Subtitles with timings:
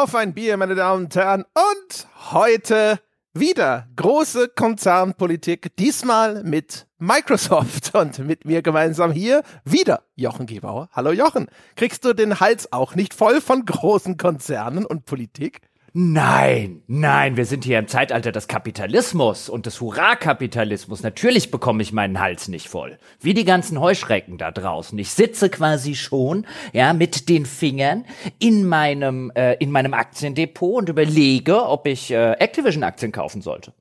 [0.00, 1.44] Auf ein Bier, meine Damen und Herren.
[1.54, 3.00] Und heute
[3.34, 10.88] wieder große Konzernpolitik, diesmal mit Microsoft und mit mir gemeinsam hier wieder Jochen Gebauer.
[10.92, 11.48] Hallo Jochen.
[11.74, 15.62] Kriegst du den Hals auch nicht voll von großen Konzernen und Politik?
[15.94, 21.02] Nein, nein, wir sind hier im Zeitalter des Kapitalismus und des Hurra-Kapitalismus.
[21.02, 22.98] Natürlich bekomme ich meinen Hals nicht voll.
[23.20, 24.98] Wie die ganzen Heuschrecken da draußen.
[24.98, 28.04] Ich sitze quasi schon, ja, mit den Fingern
[28.38, 33.72] in meinem, äh, in meinem Aktiendepot und überlege, ob ich äh, Activision-Aktien kaufen sollte.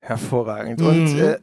[0.00, 0.80] Hervorragend.
[0.80, 0.86] Mhm.
[0.86, 1.38] Und äh,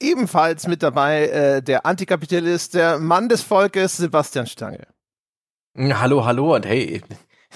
[0.00, 4.86] ebenfalls mit dabei äh, der Antikapitalist, der Mann des Volkes, Sebastian Stange.
[5.76, 7.02] Hallo, hallo und hey,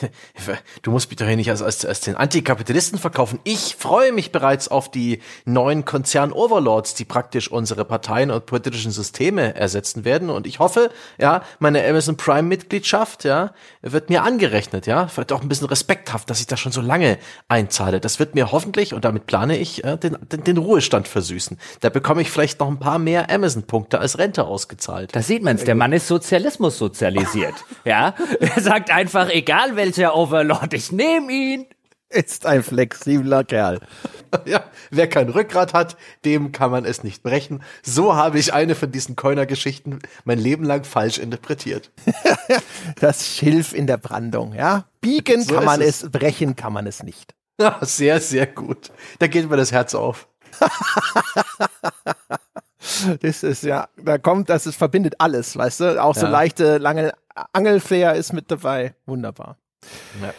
[0.82, 3.38] Du musst mich doch hier nicht als, als, als den Antikapitalisten verkaufen.
[3.44, 9.54] Ich freue mich bereits auf die neuen Konzern-Overlords, die praktisch unsere Parteien und politischen Systeme
[9.54, 10.30] ersetzen werden.
[10.30, 15.06] Und ich hoffe, ja, meine Amazon Prime-Mitgliedschaft, ja, wird mir angerechnet, ja.
[15.06, 18.00] Vielleicht auch ein bisschen respekthaft, dass ich da schon so lange einzahle.
[18.00, 21.58] Das wird mir hoffentlich, und damit plane ich, äh, den, den, den Ruhestand versüßen.
[21.80, 25.14] Da bekomme ich vielleicht noch ein paar mehr Amazon-Punkte als Rente ausgezahlt.
[25.14, 25.64] Da sieht man's.
[25.64, 27.54] Der Mann ist Sozialismus sozialisiert.
[27.84, 28.14] ja.
[28.40, 31.66] Er sagt einfach, egal wer welcher Overlord, ich nehme ihn.
[32.08, 33.80] Ist ein flexibler Kerl.
[34.46, 37.62] Ja, wer kein Rückgrat hat, dem kann man es nicht brechen.
[37.84, 41.92] So habe ich eine von diesen Coiner-Geschichten mein Leben lang falsch interpretiert.
[43.00, 44.86] das Schilf in der Brandung, ja.
[45.00, 46.02] Biegen so kann man es.
[46.02, 47.32] es, brechen kann man es nicht.
[47.60, 48.90] Ja, sehr, sehr gut.
[49.20, 50.26] Da geht mir das Herz auf.
[53.20, 56.02] das ist ja, da kommt, das ist, verbindet alles, weißt du?
[56.02, 56.30] Auch so ja.
[56.30, 57.12] leichte, lange
[57.52, 58.96] Angelflair ist mit dabei.
[59.06, 59.58] Wunderbar.
[60.22, 60.34] Ja.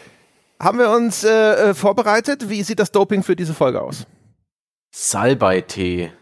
[0.60, 2.48] Haben wir uns äh, äh, vorbereitet?
[2.48, 4.06] Wie sieht das Doping für diese Folge aus?
[4.90, 6.12] Salbei-Tee.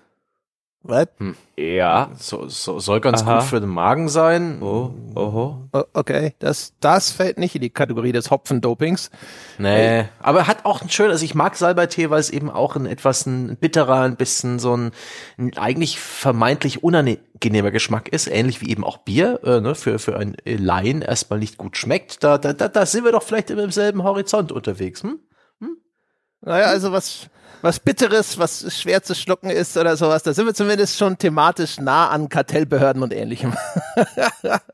[0.86, 1.08] Was?
[1.16, 1.34] Hm.
[1.56, 2.10] Ja.
[2.18, 3.38] So, so, soll ganz Aha.
[3.38, 4.60] gut für den Magen sein.
[4.60, 5.68] Oh, oho.
[5.94, 9.10] Okay, das, das fällt nicht in die Kategorie des Hopfendopings.
[9.56, 12.76] Nee, äh, aber hat auch ein schön, also ich mag Salbeitee, weil es eben auch
[12.76, 14.90] ein etwas ein bitterer, ein bisschen so ein,
[15.38, 20.18] ein eigentlich vermeintlich unangenehmer Geschmack ist, ähnlich wie eben auch Bier, äh, ne, für, für
[20.18, 22.22] ein Laien erstmal nicht gut schmeckt.
[22.22, 25.18] Da, da, da, da sind wir doch vielleicht im selben Horizont unterwegs, hm?
[26.44, 27.28] Naja, also was,
[27.62, 30.22] was Bitteres, was schwer zu schlucken ist oder sowas.
[30.22, 33.54] Da sind wir zumindest schon thematisch nah an Kartellbehörden und ähnlichem.
[34.42, 34.60] Ja.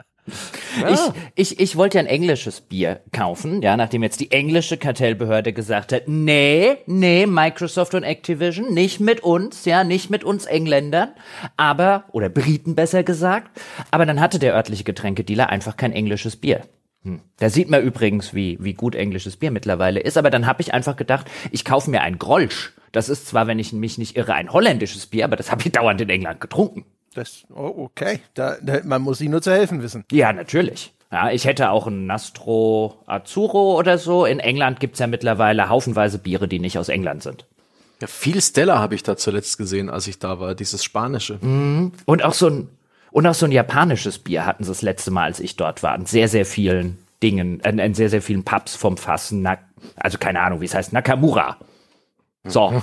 [0.88, 1.00] Ich,
[1.34, 5.92] ich, ich wollte ja ein englisches Bier kaufen, ja, nachdem jetzt die englische Kartellbehörde gesagt
[5.92, 11.10] hat, nee, nee, Microsoft und Activision, nicht mit uns, ja, nicht mit uns Engländern,
[11.56, 13.60] aber, oder Briten besser gesagt,
[13.90, 16.62] aber dann hatte der örtliche Getränkedealer einfach kein englisches Bier.
[17.02, 17.20] Hm.
[17.38, 20.18] Da sieht man übrigens, wie, wie gut englisches Bier mittlerweile ist.
[20.18, 22.72] Aber dann habe ich einfach gedacht, ich kaufe mir ein Grolsch.
[22.92, 25.72] Das ist zwar, wenn ich mich nicht irre, ein holländisches Bier, aber das habe ich
[25.72, 26.84] dauernd in England getrunken.
[27.14, 28.20] Das, oh, okay.
[28.34, 30.04] Da, da, man muss ihnen nur zu helfen wissen.
[30.10, 30.92] Ja, natürlich.
[31.12, 34.24] Ja, ich hätte auch ein Nastro Azzurro oder so.
[34.24, 37.46] In England gibt's ja mittlerweile haufenweise Biere, die nicht aus England sind.
[38.00, 41.38] Ja, viel Stella habe ich da zuletzt gesehen, als ich da war, dieses spanische.
[41.40, 41.92] Mhm.
[42.06, 42.68] Und auch so ein
[43.10, 45.94] und auch so ein japanisches Bier hatten sie das letzte Mal, als ich dort war.
[45.94, 49.46] In sehr, sehr vielen Dingen, in, in sehr, sehr vielen Pubs vom Fassen.
[49.96, 50.92] Also keine Ahnung, wie es heißt.
[50.92, 51.56] Nakamura.
[52.44, 52.70] So.
[52.70, 52.82] Mhm.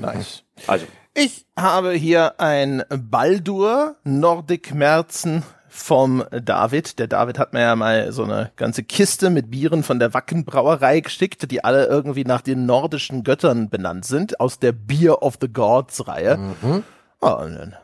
[0.00, 0.42] Nice.
[0.66, 0.86] Also.
[1.14, 6.98] Ich habe hier ein Baldur Nordic Merzen vom David.
[6.98, 10.44] Der David hat mir ja mal so eine ganze Kiste mit Bieren von der Wacken
[10.44, 15.38] Brauerei geschickt, die alle irgendwie nach den nordischen Göttern benannt sind, aus der Beer of
[15.40, 16.36] the Gods Reihe.
[16.36, 16.82] Mhm.
[17.20, 17.76] Oh, und dann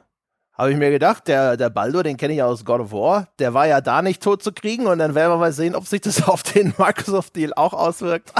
[0.62, 3.28] habe ich mir gedacht, der, der Baldur, den kenne ich ja aus God of War,
[3.40, 5.86] der war ja da nicht tot zu kriegen und dann werden wir mal sehen, ob
[5.86, 8.32] sich das auf den Microsoft-Deal auch auswirkt.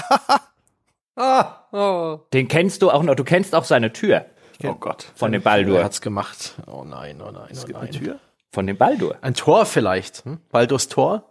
[1.16, 2.20] ah, oh.
[2.32, 4.26] Den kennst du auch noch, du kennst auch seine Tür.
[4.64, 5.10] Oh Gott.
[5.16, 5.78] Von dem Baldur.
[5.78, 6.54] Er hat's gemacht.
[6.68, 7.88] Oh nein, oh nein, es oh gibt nein.
[7.88, 8.18] eine Tür?
[8.52, 9.16] Von dem Baldur.
[9.20, 10.24] Ein Tor vielleicht.
[10.24, 10.38] Hm?
[10.52, 11.24] Baldurs Tor?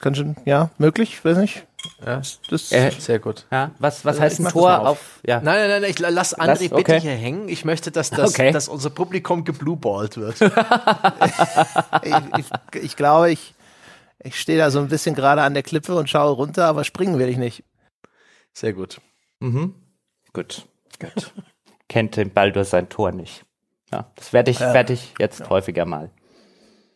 [0.00, 1.66] Kann schon, ja, möglich, weiß nicht.
[2.04, 3.46] Ja, das äh, sehr gut.
[3.50, 4.86] Ja, was, was also heißt ein Tor auf?
[4.88, 5.20] auf?
[5.26, 5.40] ja.
[5.40, 6.74] Nein, nein, nein, ich lass André lass, okay.
[6.76, 7.48] bitte hier hängen.
[7.48, 8.52] Ich möchte, dass, das, okay.
[8.52, 10.40] dass unser Publikum geblueballt wird.
[12.02, 13.54] ich, ich, ich, glaube, ich,
[14.22, 17.18] ich stehe da so ein bisschen gerade an der Klippe und schaue runter, aber springen
[17.18, 17.64] will ich nicht.
[18.52, 19.00] Sehr gut.
[19.40, 19.74] Mhm.
[20.32, 20.66] Gut.
[20.98, 21.32] Gut.
[21.88, 23.44] Kennt den Baldur sein Tor nicht.
[23.92, 24.72] Ja, das werde ich, ja.
[24.72, 25.50] werd ich jetzt ja.
[25.50, 26.10] häufiger mal.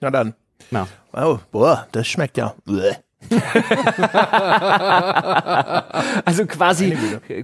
[0.00, 0.34] Na dann.
[0.70, 0.86] Ja.
[1.12, 2.54] Oh, boah, das schmeckt ja.
[6.24, 6.96] also quasi,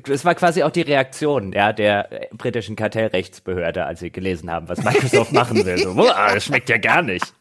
[0.04, 4.82] das war quasi auch die Reaktion ja, der britischen Kartellrechtsbehörde, als sie gelesen haben, was
[4.82, 5.78] Microsoft machen will.
[5.78, 7.32] So, boah, das schmeckt ja gar nicht.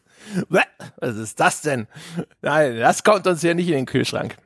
[0.48, 1.86] Was ist das denn?
[2.42, 4.36] Nein, das kommt uns ja nicht in den Kühlschrank.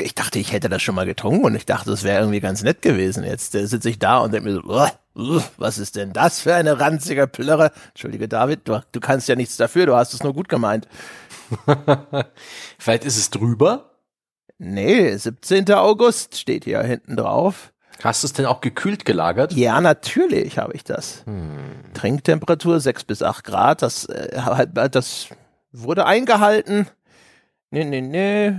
[0.00, 2.62] Ich dachte, ich hätte das schon mal getrunken und ich dachte, das wäre irgendwie ganz
[2.62, 3.24] nett gewesen.
[3.24, 4.62] Jetzt äh, sitze ich da und denke mir so,
[5.14, 7.70] was ist denn das für eine ranzige Plörre?
[7.88, 10.88] Entschuldige, David, du, du kannst ja nichts dafür, du hast es nur gut gemeint.
[12.78, 13.90] Vielleicht ist es drüber?
[14.58, 15.70] Nee, 17.
[15.72, 17.72] August steht hier hinten drauf.
[18.02, 19.52] Hast du es denn auch gekühlt gelagert?
[19.52, 21.22] Ja, natürlich habe ich das.
[21.26, 21.58] Hm.
[21.94, 25.28] Trinktemperatur 6 bis 8 Grad, das, äh, das
[25.72, 26.88] wurde eingehalten.
[27.70, 28.52] Nee, nee, nee.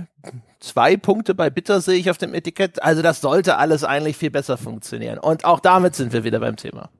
[0.60, 2.82] Zwei Punkte bei Bitter sehe ich auf dem Etikett.
[2.82, 5.18] Also das sollte alles eigentlich viel besser funktionieren.
[5.18, 6.90] Und auch damit sind wir wieder beim Thema.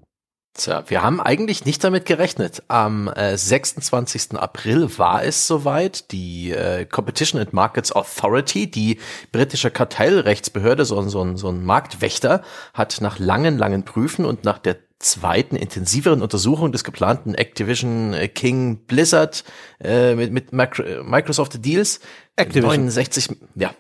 [0.56, 2.62] Tja, wir haben eigentlich nicht damit gerechnet.
[2.68, 4.38] Am äh, 26.
[4.38, 6.10] April war es soweit.
[6.12, 8.98] Die äh, Competition and Markets Authority, die
[9.32, 12.42] britische Kartellrechtsbehörde, so, so, so ein Marktwächter,
[12.72, 18.28] hat nach langen, langen Prüfen und nach der zweiten intensiveren Untersuchung des geplanten Activision äh,
[18.28, 19.44] King Blizzard
[19.81, 22.00] äh, mit, mit Microsoft Deals
[22.37, 23.75] Activision 69, ja,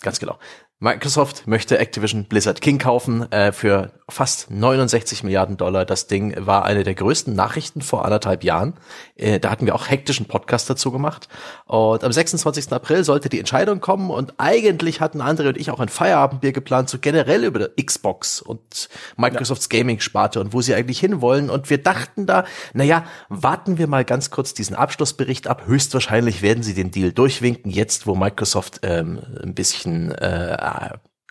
[0.00, 0.38] ganz genau.
[0.82, 5.84] Microsoft möchte Activision Blizzard King kaufen äh, für fast 69 Milliarden Dollar.
[5.84, 8.72] Das Ding war eine der größten Nachrichten vor anderthalb Jahren.
[9.14, 11.28] Äh, da hatten wir auch hektischen Podcast dazu gemacht.
[11.66, 12.72] Und am 26.
[12.72, 16.88] April sollte die Entscheidung kommen und eigentlich hatten Andre und ich auch ein Feierabendbier geplant,
[16.88, 18.88] so generell über Xbox und
[19.18, 19.80] Microsofts ja.
[19.80, 21.50] Gaming-Sparte und wo sie eigentlich hinwollen.
[21.50, 25.66] Und wir dachten da, naja, warten wir mal ganz kurz diesen Abschlussbericht ab.
[25.66, 30.56] Höchstwahrscheinlich werden sie den Deal durchwinken, jetzt wo Microsoft ähm, ein bisschen äh,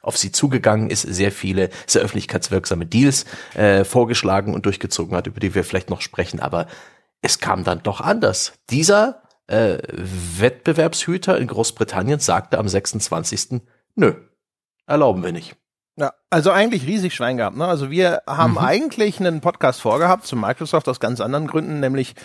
[0.01, 5.39] auf sie zugegangen ist, sehr viele sehr öffentlichkeitswirksame Deals äh, vorgeschlagen und durchgezogen hat, über
[5.39, 6.39] die wir vielleicht noch sprechen.
[6.39, 6.67] Aber
[7.21, 8.53] es kam dann doch anders.
[8.69, 9.79] Dieser äh,
[10.37, 13.61] Wettbewerbshüter in Großbritannien sagte am 26.
[13.95, 14.13] Nö,
[14.85, 15.55] erlauben wir nicht.
[15.97, 17.57] Ja, also eigentlich riesig Schwein gehabt.
[17.57, 17.65] Ne?
[17.65, 18.59] Also wir haben mhm.
[18.59, 22.15] eigentlich einen Podcast vorgehabt zu Microsoft aus ganz anderen Gründen, nämlich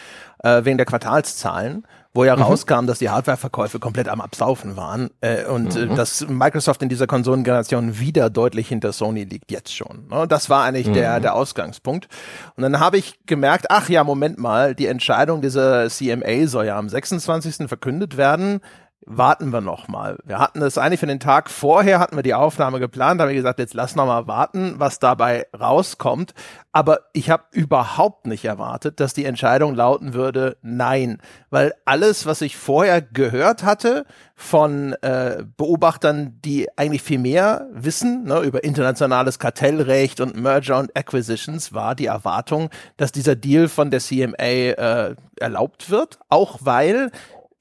[0.45, 1.85] äh, wegen der Quartalszahlen
[2.15, 2.43] wo ja mhm.
[2.43, 5.93] rauskam, dass die Hardwareverkäufe komplett am Absaufen waren äh, und äh, mhm.
[5.93, 10.07] äh, dass Microsoft in dieser Konsolengeneration wieder deutlich hinter Sony liegt, jetzt schon.
[10.09, 10.27] Ne?
[10.29, 10.95] Das war eigentlich mhm.
[10.95, 12.09] der, der Ausgangspunkt.
[12.57, 16.79] Und dann habe ich gemerkt, ach ja, Moment mal, die Entscheidung dieser CMA soll ja
[16.79, 17.69] am 26.
[17.69, 18.61] verkündet werden
[19.07, 20.19] warten wir noch mal.
[20.25, 23.35] Wir hatten das eigentlich für den Tag vorher, hatten wir die Aufnahme geplant, haben wir
[23.35, 26.35] gesagt, jetzt lass noch mal warten, was dabei rauskommt.
[26.73, 31.19] Aber ich habe überhaupt nicht erwartet, dass die Entscheidung lauten würde, nein.
[31.51, 38.25] Weil alles, was ich vorher gehört hatte von äh, Beobachtern, die eigentlich viel mehr wissen
[38.25, 43.91] ne, über internationales Kartellrecht und Merger und Acquisitions, war die Erwartung, dass dieser Deal von
[43.91, 46.19] der CMA äh, erlaubt wird.
[46.29, 47.13] Auch weil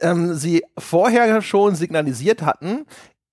[0.04, 2.86] ähm, sie vorher schon signalisiert hatten,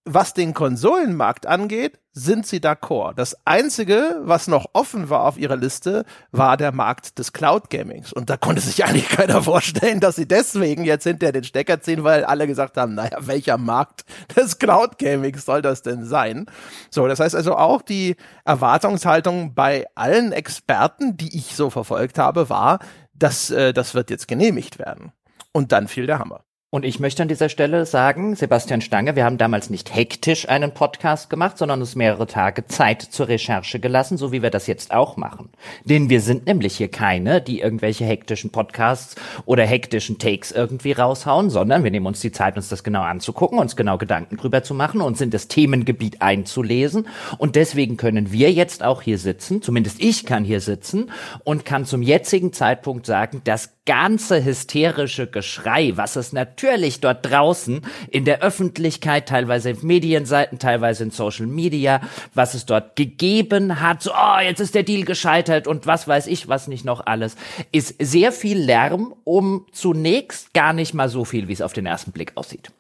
[0.05, 3.15] was den Konsolenmarkt angeht, sind sie d'accord.
[3.15, 8.13] Das einzige, was noch offen war auf ihrer Liste, war der Markt des Cloud Gamings.
[8.13, 12.03] Und da konnte sich eigentlich keiner vorstellen, dass sie deswegen jetzt hinter den Stecker ziehen,
[12.03, 16.47] weil alle gesagt haben, naja, welcher Markt des Cloud Gamings soll das denn sein?
[16.91, 22.49] So, das heißt also auch die Erwartungshaltung bei allen Experten, die ich so verfolgt habe,
[22.49, 22.81] war,
[23.13, 25.13] dass äh, das wird jetzt genehmigt werden.
[25.53, 26.45] Und dann fiel der Hammer.
[26.73, 30.73] Und ich möchte an dieser Stelle sagen, Sebastian Stange, wir haben damals nicht hektisch einen
[30.73, 34.93] Podcast gemacht, sondern uns mehrere Tage Zeit zur Recherche gelassen, so wie wir das jetzt
[34.93, 35.49] auch machen.
[35.85, 41.51] Denn wir sind nämlich hier keine, die irgendwelche hektischen Podcasts oder hektischen Takes irgendwie raushauen,
[41.51, 44.73] sondern wir nehmen uns die Zeit, uns das genau anzugucken, uns genau Gedanken drüber zu
[44.73, 47.09] machen, uns in das Themengebiet einzulesen.
[47.39, 51.11] Und deswegen können wir jetzt auch hier sitzen, zumindest ich kann hier sitzen
[51.43, 57.85] und kann zum jetzigen Zeitpunkt sagen, das ganze hysterische Geschrei, was es natürlich dort draußen
[58.09, 62.01] in der Öffentlichkeit, teilweise in Medienseiten, teilweise in Social Media,
[62.33, 66.29] was es dort gegeben hat, so, oh, jetzt ist der Deal gescheitert und was weiß
[66.29, 67.35] ich, was nicht noch alles,
[67.73, 71.87] ist sehr viel Lärm um zunächst gar nicht mal so viel, wie es auf den
[71.87, 72.71] ersten Blick aussieht.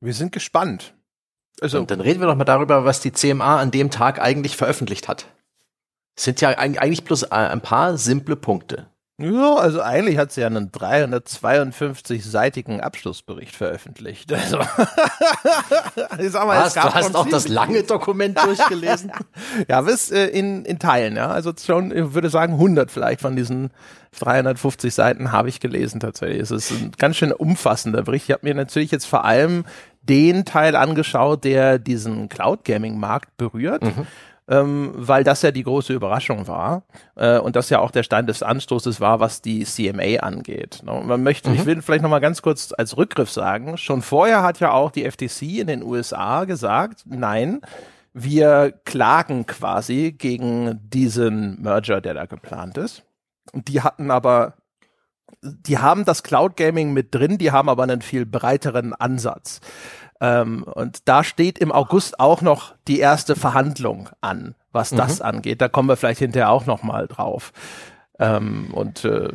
[0.00, 0.94] Wir sind gespannt.
[1.60, 4.56] Also, und dann reden wir doch mal darüber, was die CMA an dem Tag eigentlich
[4.56, 5.26] veröffentlicht hat.
[6.16, 8.86] Es sind ja eigentlich bloß äh, ein paar simple Punkte.
[9.20, 14.32] Ja, also eigentlich hat sie ja einen 352-seitigen Abschlussbericht veröffentlicht.
[14.40, 14.58] Also,
[16.18, 19.12] ich sag mal, Was, du hast auch das lange Dokument durchgelesen?
[19.68, 21.28] ja, bis äh, in, in Teilen, ja.
[21.28, 23.70] Also schon, ich würde sagen, 100 vielleicht von diesen
[24.18, 26.40] 350 Seiten habe ich gelesen tatsächlich.
[26.40, 28.28] Es ist ein ganz schön umfassender Bericht.
[28.28, 29.64] Ich habe mir natürlich jetzt vor allem
[30.02, 33.82] den Teil angeschaut, der diesen Cloud Gaming Markt berührt.
[33.82, 34.06] Mhm
[34.50, 36.82] ähm, weil das ja die große Überraschung war
[37.14, 40.82] äh, und das ja auch der Stein des Anstoßes war, was die CMA angeht.
[40.84, 41.00] Ne?
[41.06, 41.56] man möchte, mhm.
[41.56, 44.90] ich will vielleicht noch mal ganz kurz als Rückgriff sagen, schon vorher hat ja auch
[44.90, 47.60] die FTC in den USA gesagt, nein,
[48.12, 53.04] wir klagen quasi gegen diesen Merger, der da geplant ist.
[53.52, 54.54] Und die hatten aber
[55.42, 59.60] die haben das Cloud Gaming mit drin, die haben aber einen viel breiteren Ansatz.
[60.20, 64.98] Ähm, und da steht im August auch noch die erste Verhandlung an, was mhm.
[64.98, 65.60] das angeht.
[65.60, 67.52] Da kommen wir vielleicht hinterher auch noch mal drauf.
[68.18, 69.30] Ähm, und äh,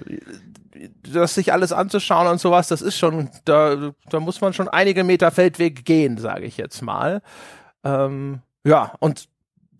[1.04, 5.04] das sich alles anzuschauen und sowas, das ist schon, da, da muss man schon einige
[5.04, 7.22] Meter Feldweg gehen, sage ich jetzt mal.
[7.84, 9.27] Ähm, ja, und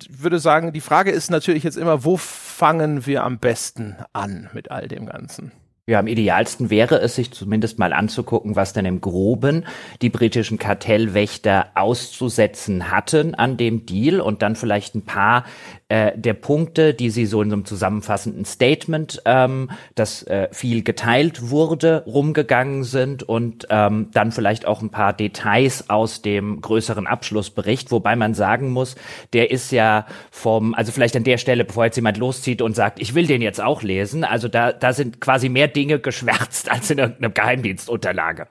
[0.02, 4.50] ich würde sagen, die Frage ist natürlich jetzt immer, wo fangen wir am besten an
[4.54, 5.52] mit all dem Ganzen?
[5.88, 9.66] Ja, am idealsten wäre es, sich zumindest mal anzugucken, was denn im Groben
[10.02, 15.46] die britischen Kartellwächter auszusetzen hatten an dem Deal und dann vielleicht ein paar
[15.88, 20.84] äh, der Punkte, die sie so in so einem zusammenfassenden Statement, ähm, das äh, viel
[20.84, 27.06] geteilt wurde, rumgegangen sind und ähm, dann vielleicht auch ein paar Details aus dem größeren
[27.06, 28.96] Abschlussbericht, wobei man sagen muss,
[29.34, 33.00] der ist ja vom, also vielleicht an der Stelle, bevor jetzt jemand loszieht und sagt,
[33.00, 36.90] ich will den jetzt auch lesen, also da, da sind quasi mehr Dinge geschwärzt als
[36.90, 38.48] in irgendeiner Geheimdienstunterlage.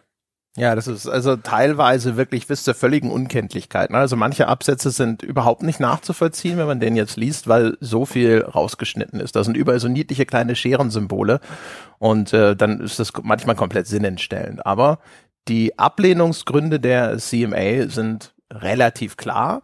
[0.56, 3.90] Ja, das ist also teilweise wirklich bis zur völligen Unkenntlichkeit.
[3.90, 3.98] Ne?
[3.98, 8.42] Also manche Absätze sind überhaupt nicht nachzuvollziehen, wenn man den jetzt liest, weil so viel
[8.42, 9.34] rausgeschnitten ist.
[9.34, 11.40] Da sind überall so niedliche kleine Scherensymbole
[11.98, 14.64] und äh, dann ist das manchmal komplett sinnentstellend.
[14.64, 15.00] Aber
[15.48, 19.62] die Ablehnungsgründe der CMA sind relativ klar.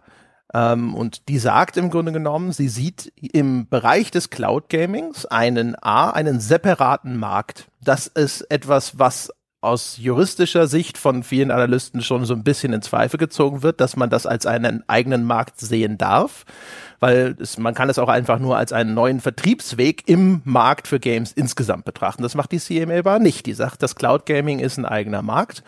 [0.52, 5.76] Ähm, und die sagt im Grunde genommen, sie sieht im Bereich des Cloud Gamings einen
[5.80, 7.68] A, einen separaten Markt.
[7.80, 9.30] Das ist etwas, was
[9.62, 13.94] aus juristischer Sicht von vielen Analysten schon so ein bisschen in Zweifel gezogen wird, dass
[13.94, 16.46] man das als einen eigenen Markt sehen darf,
[16.98, 20.98] weil es, man kann es auch einfach nur als einen neuen Vertriebsweg im Markt für
[20.98, 22.22] Games insgesamt betrachten.
[22.22, 23.44] Das macht die CMA aber nicht.
[23.44, 25.62] Die sagt, das Cloud Gaming ist ein eigener Markt.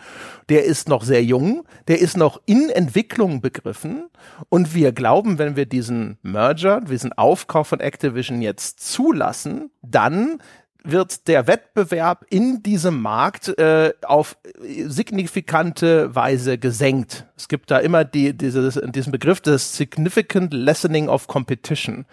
[0.49, 4.09] Der ist noch sehr jung, der ist noch in Entwicklung begriffen
[4.49, 10.39] und wir glauben, wenn wir diesen Merger, diesen Aufkauf von Activision jetzt zulassen, dann
[10.83, 14.37] wird der Wettbewerb in diesem Markt äh, auf
[14.85, 17.25] signifikante Weise gesenkt.
[17.37, 22.05] Es gibt da immer die, dieses, diesen Begriff des Significant Lessening of Competition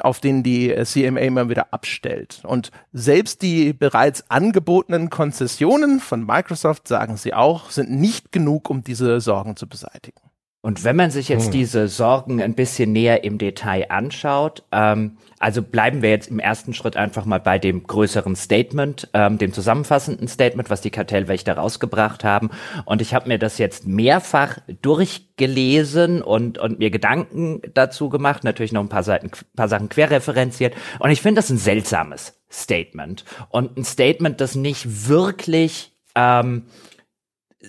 [0.00, 2.42] auf den die CMA immer wieder abstellt.
[2.44, 8.82] Und selbst die bereits angebotenen Konzessionen von Microsoft, sagen sie auch, sind nicht genug, um
[8.82, 10.25] diese Sorgen zu beseitigen.
[10.66, 11.52] Und wenn man sich jetzt hm.
[11.52, 16.74] diese Sorgen ein bisschen näher im Detail anschaut, ähm, also bleiben wir jetzt im ersten
[16.74, 22.24] Schritt einfach mal bei dem größeren Statement, ähm, dem zusammenfassenden Statement, was die Kartellwächter rausgebracht
[22.24, 22.50] haben.
[22.84, 28.72] Und ich habe mir das jetzt mehrfach durchgelesen und, und mir Gedanken dazu gemacht, natürlich
[28.72, 30.74] noch ein paar, Seiten, paar Sachen querreferenziert.
[30.98, 33.24] Und ich finde das ein seltsames Statement.
[33.50, 36.64] Und ein Statement, das nicht wirklich ähm,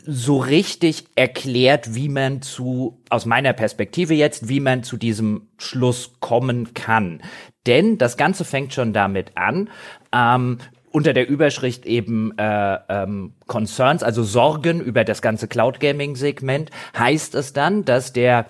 [0.06, 6.14] so richtig erklärt, wie man zu, aus meiner Perspektive jetzt, wie man zu diesem Schluss
[6.20, 7.22] kommen kann.
[7.66, 9.70] Denn das Ganze fängt schon damit an,
[10.14, 10.60] ähm,
[10.92, 16.72] unter der Überschrift eben äh, ähm, Concerns, also Sorgen über das ganze Cloud Gaming Segment,
[16.98, 18.48] heißt es dann, dass der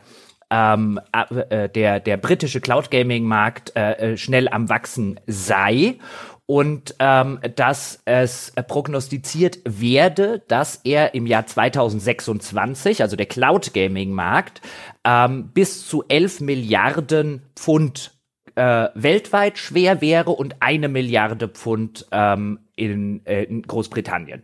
[0.50, 5.98] ähm, äh, der der britische Cloud Gaming Markt äh, äh schnell am wachsen sei
[6.48, 14.12] und ähm, dass es prognostiziert werde, dass er im Jahr 2026, also der Cloud Gaming
[14.12, 14.62] Markt,
[15.04, 18.18] ähm, bis zu 11 Milliarden Pfund
[18.56, 24.44] äh, weltweit schwer wäre und eine Milliarde Pfund ähm, in, äh, in Großbritannien.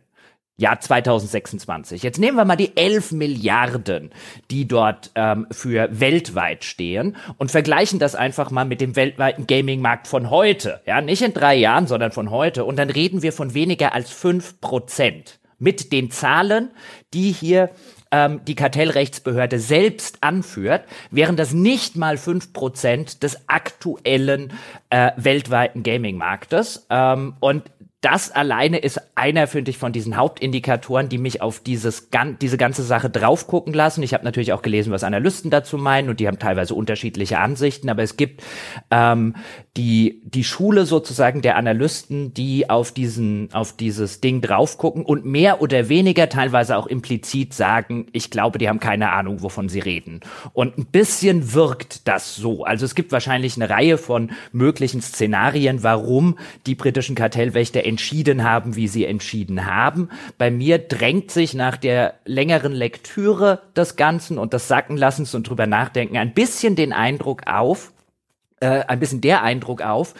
[0.57, 2.03] Jahr 2026.
[2.03, 4.11] Jetzt nehmen wir mal die 11 Milliarden,
[4.51, 10.07] die dort ähm, für weltweit stehen und vergleichen das einfach mal mit dem weltweiten Gaming-Markt
[10.07, 10.81] von heute.
[10.85, 12.65] Ja, nicht in drei Jahren, sondern von heute.
[12.65, 16.71] Und dann reden wir von weniger als fünf Prozent mit den Zahlen,
[17.13, 17.69] die hier
[18.13, 24.53] ähm, die Kartellrechtsbehörde selbst anführt, wären das nicht mal fünf Prozent des aktuellen
[24.91, 26.85] äh, weltweiten Gaming-Marktes.
[26.91, 27.63] Ähm, und
[28.03, 32.09] das alleine ist einer, finde ich, von diesen Hauptindikatoren, die mich auf dieses,
[32.41, 34.03] diese ganze Sache drauf gucken lassen.
[34.03, 37.89] Ich habe natürlich auch gelesen, was Analysten dazu meinen und die haben teilweise unterschiedliche Ansichten,
[37.89, 38.43] aber es gibt
[38.91, 39.35] ähm,
[39.77, 45.23] die, die Schule sozusagen der Analysten, die auf diesen, auf dieses Ding drauf gucken und
[45.25, 49.79] mehr oder weniger teilweise auch implizit sagen, ich glaube, die haben keine Ahnung, wovon sie
[49.79, 50.19] reden.
[50.51, 52.65] Und ein bisschen wirkt das so.
[52.65, 58.75] Also es gibt wahrscheinlich eine Reihe von möglichen Szenarien, warum die britischen Kartellwächter entschieden haben,
[58.75, 60.09] wie sie entschieden haben.
[60.39, 65.67] Bei mir drängt sich nach der längeren Lektüre des Ganzen und des Sackenlassens und drüber
[65.67, 67.93] nachdenken ein bisschen den Eindruck auf,
[68.61, 70.15] äh, ein bisschen der Eindruck auf,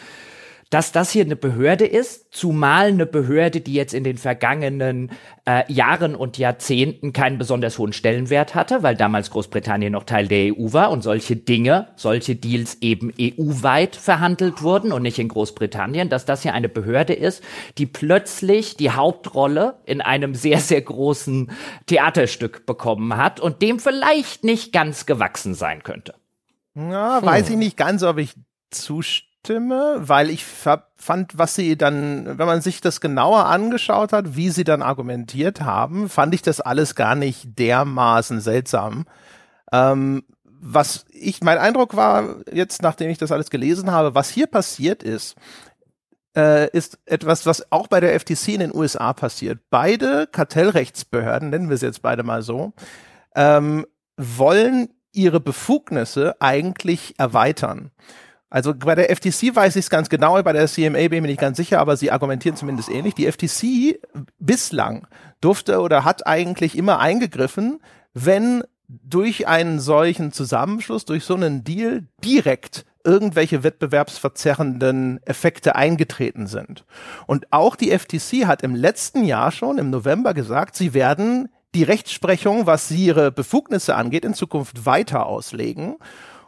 [0.70, 5.10] dass das hier eine Behörde ist, zumal eine Behörde, die jetzt in den vergangenen
[5.46, 10.54] äh, Jahren und Jahrzehnten keinen besonders hohen Stellenwert hatte, weil damals Großbritannien noch Teil der
[10.54, 16.08] EU war und solche Dinge, solche Deals eben EU-weit verhandelt wurden und nicht in Großbritannien,
[16.08, 17.42] dass das hier eine Behörde ist,
[17.78, 21.50] die plötzlich die Hauptrolle in einem sehr, sehr großen
[21.86, 26.14] Theaterstück bekommen hat und dem vielleicht nicht ganz gewachsen sein könnte.
[26.74, 27.52] Ja, weiß hm.
[27.52, 28.34] ich nicht ganz, ob ich
[28.70, 34.36] zustimme zustimme, weil ich fand, was sie dann, wenn man sich das genauer angeschaut hat,
[34.36, 39.04] wie sie dann argumentiert haben, fand ich das alles gar nicht dermaßen seltsam.
[39.72, 44.46] Ähm, was ich, mein Eindruck war, jetzt nachdem ich das alles gelesen habe, was hier
[44.46, 45.36] passiert ist,
[46.36, 49.60] äh, ist etwas, was auch bei der FTC in den USA passiert.
[49.68, 52.72] Beide Kartellrechtsbehörden, nennen wir sie jetzt beide mal so,
[53.36, 53.86] ähm,
[54.16, 57.90] wollen ihre Befugnisse eigentlich erweitern.
[58.54, 61.40] Also bei der FTC weiß ich es ganz genau, bei der CMA bin ich nicht
[61.40, 63.16] ganz sicher, aber sie argumentieren zumindest ähnlich.
[63.16, 63.98] Die FTC
[64.38, 65.08] bislang
[65.40, 67.80] durfte oder hat eigentlich immer eingegriffen,
[68.12, 76.84] wenn durch einen solchen Zusammenschluss, durch so einen Deal direkt irgendwelche wettbewerbsverzerrenden Effekte eingetreten sind.
[77.26, 81.82] Und auch die FTC hat im letzten Jahr schon im November gesagt, sie werden die
[81.82, 85.96] Rechtsprechung, was ihre Befugnisse angeht, in Zukunft weiter auslegen.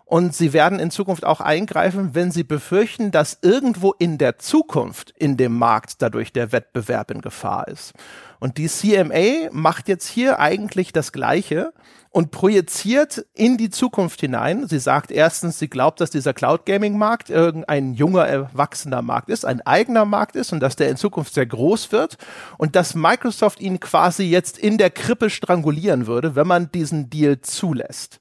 [0.09, 5.11] Und sie werden in Zukunft auch eingreifen, wenn sie befürchten, dass irgendwo in der Zukunft
[5.11, 7.93] in dem Markt dadurch der Wettbewerb in Gefahr ist.
[8.39, 11.73] Und die CMA macht jetzt hier eigentlich das Gleiche
[12.11, 14.69] und projiziert in die Zukunft hinein.
[14.69, 19.45] Sie sagt erstens, sie glaubt, dass dieser Cloud Gaming Markt irgendein junger, erwachsener Markt ist,
[19.45, 22.17] ein eigener Markt ist und dass der in Zukunft sehr groß wird
[22.59, 27.41] und dass Microsoft ihn quasi jetzt in der Krippe strangulieren würde, wenn man diesen Deal
[27.41, 28.21] zulässt.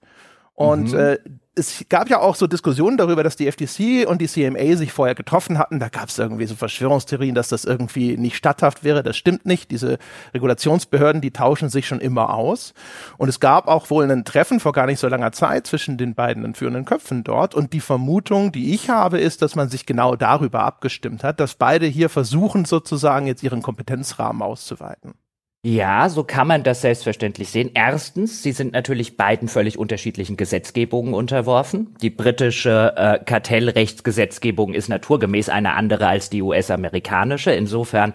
[0.55, 0.99] Und mhm.
[0.99, 1.17] äh,
[1.57, 5.15] es gab ja auch so Diskussionen darüber, dass die FTC und die CMA sich vorher
[5.15, 5.79] getroffen hatten.
[5.79, 9.03] Da gab es irgendwie so Verschwörungstheorien, dass das irgendwie nicht statthaft wäre.
[9.03, 9.71] Das stimmt nicht.
[9.71, 9.97] Diese
[10.33, 12.73] Regulationsbehörden, die tauschen sich schon immer aus.
[13.17, 16.13] Und es gab auch wohl ein Treffen vor gar nicht so langer Zeit zwischen den
[16.13, 17.55] beiden führenden Köpfen dort.
[17.55, 21.55] Und die Vermutung, die ich habe, ist, dass man sich genau darüber abgestimmt hat, dass
[21.55, 25.13] beide hier versuchen, sozusagen jetzt ihren Kompetenzrahmen auszuweiten.
[25.67, 27.71] Ja, so kann man das selbstverständlich sehen.
[27.73, 31.95] Erstens, sie sind natürlich beiden völlig unterschiedlichen Gesetzgebungen unterworfen.
[32.03, 37.51] Die britische äh, Kartellrechtsgesetzgebung ist naturgemäß eine andere als die US-amerikanische.
[37.51, 38.13] Insofern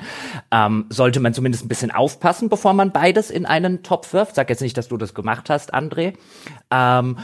[0.53, 4.37] ähm, sollte man zumindest ein bisschen aufpassen, bevor man beides in einen Topf wirft.
[4.37, 6.13] Sag jetzt nicht, dass du das gemacht hast, André.
[6.71, 7.17] Ähm,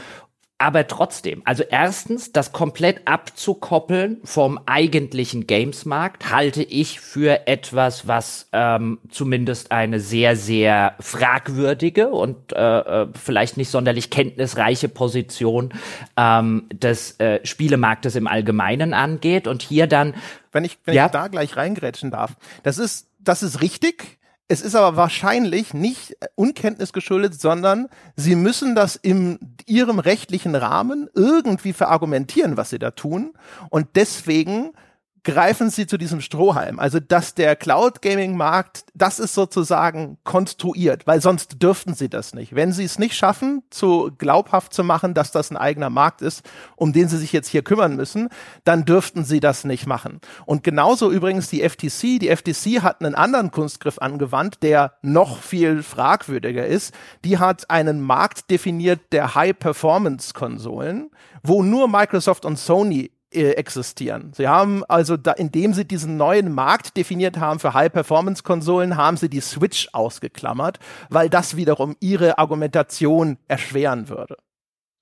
[0.59, 8.49] aber trotzdem, also erstens, das komplett abzukoppeln vom eigentlichen Gamesmarkt halte ich für etwas, was
[8.53, 15.73] ähm, zumindest eine sehr, sehr fragwürdige und äh, äh, vielleicht nicht sonderlich kenntnisreiche Position
[16.17, 19.47] ähm, des äh, Spielemarktes im Allgemeinen angeht.
[19.47, 20.15] Und hier dann.
[20.51, 21.05] Wenn ich, wenn ja?
[21.05, 22.31] ich da gleich reingrätschen darf,
[22.63, 24.17] das ist, das ist richtig.
[24.49, 31.09] Es ist aber wahrscheinlich nicht Unkenntnis geschuldet, sondern sie müssen das in ihrem rechtlichen Rahmen
[31.13, 33.33] irgendwie verargumentieren, was sie da tun.
[33.69, 34.71] Und deswegen
[35.27, 36.79] greifen sie zu diesem Strohhalm.
[36.79, 42.33] Also, dass der Cloud Gaming Markt, das ist sozusagen konstruiert, weil sonst dürften sie das
[42.33, 42.55] nicht.
[42.55, 46.43] Wenn sie es nicht schaffen, zu glaubhaft zu machen, dass das ein eigener Markt ist,
[46.77, 48.29] um den sie sich jetzt hier kümmern müssen,
[48.63, 50.21] dann dürften sie das nicht machen.
[50.45, 52.19] Und genauso übrigens die FTC.
[52.21, 56.93] Die FTC hat einen anderen Kunstgriff angewandt, der noch viel fragwürdiger ist.
[57.25, 61.11] Die hat einen Markt definiert der High-Performance-Konsolen,
[61.43, 64.31] wo nur Microsoft und Sony äh, existieren.
[64.35, 69.29] Sie haben also, da, indem sie diesen neuen Markt definiert haben für High-Performance-Konsolen, haben sie
[69.29, 74.37] die Switch ausgeklammert, weil das wiederum ihre Argumentation erschweren würde.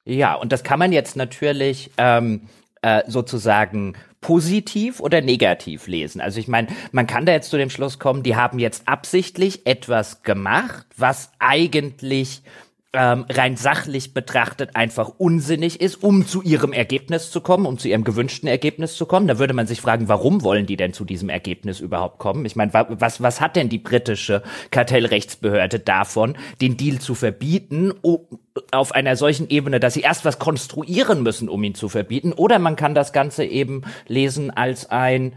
[0.06, 2.48] Ja, und das kann man jetzt natürlich ähm,
[2.82, 6.20] äh, sozusagen positiv oder negativ lesen.
[6.20, 9.68] Also ich meine, man kann da jetzt zu dem Schluss kommen, die haben jetzt absichtlich
[9.68, 12.42] etwas gemacht, was eigentlich
[12.96, 17.88] ähm, rein sachlich betrachtet einfach unsinnig ist, um zu ihrem Ergebnis zu kommen, um zu
[17.88, 19.28] ihrem gewünschten Ergebnis zu kommen.
[19.28, 22.46] Da würde man sich fragen, warum wollen die denn zu diesem Ergebnis überhaupt kommen?
[22.46, 27.94] Ich meine, was, was hat denn die britische Kartellrechtsbehörde davon, den Deal zu verbieten,
[28.72, 32.34] auf einer solchen Ebene, dass sie erst was konstruieren müssen, um ihn zu verbieten?
[32.34, 35.34] Oder man kann das Ganze eben lesen als ein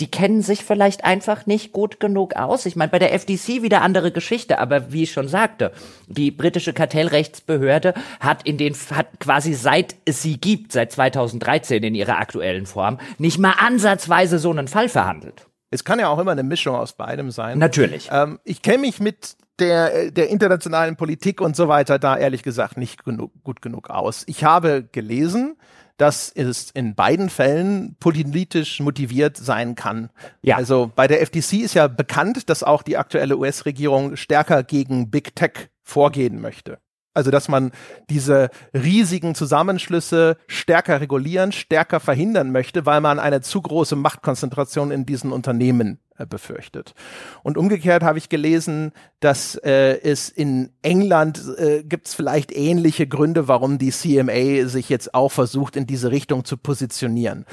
[0.00, 2.66] die kennen sich vielleicht einfach nicht gut genug aus.
[2.66, 5.72] Ich meine, bei der FDC wieder andere Geschichte, aber wie ich schon sagte,
[6.06, 11.94] die britische Kartellrechtsbehörde hat in den hat quasi seit es sie gibt, seit 2013 in
[11.94, 15.46] ihrer aktuellen Form, nicht mal ansatzweise so einen Fall verhandelt.
[15.70, 17.58] Es kann ja auch immer eine Mischung aus beidem sein.
[17.58, 18.08] Natürlich.
[18.12, 22.76] Ähm, ich kenne mich mit der, der internationalen Politik und so weiter da ehrlich gesagt
[22.76, 24.24] nicht genug, gut genug aus.
[24.26, 25.56] Ich habe gelesen,
[25.96, 30.10] dass es in beiden Fällen politisch motiviert sein kann.
[30.42, 30.56] Ja.
[30.56, 35.34] Also bei der FTC ist ja bekannt, dass auch die aktuelle US-Regierung stärker gegen Big
[35.34, 36.78] Tech vorgehen möchte.
[37.14, 37.72] Also, dass man
[38.10, 45.06] diese riesigen Zusammenschlüsse stärker regulieren, stärker verhindern möchte, weil man eine zu große Machtkonzentration in
[45.06, 46.94] diesen Unternehmen befürchtet.
[47.42, 53.06] Und umgekehrt habe ich gelesen, dass äh, es in England äh, gibt es vielleicht ähnliche
[53.06, 57.44] Gründe, warum die CMA sich jetzt auch versucht, in diese Richtung zu positionieren.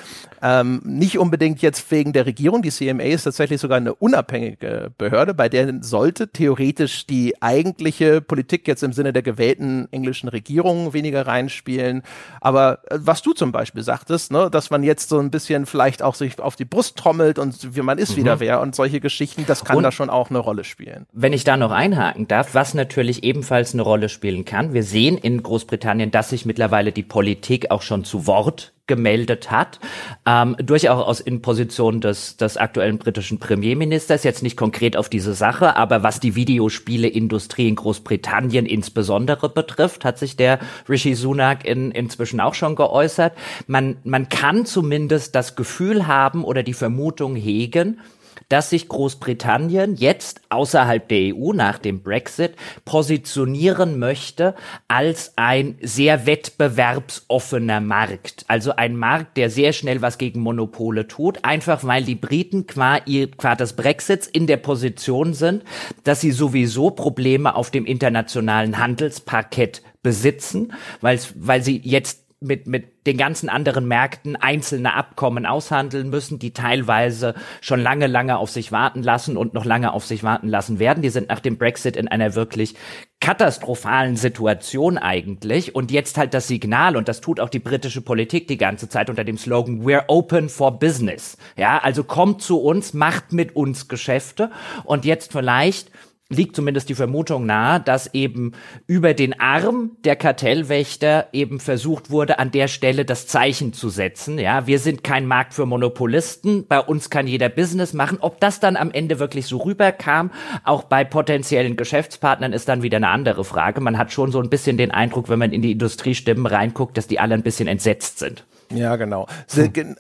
[0.41, 2.61] Ähm, nicht unbedingt jetzt wegen der Regierung.
[2.61, 8.67] Die CMA ist tatsächlich sogar eine unabhängige Behörde, bei der sollte theoretisch die eigentliche Politik
[8.67, 12.03] jetzt im Sinne der gewählten englischen Regierung weniger reinspielen.
[12.41, 16.03] Aber äh, was du zum Beispiel sagtest, ne, dass man jetzt so ein bisschen vielleicht
[16.03, 18.17] auch sich auf die Brust trommelt und wie man ist mhm.
[18.17, 21.05] wieder wer und solche Geschichten, das kann und, da schon auch eine Rolle spielen.
[21.11, 25.17] Wenn ich da noch einhaken darf, was natürlich ebenfalls eine Rolle spielen kann, wir sehen
[25.17, 29.79] in Großbritannien, dass sich mittlerweile die Politik auch schon zu Wort gemeldet hat,
[30.25, 35.77] ähm, durchaus in Position des, des aktuellen britischen Premierministers, jetzt nicht konkret auf diese Sache,
[35.77, 42.41] aber was die Videospieleindustrie in Großbritannien insbesondere betrifft, hat sich der Rishi Sunak in, inzwischen
[42.41, 43.33] auch schon geäußert.
[43.67, 48.01] Man, man kann zumindest das Gefühl haben oder die Vermutung hegen,
[48.49, 54.55] dass sich Großbritannien jetzt außerhalb der EU nach dem Brexit positionieren möchte
[54.87, 58.45] als ein sehr wettbewerbsoffener Markt.
[58.47, 62.99] Also ein Markt, der sehr schnell was gegen Monopole tut, einfach weil die Briten qua,
[63.05, 65.63] ihr, qua des Brexits in der Position sind,
[66.03, 73.05] dass sie sowieso Probleme auf dem internationalen Handelsparkett besitzen, weil, weil sie jetzt mit, mit
[73.07, 78.71] den ganzen anderen Märkten einzelne Abkommen aushandeln müssen, die teilweise schon lange, lange auf sich
[78.71, 81.01] warten lassen und noch lange auf sich warten lassen werden.
[81.01, 82.75] Die sind nach dem Brexit in einer wirklich
[83.23, 85.75] katastrophalen Situation eigentlich.
[85.75, 89.09] Und jetzt halt das Signal, und das tut auch die britische Politik die ganze Zeit
[89.09, 91.37] unter dem Slogan, we're open for business.
[91.55, 94.51] Ja, also kommt zu uns, macht mit uns Geschäfte.
[94.83, 95.89] Und jetzt vielleicht
[96.29, 98.53] liegt zumindest die Vermutung nahe, dass eben
[98.87, 104.39] über den Arm der Kartellwächter eben versucht wurde, an der Stelle das Zeichen zu setzen.
[104.39, 106.65] Ja, wir sind kein Markt für Monopolisten.
[106.67, 108.17] Bei uns kann jeder Business machen.
[108.21, 110.31] Ob das dann am Ende wirklich so rüberkam,
[110.63, 113.81] auch bei potenziellen Geschäftspartnern, ist dann wieder eine andere Frage.
[113.81, 117.07] Man hat schon so ein bisschen den Eindruck, wenn man in die Industriestimmen reinguckt, dass
[117.07, 118.45] die alle ein bisschen entsetzt sind.
[118.73, 119.27] Ja, genau.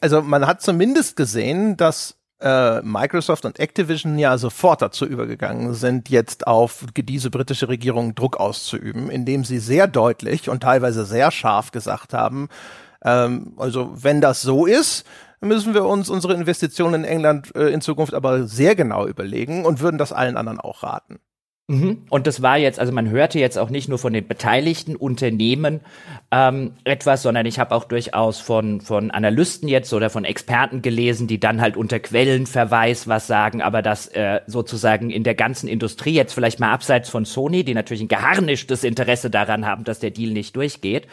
[0.01, 6.09] Also man hat zumindest gesehen, dass äh, Microsoft und Activision ja sofort dazu übergegangen sind,
[6.09, 11.71] jetzt auf diese britische Regierung Druck auszuüben, indem sie sehr deutlich und teilweise sehr scharf
[11.71, 12.49] gesagt haben,
[13.03, 15.05] ähm, also wenn das so ist,
[15.41, 19.79] müssen wir uns unsere Investitionen in England äh, in Zukunft aber sehr genau überlegen und
[19.79, 21.19] würden das allen anderen auch raten.
[21.67, 22.01] Mhm.
[22.09, 25.79] Und das war jetzt, also man hörte jetzt auch nicht nur von den beteiligten Unternehmen
[26.29, 31.25] ähm, etwas, sondern ich habe auch durchaus von, von Analysten jetzt oder von Experten gelesen,
[31.25, 36.13] die dann halt unter Quellenverweis was sagen, aber dass äh, sozusagen in der ganzen Industrie
[36.13, 40.11] jetzt vielleicht mal abseits von Sony, die natürlich ein geharnischtes Interesse daran haben, dass der
[40.11, 41.07] Deal nicht durchgeht,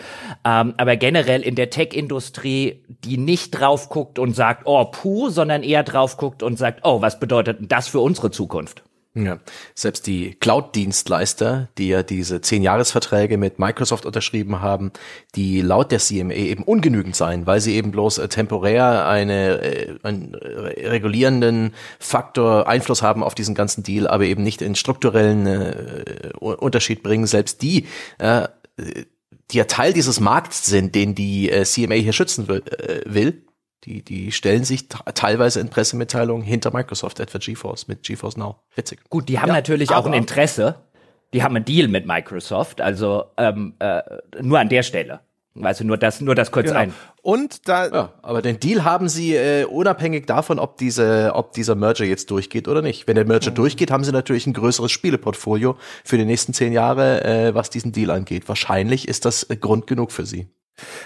[0.44, 5.62] ähm, aber generell in der Tech-Industrie, die nicht drauf guckt und sagt, oh puh, sondern
[5.62, 8.82] eher drauf guckt und sagt, oh, was bedeutet das für unsere Zukunft?
[9.14, 9.40] Ja,
[9.74, 14.92] selbst die Cloud-Dienstleister, die ja diese zehn Jahresverträge mit Microsoft unterschrieben haben,
[15.34, 19.98] die laut der CMA eben ungenügend seien, weil sie eben bloß äh, temporär eine, äh,
[20.04, 26.30] einen regulierenden Faktor Einfluss haben auf diesen ganzen Deal, aber eben nicht in strukturellen äh,
[26.38, 27.26] Unterschied bringen.
[27.26, 28.46] Selbst die, äh,
[29.50, 33.42] die ja Teil dieses Markts sind, den die äh, CMA hier schützen will, äh, will
[33.84, 38.56] die, die stellen sich teilweise in Pressemitteilungen hinter Microsoft, etwa GeForce mit GeForce Now.
[38.74, 39.00] Witzig.
[39.08, 40.76] Gut, die haben ja, natürlich auch ein Interesse.
[41.32, 44.02] Die haben einen Deal mit Microsoft, also ähm, äh,
[44.42, 45.20] nur an der Stelle.
[45.62, 46.78] Also nur das, nur das kurz genau.
[46.78, 46.94] ein.
[47.22, 47.88] Und da.
[47.88, 52.30] Ja, aber den Deal haben sie äh, unabhängig davon, ob diese, ob dieser Merger jetzt
[52.30, 53.08] durchgeht oder nicht.
[53.08, 53.56] Wenn der Merger mhm.
[53.56, 57.92] durchgeht, haben sie natürlich ein größeres Spieleportfolio für die nächsten zehn Jahre, äh, was diesen
[57.92, 58.48] Deal angeht.
[58.48, 60.48] Wahrscheinlich ist das äh, Grund genug für sie.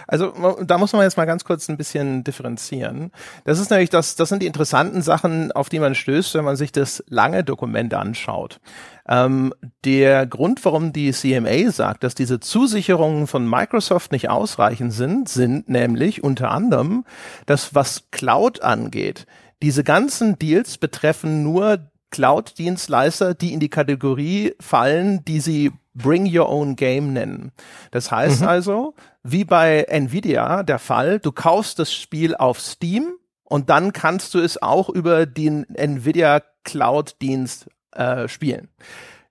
[0.06, 0.32] Also
[0.64, 3.10] da muss man jetzt mal ganz kurz ein bisschen differenzieren.
[3.44, 6.56] Das ist nämlich das, das sind die interessanten Sachen, auf die man stößt, wenn man
[6.56, 8.60] sich das lange Dokument anschaut.
[9.06, 9.52] Ähm,
[9.84, 15.68] der Grund, warum die CMA sagt, dass diese Zusicherungen von Microsoft nicht ausreichend sind, sind
[15.68, 17.04] nämlich unter anderem,
[17.46, 19.26] dass was Cloud angeht,
[19.62, 26.48] diese ganzen Deals betreffen nur Cloud-Dienstleister, die in die Kategorie fallen, die sie Bring Your
[26.48, 27.52] Own Game nennen.
[27.90, 28.48] Das heißt mhm.
[28.48, 34.34] also, wie bei Nvidia der Fall, du kaufst das Spiel auf Steam und dann kannst
[34.34, 38.68] du es auch über den Nvidia Cloud Dienst äh, spielen.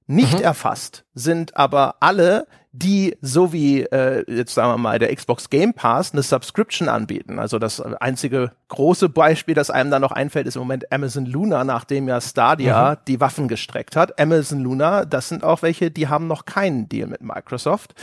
[0.07, 0.43] Nicht mhm.
[0.43, 5.75] erfasst sind aber alle, die so wie äh, jetzt sagen wir mal der Xbox Game
[5.75, 7.37] Pass eine Subscription anbieten.
[7.37, 11.63] Also das einzige große Beispiel, das einem da noch einfällt, ist im Moment Amazon Luna,
[11.63, 12.97] nachdem ja Stadia mhm.
[13.07, 14.19] die Waffen gestreckt hat.
[14.19, 17.93] Amazon Luna, das sind auch welche, die haben noch keinen Deal mit Microsoft.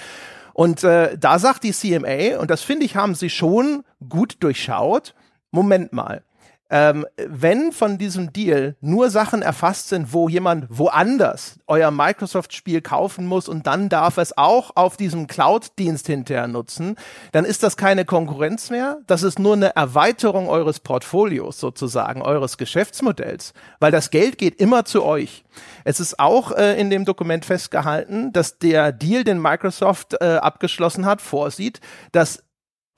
[0.53, 5.15] Und äh, da sagt die CMA, und das finde ich, haben sie schon gut durchschaut,
[5.51, 6.23] Moment mal,
[6.71, 13.27] ähm, wenn von diesem Deal nur Sachen erfasst sind, wo jemand woanders euer Microsoft-Spiel kaufen
[13.27, 16.97] muss und dann darf es auch auf diesem Cloud-Dienst hinterher nutzen,
[17.33, 18.99] dann ist das keine Konkurrenz mehr.
[19.07, 24.85] Das ist nur eine Erweiterung eures Portfolios sozusagen, eures Geschäftsmodells, weil das Geld geht immer
[24.85, 25.45] zu euch.
[25.85, 31.05] Es ist auch äh, in dem Dokument festgehalten, dass der Deal, den Microsoft äh, abgeschlossen
[31.05, 31.81] hat, vorsieht,
[32.13, 32.45] dass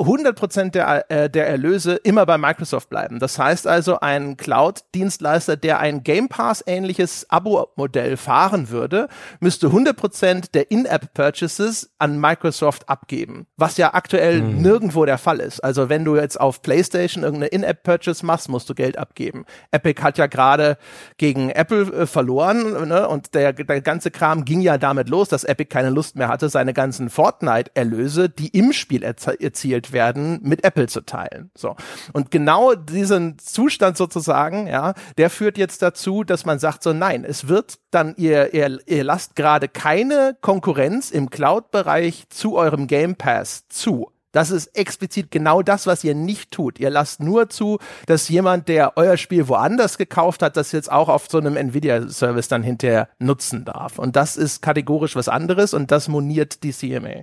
[0.02, 3.18] 100 der, äh, der Erlöse immer bei Microsoft bleiben.
[3.18, 9.08] Das heißt also, ein Cloud-Dienstleister, der ein Game Pass-ähnliches Abo-Modell fahren würde,
[9.40, 14.62] müsste 100% der In-App-Purchases an Microsoft abgeben, was ja aktuell hm.
[14.62, 15.62] nirgendwo der Fall ist.
[15.62, 19.44] Also wenn du jetzt auf PlayStation irgendeine In-App-Purchase machst, musst du Geld abgeben.
[19.70, 20.76] Epic hat ja gerade
[21.16, 23.08] gegen Apple äh, verloren ne?
[23.08, 26.48] und der, der ganze Kram ging ja damit los, dass Epic keine Lust mehr hatte,
[26.48, 31.50] seine ganzen Fortnite-Erlöse, die im Spiel erzielt werden, mit Apple zu teilen.
[31.56, 31.76] So.
[32.12, 37.24] Und genau diesen Zustand sozusagen, ja, der führt jetzt dazu, dass man sagt so, nein,
[37.24, 43.16] es wird dann, ihr, ihr, ihr lasst gerade keine Konkurrenz im Cloud-Bereich zu eurem Game
[43.16, 44.12] Pass zu.
[44.32, 46.80] Das ist explizit genau das, was ihr nicht tut.
[46.80, 51.10] Ihr lasst nur zu, dass jemand, der euer Spiel woanders gekauft hat, das jetzt auch
[51.10, 53.98] auf so einem Nvidia-Service dann hinterher nutzen darf.
[53.98, 57.22] Und das ist kategorisch was anderes und das moniert die CMA.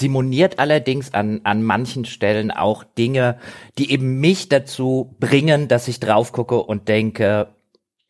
[0.00, 3.36] Sie moniert allerdings an, an manchen Stellen auch Dinge,
[3.76, 7.48] die eben mich dazu bringen, dass ich drauf gucke und denke,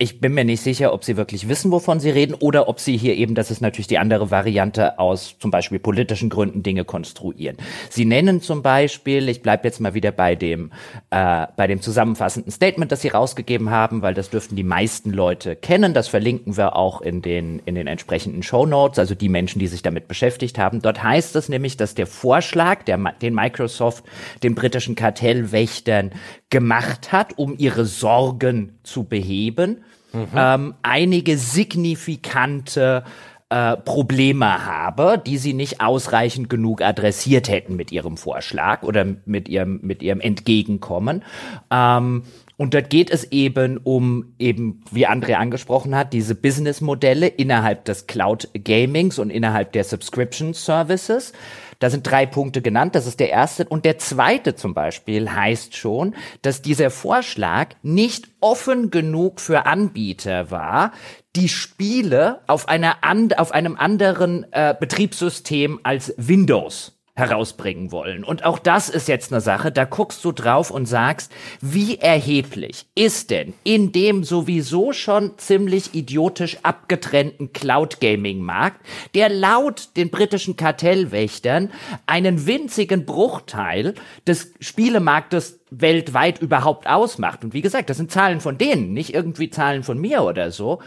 [0.02, 2.96] ich bin mir nicht sicher, ob sie wirklich wissen, wovon sie reden, oder ob sie
[2.96, 7.58] hier eben, das ist natürlich die andere Variante, aus zum Beispiel politischen Gründen Dinge konstruieren.
[7.90, 10.72] Sie nennen zum Beispiel, ich bleibe jetzt mal wieder bei dem,
[11.10, 15.54] äh, bei dem zusammenfassenden Statement, das sie rausgegeben haben, weil das dürften die meisten Leute
[15.54, 15.92] kennen.
[15.92, 19.66] Das verlinken wir auch in den, in den entsprechenden Show Notes, also die Menschen, die
[19.66, 20.80] sich damit beschäftigt haben.
[20.80, 24.04] Dort heißt es nämlich, dass der Vorschlag, der, den Microsoft
[24.42, 26.12] den britischen Kartellwächtern
[26.48, 30.26] gemacht hat, um ihre Sorgen zu beheben, mhm.
[30.37, 33.05] ähm, einige signifikante
[33.48, 39.48] äh, Probleme habe, die sie nicht ausreichend genug adressiert hätten mit ihrem Vorschlag oder mit
[39.48, 41.24] ihrem, mit ihrem Entgegenkommen.
[41.70, 42.22] Ähm,
[42.57, 48.07] und dort geht es eben um eben, wie André angesprochen hat, diese Businessmodelle innerhalb des
[48.07, 51.33] Cloud Gamings und innerhalb der Subscription Services.
[51.80, 52.94] Da sind drei Punkte genannt.
[52.94, 53.66] Das ist der erste.
[53.66, 60.52] Und der zweite zum Beispiel heißt schon, dass dieser Vorschlag nicht offen genug für Anbieter
[60.52, 60.92] war,
[61.34, 68.24] die Spiele auf, einer and auf einem anderen äh, Betriebssystem als Windows herausbringen wollen.
[68.24, 71.30] Und auch das ist jetzt eine Sache, da guckst du drauf und sagst,
[71.61, 79.28] wie erheblich ist denn in dem sowieso schon ziemlich idiotisch abgetrennten Cloud Gaming Markt, der
[79.28, 81.70] laut den britischen Kartellwächtern
[82.06, 83.94] einen winzigen Bruchteil
[84.26, 87.44] des Spielemarktes weltweit überhaupt ausmacht.
[87.44, 90.80] Und wie gesagt, das sind Zahlen von denen, nicht irgendwie Zahlen von mir oder so.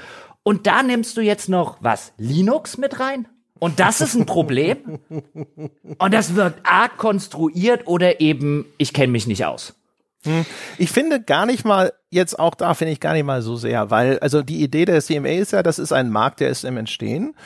[0.43, 2.13] Und da nimmst du jetzt noch was?
[2.17, 3.28] Linux mit rein?
[3.63, 4.99] Und das ist ein Problem.
[5.97, 9.73] Und das wird arg konstruiert oder eben, ich kenne mich nicht aus.
[10.26, 10.45] Hm.
[10.78, 13.89] Ich finde gar nicht mal, jetzt auch da finde ich gar nicht mal so sehr,
[13.89, 16.76] weil, also die Idee der CMA ist ja, das ist ein Markt, der ist im
[16.76, 17.38] Entstehen.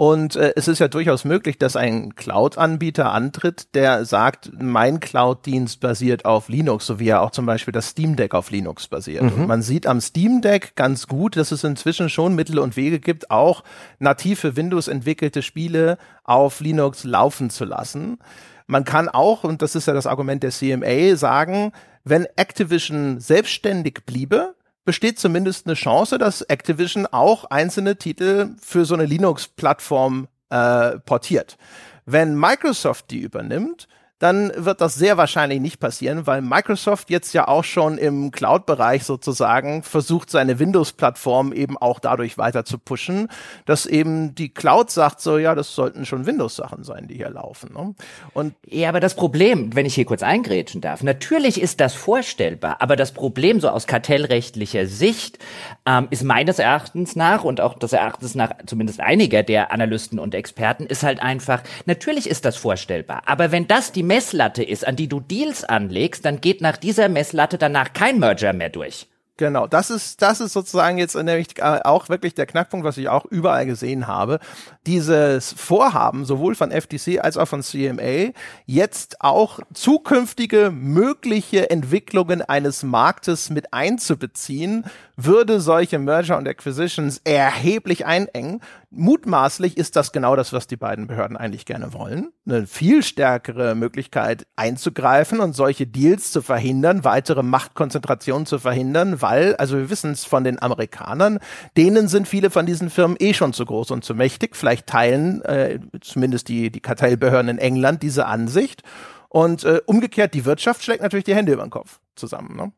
[0.00, 5.78] Und äh, es ist ja durchaus möglich, dass ein Cloud-Anbieter antritt, der sagt, mein Cloud-Dienst
[5.78, 9.24] basiert auf Linux, so wie ja auch zum Beispiel das Steam Deck auf Linux basiert.
[9.24, 9.32] Mhm.
[9.32, 12.98] Und man sieht am Steam Deck ganz gut, dass es inzwischen schon Mittel und Wege
[12.98, 13.62] gibt, auch
[13.98, 18.20] native Windows entwickelte Spiele auf Linux laufen zu lassen.
[18.66, 21.72] Man kann auch, und das ist ja das Argument der CMA, sagen,
[22.04, 24.54] wenn Activision selbstständig bliebe,
[24.90, 31.58] besteht zumindest eine Chance, dass Activision auch einzelne Titel für so eine Linux-Plattform äh, portiert.
[32.06, 33.86] Wenn Microsoft die übernimmt,
[34.20, 39.04] dann wird das sehr wahrscheinlich nicht passieren, weil Microsoft jetzt ja auch schon im Cloud-Bereich
[39.04, 43.28] sozusagen versucht, seine Windows-Plattform eben auch dadurch weiter zu pushen,
[43.64, 47.72] dass eben die Cloud sagt so, ja, das sollten schon Windows-Sachen sein, die hier laufen.
[47.72, 47.94] Ne?
[48.34, 52.76] Und ja, aber das Problem, wenn ich hier kurz eingrätschen darf, natürlich ist das vorstellbar,
[52.80, 55.38] aber das Problem so aus kartellrechtlicher Sicht
[55.86, 60.34] ähm, ist meines Erachtens nach und auch des Erachtens nach zumindest einiger der Analysten und
[60.34, 64.96] Experten ist halt einfach, natürlich ist das vorstellbar, aber wenn das die Messlatte ist, an
[64.96, 69.06] die du Deals anlegst, dann geht nach dieser Messlatte danach kein Merger mehr durch.
[69.36, 73.08] Genau, das ist, das ist sozusagen jetzt nämlich äh, auch wirklich der Knackpunkt, was ich
[73.08, 74.40] auch überall gesehen habe.
[74.84, 78.32] Dieses Vorhaben, sowohl von FTC als auch von CMA,
[78.66, 84.86] jetzt auch zukünftige mögliche Entwicklungen eines Marktes mit einzubeziehen,
[85.24, 88.60] würde solche Merger und Acquisitions erheblich einengen.
[88.90, 92.32] Mutmaßlich ist das genau das, was die beiden Behörden eigentlich gerne wollen.
[92.46, 99.54] Eine viel stärkere Möglichkeit einzugreifen und solche Deals zu verhindern, weitere Machtkonzentrationen zu verhindern, weil,
[99.56, 101.38] also wir wissen es von den Amerikanern,
[101.76, 104.56] denen sind viele von diesen Firmen eh schon zu groß und zu mächtig.
[104.56, 108.82] Vielleicht teilen äh, zumindest die, die Kartellbehörden in England diese Ansicht.
[109.28, 112.56] Und äh, umgekehrt, die Wirtschaft schlägt natürlich die Hände über den Kopf zusammen.
[112.56, 112.72] Ne?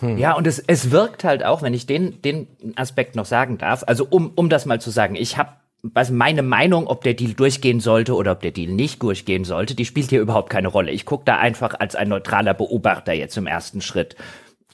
[0.00, 0.18] Hm.
[0.18, 3.84] Ja, und es, es wirkt halt auch, wenn ich den, den Aspekt noch sagen darf,
[3.86, 5.50] also um, um das mal zu sagen, ich habe
[5.94, 9.74] was meine Meinung, ob der Deal durchgehen sollte oder ob der Deal nicht durchgehen sollte,
[9.74, 10.90] die spielt hier überhaupt keine Rolle.
[10.90, 14.16] Ich gucke da einfach als ein neutraler Beobachter jetzt im ersten Schritt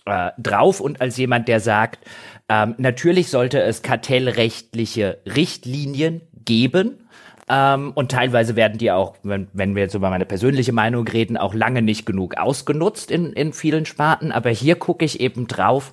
[0.07, 2.07] äh, drauf und als jemand, der sagt,
[2.49, 7.02] ähm, natürlich sollte es kartellrechtliche Richtlinien geben,
[7.49, 11.37] ähm, und teilweise werden die auch, wenn, wenn wir jetzt über meine persönliche Meinung reden,
[11.37, 14.33] auch lange nicht genug ausgenutzt in, in vielen Sparten.
[14.33, 15.93] Aber hier gucke ich eben drauf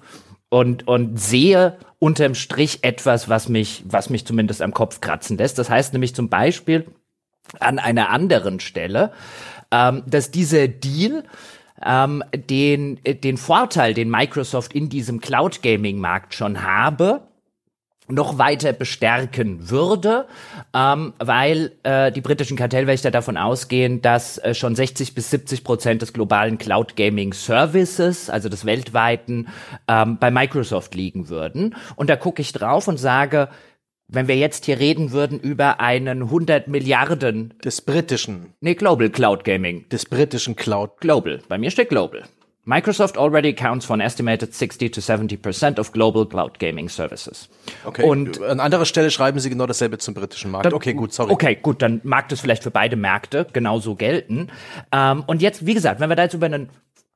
[0.50, 5.58] und, und sehe unterm Strich etwas, was mich, was mich zumindest am Kopf kratzen lässt.
[5.58, 6.88] Das heißt nämlich zum Beispiel
[7.60, 9.12] an einer anderen Stelle,
[9.72, 11.24] ähm, dass dieser Deal
[11.84, 17.22] ähm, den, den Vorteil, den Microsoft in diesem Cloud Gaming Markt schon habe,
[18.10, 20.26] noch weiter bestärken würde,
[20.74, 26.02] ähm, weil äh, die britischen Kartellwächter davon ausgehen, dass äh, schon 60 bis 70 Prozent
[26.02, 29.48] des globalen Cloud Gaming Services, also des weltweiten,
[29.88, 31.76] ähm, bei Microsoft liegen würden.
[31.96, 33.50] Und da gucke ich drauf und sage,
[34.08, 39.44] wenn wir jetzt hier reden würden über einen 100 Milliarden des britischen, nee Global Cloud
[39.44, 41.42] Gaming, des britischen Cloud Global.
[41.48, 42.24] Bei mir steht Global.
[42.70, 47.50] Microsoft already accounts for an estimated 60 to 70 percent of global cloud gaming services.
[47.84, 48.04] Okay.
[48.04, 50.68] Und an anderer Stelle schreiben Sie genau dasselbe zum britischen Markt.
[50.68, 51.32] Dann, okay, gut, sorry.
[51.32, 54.50] Okay, gut, dann mag das vielleicht für beide Märkte genauso gelten.
[54.92, 56.70] Ähm, und jetzt, wie gesagt, wenn wir da jetzt über einen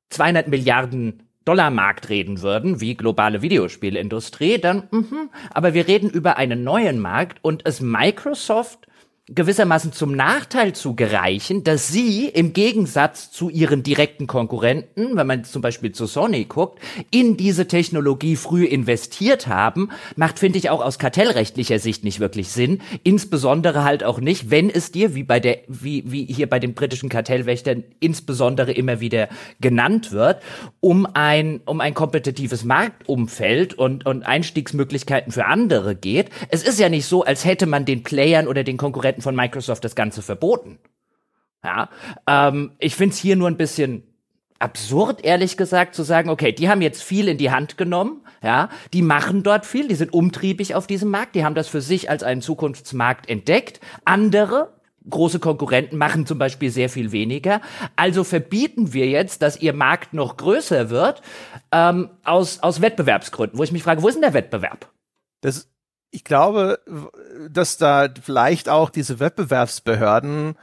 [0.09, 6.37] 200 Milliarden Dollar Markt reden würden, wie globale Videospielindustrie, dann, mh, aber wir reden über
[6.37, 8.87] einen neuen Markt und es Microsoft
[9.29, 15.45] gewissermaßen zum Nachteil zu gereichen, dass sie im Gegensatz zu ihren direkten Konkurrenten, wenn man
[15.45, 20.83] zum Beispiel zu Sony guckt, in diese Technologie früh investiert haben, macht, finde ich, auch
[20.83, 22.81] aus kartellrechtlicher Sicht nicht wirklich Sinn.
[23.03, 26.73] Insbesondere halt auch nicht, wenn es dir, wie bei der, wie, wie hier bei den
[26.73, 29.29] britischen Kartellwächtern insbesondere immer wieder
[29.61, 30.43] genannt wird,
[30.81, 36.29] um ein, um ein kompetitives Marktumfeld und, und Einstiegsmöglichkeiten für andere geht.
[36.49, 39.83] Es ist ja nicht so, als hätte man den Playern oder den Konkurrenten von Microsoft
[39.83, 40.77] das Ganze verboten.
[41.63, 41.89] Ja,
[42.27, 44.03] ähm, ich finde es hier nur ein bisschen
[44.59, 48.69] absurd, ehrlich gesagt, zu sagen, okay, die haben jetzt viel in die Hand genommen, ja,
[48.93, 52.09] die machen dort viel, die sind umtriebig auf diesem Markt, die haben das für sich
[52.09, 53.81] als einen Zukunftsmarkt entdeckt.
[54.05, 54.73] Andere,
[55.09, 57.61] große Konkurrenten machen zum Beispiel sehr viel weniger.
[57.95, 61.21] Also verbieten wir jetzt, dass ihr Markt noch größer wird,
[61.71, 64.91] ähm, aus, aus Wettbewerbsgründen, wo ich mich frage, wo ist denn der Wettbewerb?
[65.41, 65.72] Das
[66.13, 66.79] ich glaube,
[67.49, 70.55] dass da vielleicht auch diese Wettbewerbsbehörden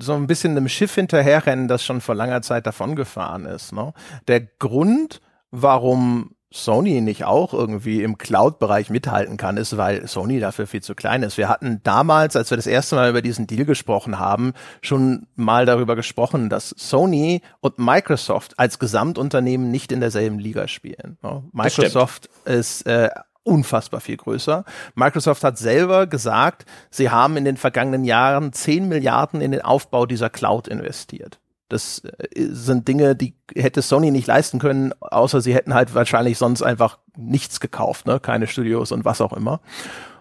[0.00, 3.72] so ein bisschen einem Schiff hinterherrennen, das schon vor langer Zeit davongefahren ist.
[3.72, 3.94] Ne?
[4.28, 10.66] Der Grund, warum Sony nicht auch irgendwie im Cloud-Bereich mithalten kann, ist, weil Sony dafür
[10.66, 11.38] viel zu klein ist.
[11.38, 15.64] Wir hatten damals, als wir das erste Mal über diesen Deal gesprochen haben, schon mal
[15.64, 21.16] darüber gesprochen, dass Sony und Microsoft als Gesamtunternehmen nicht in derselben Liga spielen.
[21.22, 21.42] Ne?
[21.52, 23.08] Microsoft ist äh,
[23.42, 24.64] unfassbar viel größer.
[24.94, 30.06] Microsoft hat selber gesagt, sie haben in den vergangenen Jahren 10 Milliarden in den Aufbau
[30.06, 31.40] dieser Cloud investiert.
[31.68, 36.36] Das äh, sind Dinge, die hätte Sony nicht leisten können, außer sie hätten halt wahrscheinlich
[36.36, 38.20] sonst einfach nichts gekauft, ne?
[38.20, 39.60] keine Studios und was auch immer.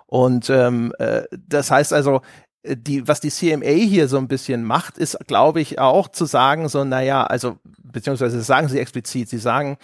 [0.05, 2.21] Und ähm, äh, das heißt also,
[2.63, 6.25] äh, die, was die CMA hier so ein bisschen macht, ist, glaube ich, auch zu
[6.25, 9.77] sagen, so, naja, also, beziehungsweise sagen sie explizit, sie sagen,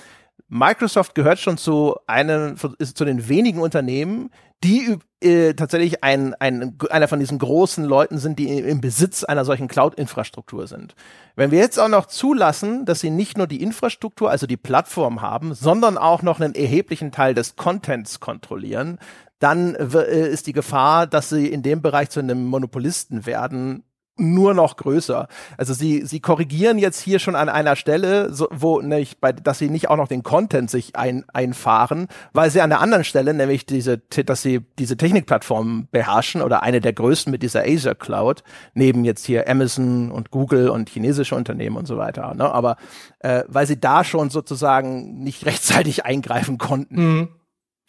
[0.48, 4.30] Microsoft gehört schon zu einem, ist zu den wenigen Unternehmen,
[4.64, 9.44] die äh, tatsächlich ein, ein, einer von diesen großen Leuten sind, die im Besitz einer
[9.44, 10.96] solchen Cloud-Infrastruktur sind.
[11.36, 15.22] Wenn wir jetzt auch noch zulassen, dass sie nicht nur die Infrastruktur, also die Plattform
[15.22, 19.00] haben, sondern auch noch einen erheblichen Teil des Contents kontrollieren,
[19.40, 23.84] dann äh, ist die Gefahr, dass sie in dem Bereich zu einem Monopolisten werden,
[24.18, 25.28] nur noch größer.
[25.58, 29.60] Also sie, sie korrigieren jetzt hier schon an einer Stelle, so, wo nicht, bei, dass
[29.60, 33.34] sie nicht auch noch den Content sich ein, einfahren, weil sie an der anderen Stelle,
[33.34, 38.44] nämlich diese, dass sie diese Technikplattformen beherrschen oder eine der größten mit dieser Azure Cloud,
[38.74, 42.34] neben jetzt hier Amazon und Google und chinesische Unternehmen und so weiter.
[42.36, 42.50] Ne?
[42.50, 42.78] Aber
[43.20, 46.96] äh, weil sie da schon sozusagen nicht rechtzeitig eingreifen konnten.
[46.96, 47.30] Mhm.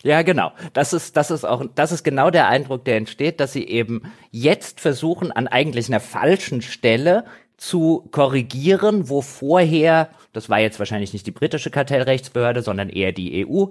[0.07, 0.53] Ja, genau.
[0.73, 4.03] Das ist, das ist auch, das ist genau der Eindruck, der entsteht, dass sie eben
[4.31, 7.25] jetzt versuchen, an eigentlich einer falschen Stelle
[7.57, 13.45] zu korrigieren, wo vorher, das war jetzt wahrscheinlich nicht die britische Kartellrechtsbehörde, sondern eher die
[13.45, 13.67] EU,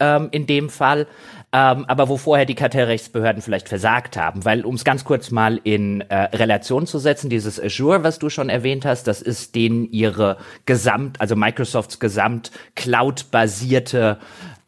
[0.00, 1.06] ähm, in dem Fall,
[1.52, 4.44] ähm, aber wo vorher die Kartellrechtsbehörden vielleicht versagt haben.
[4.44, 8.30] Weil, um es ganz kurz mal in äh, Relation zu setzen, dieses Azure, was du
[8.30, 10.36] schon erwähnt hast, das ist denen ihre
[10.66, 14.18] Gesamt, also Microsofts Gesamt Cloud-basierte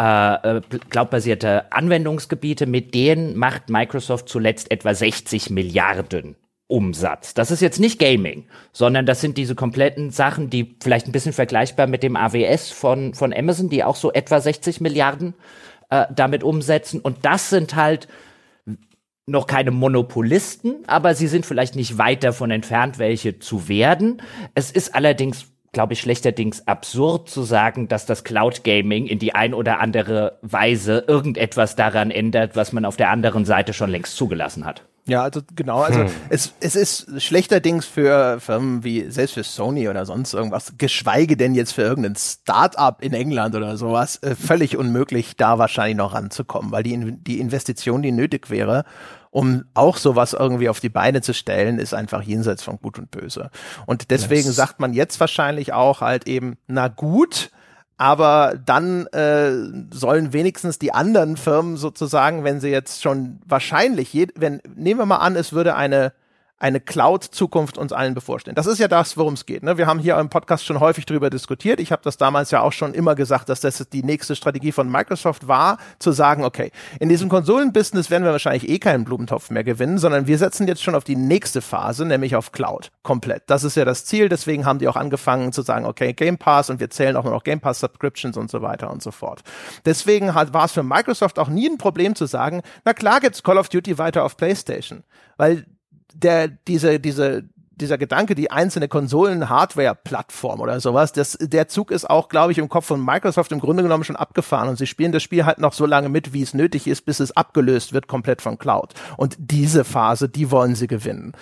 [0.01, 0.61] äh, äh,
[0.91, 6.35] cloud-basierte Anwendungsgebiete, mit denen macht Microsoft zuletzt etwa 60 Milliarden
[6.66, 7.35] Umsatz.
[7.35, 11.35] Das ist jetzt nicht Gaming, sondern das sind diese kompletten Sachen, die vielleicht ein bisschen
[11.35, 15.35] vergleichbar mit dem AWS von, von Amazon, die auch so etwa 60 Milliarden
[15.93, 17.01] äh, damit umsetzen.
[17.01, 18.09] Und das sind halt
[19.26, 24.22] noch keine Monopolisten, aber sie sind vielleicht nicht weit davon entfernt, welche zu werden.
[24.55, 29.34] Es ist allerdings glaube ich, schlechterdings absurd zu sagen, dass das Cloud Gaming in die
[29.34, 34.14] ein oder andere Weise irgendetwas daran ändert, was man auf der anderen Seite schon längst
[34.16, 34.84] zugelassen hat.
[35.05, 36.11] Ja, also genau, also hm.
[36.28, 41.57] es, es ist schlechterdings für Firmen wie selbst für Sony oder sonst irgendwas, geschweige denn
[41.57, 46.70] jetzt für irgendein Start-up in England oder sowas, äh, völlig unmöglich, da wahrscheinlich noch ranzukommen,
[46.70, 48.84] weil die, die Investition, die nötig wäre,
[49.32, 53.11] um auch sowas irgendwie auf die Beine zu stellen, ist einfach jenseits von Gut und
[53.11, 53.50] Böse.
[53.86, 54.57] Und deswegen yes.
[54.57, 57.50] sagt man jetzt wahrscheinlich auch halt eben, na gut,
[58.03, 59.53] aber dann äh,
[59.92, 65.18] sollen wenigstens die anderen Firmen sozusagen, wenn sie jetzt schon wahrscheinlich, wenn nehmen wir mal
[65.18, 66.12] an, es würde eine
[66.62, 68.54] eine Cloud-Zukunft uns allen bevorstehen.
[68.54, 69.64] Das ist ja das, worum es geht.
[69.64, 69.78] Ne?
[69.78, 71.80] Wir haben hier im Podcast schon häufig darüber diskutiert.
[71.80, 74.88] Ich habe das damals ja auch schon immer gesagt, dass das die nächste Strategie von
[74.88, 79.64] Microsoft war, zu sagen, okay, in diesem Konsolenbusiness werden wir wahrscheinlich eh keinen Blumentopf mehr
[79.64, 83.42] gewinnen, sondern wir setzen jetzt schon auf die nächste Phase, nämlich auf Cloud komplett.
[83.48, 84.28] Das ist ja das Ziel.
[84.28, 87.32] Deswegen haben die auch angefangen zu sagen, okay, Game Pass und wir zählen auch nur
[87.32, 89.42] noch Game Pass Subscriptions und so weiter und so fort.
[89.84, 93.58] Deswegen war es für Microsoft auch nie ein Problem zu sagen, na klar gibt's Call
[93.58, 95.02] of Duty weiter auf PlayStation,
[95.36, 95.66] weil
[96.14, 97.44] der, diese, diese,
[97.82, 102.68] dieser Gedanke, die einzelne Konsolen-Hardware-Plattform oder sowas, das, der Zug ist auch, glaube ich, im
[102.68, 105.72] Kopf von Microsoft im Grunde genommen schon abgefahren und sie spielen das Spiel halt noch
[105.72, 108.94] so lange mit, wie es nötig ist, bis es abgelöst wird komplett von Cloud.
[109.16, 111.32] Und diese Phase, die wollen sie gewinnen.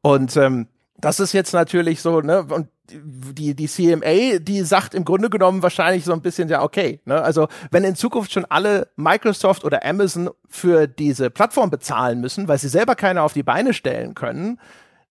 [0.00, 0.68] Und ähm,
[0.98, 5.62] das ist jetzt natürlich so, ne, und die, die CMA, die sagt im Grunde genommen
[5.62, 9.84] wahrscheinlich so ein bisschen, ja, okay, ne, also wenn in Zukunft schon alle Microsoft oder
[9.84, 14.60] Amazon für diese Plattform bezahlen müssen, weil sie selber keine auf die Beine stellen können,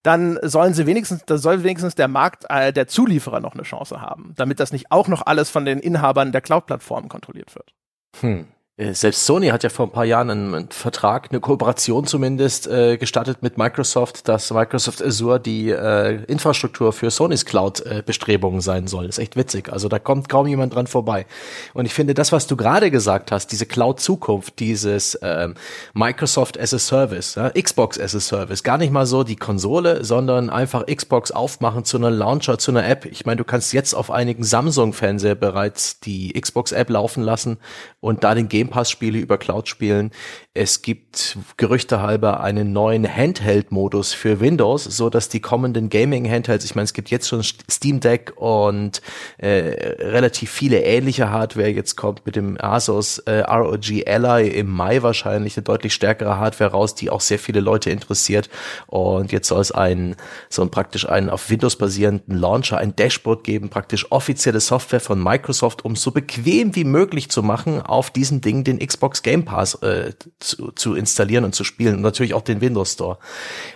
[0.03, 4.01] dann sollen sie wenigstens, da soll wenigstens der Markt, äh, der Zulieferer noch eine Chance
[4.01, 7.73] haben, damit das nicht auch noch alles von den Inhabern der Cloud-Plattformen kontrolliert wird.
[8.21, 8.47] Hm.
[8.81, 12.67] Äh, selbst Sony hat ja vor ein paar Jahren einen, einen Vertrag, eine Kooperation zumindest
[12.67, 18.87] äh, gestartet mit Microsoft, dass Microsoft Azure die äh, Infrastruktur für Sonys Cloud-Bestrebungen äh, sein
[18.87, 19.07] soll.
[19.07, 19.71] Das ist echt witzig.
[19.71, 21.25] Also da kommt kaum jemand dran vorbei.
[21.73, 25.55] Und ich finde, das, was du gerade gesagt hast, diese Cloud-Zukunft, dieses ähm,
[25.93, 30.03] Microsoft as a Service, ja, Xbox as a Service, gar nicht mal so die Konsole,
[30.03, 33.05] sondern einfach Xbox aufmachen zu einer Launcher, zu einer App.
[33.05, 37.57] Ich meine, du kannst jetzt auf einigen Samsung-Fernseher bereits die Xbox-App laufen lassen
[37.99, 40.09] und da den Game Pass-Spiele über Cloud spielen.
[40.53, 46.75] Es gibt Gerüchte halber einen neuen Handheld-Modus für Windows, so dass die kommenden Gaming-Handhelds, ich
[46.75, 49.01] meine, es gibt jetzt schon Steam Deck und
[49.37, 51.69] äh, relativ viele ähnliche Hardware.
[51.69, 56.71] Jetzt kommt mit dem Asus äh, ROG Ally im Mai wahrscheinlich eine deutlich stärkere Hardware
[56.71, 58.49] raus, die auch sehr viele Leute interessiert.
[58.87, 60.17] Und jetzt soll es einen
[60.49, 65.23] so ein praktisch einen auf Windows basierenden Launcher, ein Dashboard geben, praktisch offizielle Software von
[65.23, 69.75] Microsoft, um so bequem wie möglich zu machen, auf diesem Ding den Xbox Game Pass
[69.75, 70.11] äh,
[70.41, 73.17] zu, zu installieren und zu spielen und natürlich auch den Windows Store.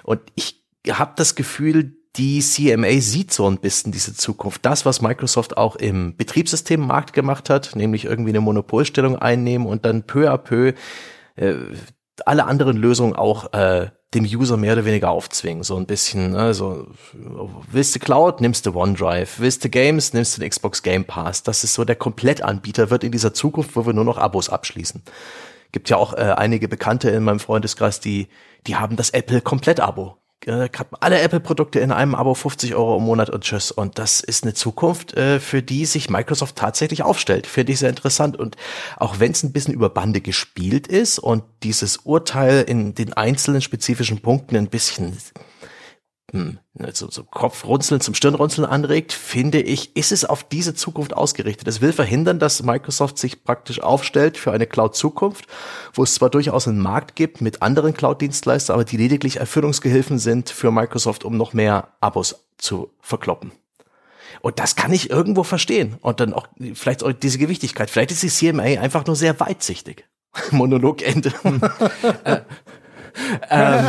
[0.04, 4.66] Und ich habe das Gefühl, die CMA sieht so ein bisschen diese Zukunft.
[4.66, 10.04] Das, was Microsoft auch im Betriebssystemmarkt gemacht hat, nämlich irgendwie eine Monopolstellung einnehmen und dann
[10.04, 10.74] peu à peu
[11.36, 11.56] äh,
[12.26, 15.64] alle anderen Lösungen auch äh, dem User mehr oder weniger aufzwingen.
[15.64, 16.54] So ein bisschen, ne?
[16.54, 16.88] so,
[17.70, 19.40] willst du Cloud, nimmst du OneDrive.
[19.40, 21.44] Willst du Games, nimmst du den Xbox Game Pass.
[21.44, 25.04] Das ist so der Komplettanbieter wird in dieser Zukunft, wo wir nur noch Abos abschließen.
[25.76, 28.30] Gibt ja auch äh, einige Bekannte in meinem Freundeskreis, die,
[28.66, 30.16] die haben das Apple Komplett-Abo
[30.46, 30.70] äh,
[31.02, 33.72] alle Apple-Produkte in einem Abo 50 Euro im Monat und tschüss.
[33.72, 37.46] Und das ist eine Zukunft, äh, für die sich Microsoft tatsächlich aufstellt.
[37.46, 38.38] Finde ich sehr interessant.
[38.38, 38.56] Und
[38.96, 43.62] auch wenn es ein bisschen über Bande gespielt ist und dieses Urteil in den einzelnen
[43.62, 45.18] spezifischen Punkten ein bisschen
[46.36, 46.60] hm,
[46.94, 51.68] so, so Kopfrunzeln zum Stirnrunzeln anregt, finde ich, ist es auf diese Zukunft ausgerichtet.
[51.68, 55.48] Es will verhindern, dass Microsoft sich praktisch aufstellt für eine Cloud-Zukunft,
[55.94, 60.50] wo es zwar durchaus einen Markt gibt mit anderen Cloud-Dienstleistern, aber die lediglich Erfüllungsgehilfen sind
[60.50, 63.54] für Microsoft, um noch mehr Abos zu verkloppen.
[64.42, 65.96] Und das kann ich irgendwo verstehen.
[66.02, 67.90] Und dann auch vielleicht auch diese Gewichtigkeit.
[67.90, 70.06] Vielleicht ist die CMA einfach nur sehr weitsichtig.
[70.52, 71.34] Monologende.
[72.24, 72.42] äh,
[73.50, 73.86] ähm,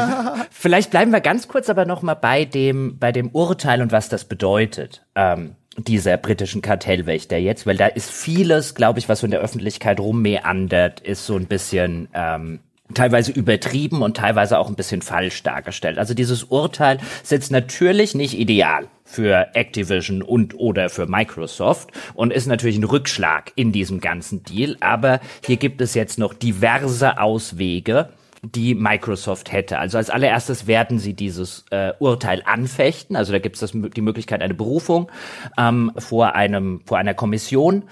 [0.50, 4.08] vielleicht bleiben wir ganz kurz aber noch mal bei dem, bei dem Urteil und was
[4.08, 5.04] das bedeutet.
[5.14, 9.40] Ähm, dieser britischen Kartellwächter jetzt, weil da ist vieles, glaube ich, was so in der
[9.40, 12.60] Öffentlichkeit rummeandert, ist so ein bisschen ähm,
[12.94, 15.98] teilweise übertrieben und teilweise auch ein bisschen falsch dargestellt.
[15.98, 22.32] Also dieses Urteil ist jetzt natürlich nicht ideal für Activision und oder für Microsoft und
[22.32, 27.20] ist natürlich ein Rückschlag in diesem ganzen Deal, aber hier gibt es jetzt noch diverse
[27.20, 28.10] Auswege,
[28.54, 29.78] die Microsoft hätte.
[29.78, 33.16] Also als allererstes werden sie dieses äh, Urteil anfechten.
[33.16, 35.10] Also da gibt es die Möglichkeit, eine Berufung
[35.58, 37.84] ähm, vor einem vor einer Kommission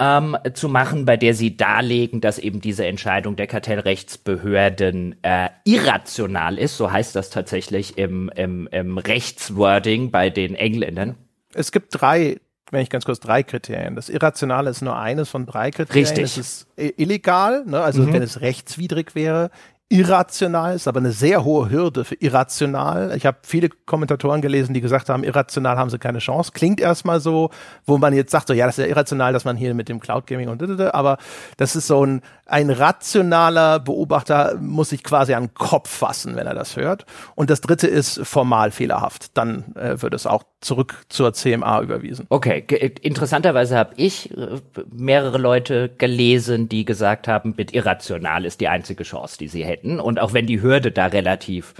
[0.00, 6.58] ähm, zu machen, bei der sie darlegen, dass eben diese Entscheidung der Kartellrechtsbehörden äh, irrational
[6.58, 6.76] ist.
[6.76, 11.16] So heißt das tatsächlich im, im, im Rechtswording bei den Engländern.
[11.54, 12.38] Es gibt drei
[12.70, 13.96] wenn ich ganz kurz drei Kriterien.
[13.96, 16.04] Das Irrationale ist nur eines von drei Kriterien.
[16.04, 16.24] Richtig.
[16.24, 17.80] Es ist illegal, ne?
[17.80, 18.12] also mhm.
[18.12, 19.50] wenn es rechtswidrig wäre
[19.90, 23.14] irrational ist, aber eine sehr hohe Hürde für irrational.
[23.16, 26.52] Ich habe viele Kommentatoren gelesen, die gesagt haben, irrational haben sie keine Chance.
[26.52, 27.50] Klingt erstmal so,
[27.86, 30.00] wo man jetzt sagt, so ja, das ist ja irrational, dass man hier mit dem
[30.00, 31.16] Cloud Gaming und aber
[31.56, 36.46] das ist so ein ein rationaler Beobachter muss sich quasi an den Kopf fassen, wenn
[36.46, 37.04] er das hört.
[37.34, 39.36] Und das dritte ist formal fehlerhaft.
[39.36, 42.26] Dann äh, wird es auch zurück zur CMA überwiesen.
[42.30, 42.64] Okay,
[43.02, 44.60] interessanterweise habe ich äh,
[44.90, 49.77] mehrere Leute gelesen, die gesagt haben, mit irrational ist die einzige Chance, die sie hätten.
[49.84, 51.74] Und auch wenn die Hürde da relativ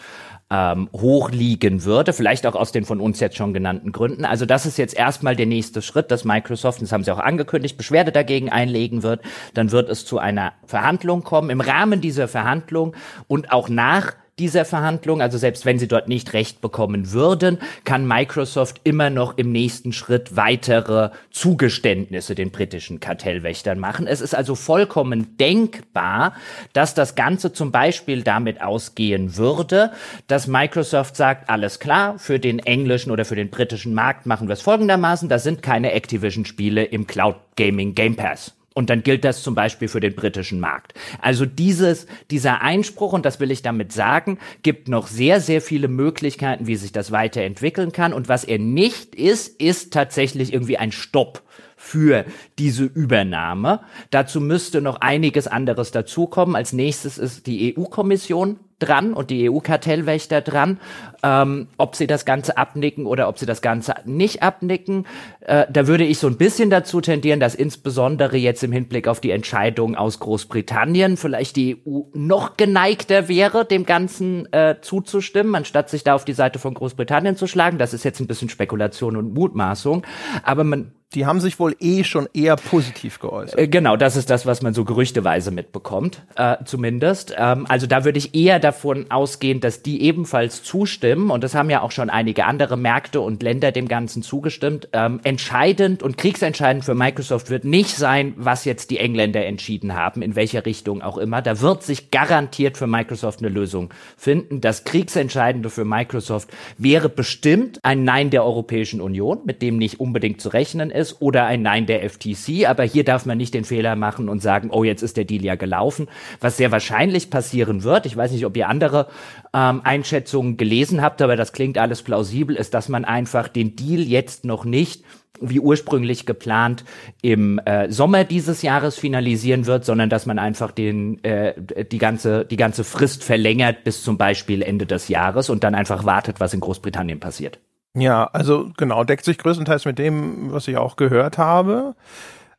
[0.51, 4.25] ähm, hoch liegen würde, vielleicht auch aus den von uns jetzt schon genannten Gründen.
[4.25, 7.77] Also das ist jetzt erstmal der nächste Schritt, dass Microsoft, das haben sie auch angekündigt,
[7.77, 9.21] Beschwerde dagegen einlegen wird.
[9.55, 11.51] Dann wird es zu einer Verhandlung kommen.
[11.51, 12.95] Im Rahmen dieser Verhandlung
[13.27, 18.07] und auch nach dieser Verhandlung, also selbst wenn sie dort nicht recht bekommen würden, kann
[18.07, 24.07] Microsoft immer noch im nächsten Schritt weitere Zugeständnisse den britischen Kartellwächtern machen.
[24.07, 26.35] Es ist also vollkommen denkbar,
[26.73, 29.93] dass das Ganze zum Beispiel damit ausgehen würde,
[30.27, 34.55] dass Microsoft sagt, alles klar, für den englischen oder für den britischen Markt machen wir
[34.55, 38.58] es folgendermaßen, da sind keine Activision-Spiele im Cloud Gaming Game Pass.
[38.79, 40.95] Und dann gilt das zum Beispiel für den britischen Markt.
[41.21, 45.89] Also dieses, dieser Einspruch, und das will ich damit sagen, gibt noch sehr, sehr viele
[45.89, 48.13] Möglichkeiten, wie sich das weiterentwickeln kann.
[48.13, 51.43] Und was er nicht ist, ist tatsächlich irgendwie ein Stopp
[51.89, 52.27] für
[52.59, 53.81] diese Übernahme.
[54.11, 56.55] Dazu müsste noch einiges anderes dazukommen.
[56.55, 60.79] Als nächstes ist die EU-Kommission dran und die EU-Kartellwächter dran,
[61.23, 65.07] ähm, ob sie das Ganze abnicken oder ob sie das Ganze nicht abnicken.
[65.41, 69.21] Äh, da würde ich so ein bisschen dazu tendieren, dass insbesondere jetzt im Hinblick auf
[69.21, 75.91] die Entscheidung aus Großbritannien vielleicht die EU noch geneigter wäre, dem Ganzen äh, zuzustimmen, anstatt
[75.91, 77.79] sich da auf die Seite von Großbritannien zu schlagen.
[77.79, 80.07] Das ist jetzt ein bisschen Spekulation und Mutmaßung.
[80.45, 83.59] Aber man die haben sich wohl eh schon eher positiv geäußert.
[83.59, 87.35] Äh, genau, das ist das, was man so gerüchteweise mitbekommt, äh, zumindest.
[87.37, 91.71] Ähm, also da würde ich eher davon ausgehen, dass die ebenfalls zustimmen, und das haben
[91.71, 94.91] ja auch schon einige andere Märkte und Länder dem Ganzen zugestimmt.
[94.93, 100.21] Ähm, entscheidend und kriegsentscheidend für Microsoft wird nicht sein, was jetzt die Engländer entschieden haben,
[100.21, 101.41] in welcher Richtung auch immer.
[101.41, 104.61] Da wird sich garantiert für Microsoft eine Lösung finden.
[104.61, 110.43] Das Kriegsentscheidende für Microsoft wäre bestimmt ein Nein der Europäischen Union, mit dem nicht unbedingt
[110.43, 112.67] zu rechnen ist oder ein Nein der FTC.
[112.67, 115.45] Aber hier darf man nicht den Fehler machen und sagen, oh, jetzt ist der Deal
[115.45, 116.09] ja gelaufen.
[116.41, 119.09] Was sehr wahrscheinlich passieren wird, ich weiß nicht, ob ihr andere
[119.55, 124.01] ähm, Einschätzungen gelesen habt, aber das klingt alles plausibel, ist, dass man einfach den Deal
[124.01, 125.05] jetzt noch nicht
[125.41, 126.85] wie ursprünglich geplant
[127.23, 132.45] im äh, Sommer dieses Jahres finalisieren wird, sondern dass man einfach den äh, die ganze
[132.45, 136.55] die ganze Frist verlängert bis zum Beispiel Ende des Jahres und dann einfach wartet, was
[136.55, 137.61] in Großbritannien passiert.
[137.99, 141.95] Ja, also genau, deckt sich größtenteils mit dem, was ich auch gehört habe.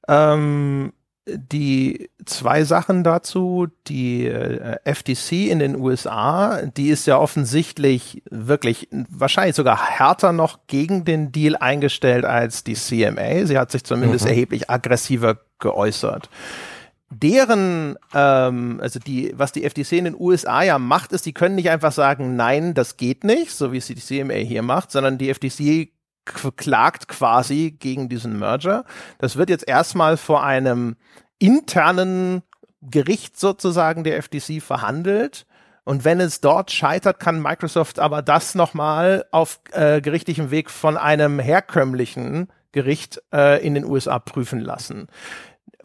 [0.08, 0.94] Ähm,
[1.28, 8.90] die zwei Sachen dazu, die äh, FTC in den USA, die ist ja offensichtlich wirklich
[8.92, 13.46] wahrscheinlich sogar härter noch gegen den Deal eingestellt als die CMA.
[13.46, 14.32] Sie hat sich zumindest mhm.
[14.32, 16.30] erheblich aggressiver geäußert
[17.12, 21.55] deren, ähm, also die, was die FTC in den USA ja macht, ist, die können
[21.55, 25.18] nicht einfach sagen, nein, das geht nicht, so wie es die CMA hier macht, sondern
[25.18, 25.91] die FTC
[26.55, 28.86] klagt quasi gegen diesen Merger.
[29.18, 30.95] Das wird jetzt erstmal vor einem
[31.39, 32.43] internen
[32.82, 35.47] Gericht sozusagen der FTC verhandelt.
[35.86, 40.97] Und wenn es dort scheitert, kann Microsoft aber das nochmal auf äh, gerichtlichem Weg von
[40.97, 45.07] einem herkömmlichen Gericht äh, in den USA prüfen lassen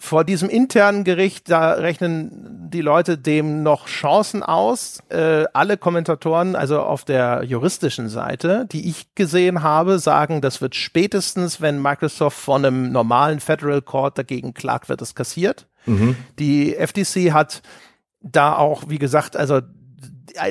[0.04, 4.98] vor diesem internen Gericht, da rechnen die Leute dem noch Chancen aus.
[5.08, 10.74] Äh, alle Kommentatoren, also auf der juristischen Seite, die ich gesehen habe, sagen, das wird
[10.74, 15.66] spätestens, wenn Microsoft von einem normalen Federal Court dagegen klagt, wird es kassiert.
[15.86, 16.16] Mhm.
[16.38, 17.62] Die FTC hat
[18.20, 19.60] da auch, wie gesagt, also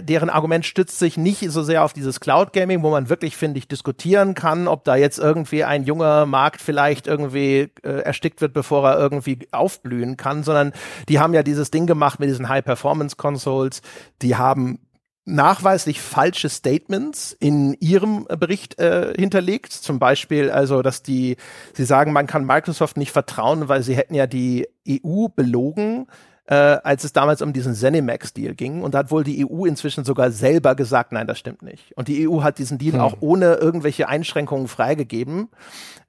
[0.01, 3.57] deren Argument stützt sich nicht so sehr auf dieses Cloud Gaming, wo man wirklich, finde
[3.57, 8.53] ich, diskutieren kann, ob da jetzt irgendwie ein junger Markt vielleicht irgendwie äh, erstickt wird,
[8.53, 10.73] bevor er irgendwie aufblühen kann, sondern
[11.09, 13.81] die haben ja dieses Ding gemacht mit diesen High-Performance-Consoles.
[14.21, 14.79] Die haben
[15.25, 19.71] nachweislich falsche Statements in ihrem Bericht äh, hinterlegt.
[19.71, 21.37] Zum Beispiel, also, dass die,
[21.73, 26.07] sie sagen, man kann Microsoft nicht vertrauen, weil sie hätten ja die EU belogen
[26.45, 28.81] äh, als es damals um diesen Zenimax-Deal ging.
[28.81, 31.95] Und da hat wohl die EU inzwischen sogar selber gesagt, nein, das stimmt nicht.
[31.95, 33.01] Und die EU hat diesen Deal hm.
[33.01, 35.49] auch ohne irgendwelche Einschränkungen freigegeben.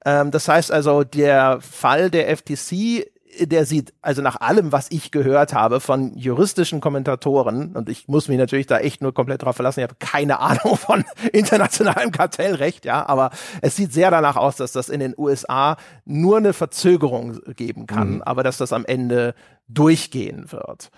[0.05, 3.07] Ähm, das heißt also, der Fall der FTC
[3.39, 8.27] der sieht, also nach allem, was ich gehört habe von juristischen Kommentatoren, und ich muss
[8.27, 12.85] mich natürlich da echt nur komplett drauf verlassen, ich habe keine Ahnung von internationalem Kartellrecht,
[12.85, 13.31] ja, aber
[13.61, 18.15] es sieht sehr danach aus, dass das in den USA nur eine Verzögerung geben kann,
[18.15, 18.21] mhm.
[18.23, 19.35] aber dass das am Ende
[19.67, 20.89] durchgehen wird.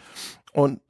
[0.53, 0.81] Und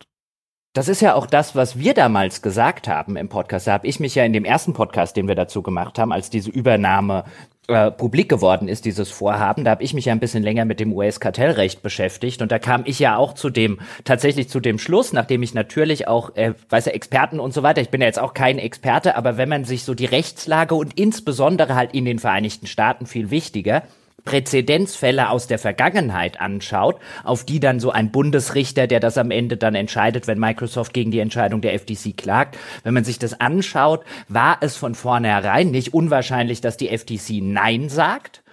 [0.77, 3.65] das ist ja auch das, was wir damals gesagt haben im Podcast.
[3.65, 6.29] Da habe ich mich ja in dem ersten Podcast, den wir dazu gemacht haben, als
[6.29, 7.23] diese Übernahme
[7.67, 10.79] äh, publik geworden ist, dieses Vorhaben, da habe ich mich ja ein bisschen länger mit
[10.79, 12.41] dem US-Kartellrecht beschäftigt.
[12.41, 16.07] Und da kam ich ja auch zu dem, tatsächlich zu dem Schluss, nachdem ich natürlich
[16.07, 19.15] auch, äh, weiß ja, Experten und so weiter, ich bin ja jetzt auch kein Experte,
[19.17, 23.31] aber wenn man sich so die Rechtslage und insbesondere halt in den Vereinigten Staaten viel
[23.31, 23.83] wichtiger,
[24.27, 29.55] Präzedenzfälle aus der Vergangenheit anschaut, auf die dann so ein Bundesrichter, der das am Ende
[29.55, 34.03] dann entscheidet, wenn Microsoft gegen die Entscheidung der FTC klagt, wenn man sich das anschaut,
[34.27, 38.43] war es von vornherein nicht unwahrscheinlich, dass die FTC Nein sagt.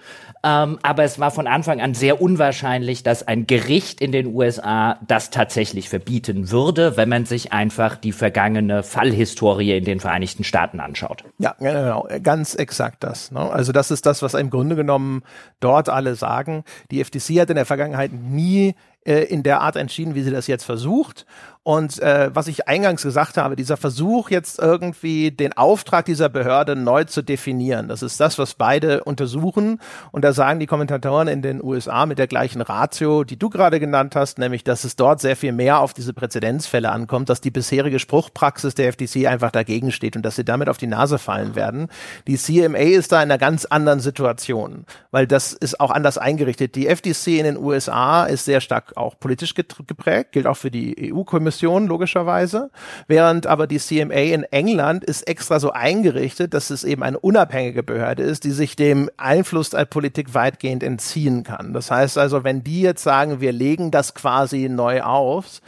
[0.45, 4.99] Ähm, aber es war von Anfang an sehr unwahrscheinlich, dass ein Gericht in den USA
[5.07, 10.79] das tatsächlich verbieten würde, wenn man sich einfach die vergangene Fallhistorie in den Vereinigten Staaten
[10.79, 11.23] anschaut.
[11.39, 13.31] Ja, genau, ganz exakt das.
[13.31, 13.39] Ne?
[13.39, 15.23] Also das ist das, was im Grunde genommen
[15.59, 16.63] dort alle sagen.
[16.91, 18.75] Die FTC hat in der Vergangenheit nie
[19.05, 21.25] äh, in der Art entschieden, wie sie das jetzt versucht.
[21.67, 26.75] Und äh, was ich eingangs gesagt habe, dieser Versuch jetzt irgendwie den Auftrag dieser Behörde
[26.75, 29.81] neu zu definieren, das ist das, was beide untersuchen.
[30.11, 33.79] Und da sagen die Kommentatoren in den USA mit der gleichen Ratio, die du gerade
[33.79, 37.49] genannt hast, nämlich, dass es dort sehr viel mehr auf diese Präzedenzfälle ankommt, dass die
[37.49, 41.55] bisherige Spruchpraxis der FTC einfach dagegen steht und dass sie damit auf die Nase fallen
[41.55, 41.87] werden.
[42.27, 46.75] Die CMA ist da in einer ganz anderen Situation, weil das ist auch anders eingerichtet.
[46.75, 51.13] Die FTC in den USA ist sehr stark auch politisch geprägt, gilt auch für die
[51.13, 52.71] EU-Kommission Kommission, logischerweise.
[53.07, 57.83] Während aber die CMA in England ist extra so eingerichtet, dass es eben eine unabhängige
[57.83, 61.73] Behörde ist, die sich dem Einfluss der Politik weitgehend entziehen kann.
[61.73, 65.61] Das heißt also, wenn die jetzt sagen, wir legen das quasi neu auf,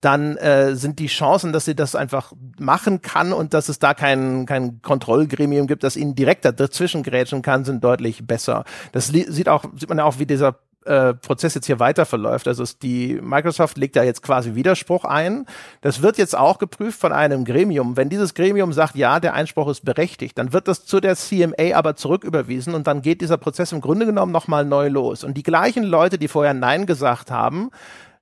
[0.00, 3.94] dann äh, sind die Chancen, dass sie das einfach machen kann und dass es da
[3.94, 8.64] kein, kein Kontrollgremium gibt, das ihnen direkt dazwischen grätschen kann, sind deutlich besser.
[8.92, 12.48] Das sieht auch, sieht man ja auch, wie dieser äh, Prozess jetzt hier weiter verläuft.
[12.48, 15.46] Also die Microsoft legt da jetzt quasi Widerspruch ein.
[15.80, 17.96] Das wird jetzt auch geprüft von einem Gremium.
[17.96, 21.74] Wenn dieses Gremium sagt, ja, der Einspruch ist berechtigt, dann wird das zu der CMA
[21.74, 25.24] aber zurücküberwiesen und dann geht dieser Prozess im Grunde genommen nochmal neu los.
[25.24, 27.70] Und die gleichen Leute, die vorher Nein gesagt haben,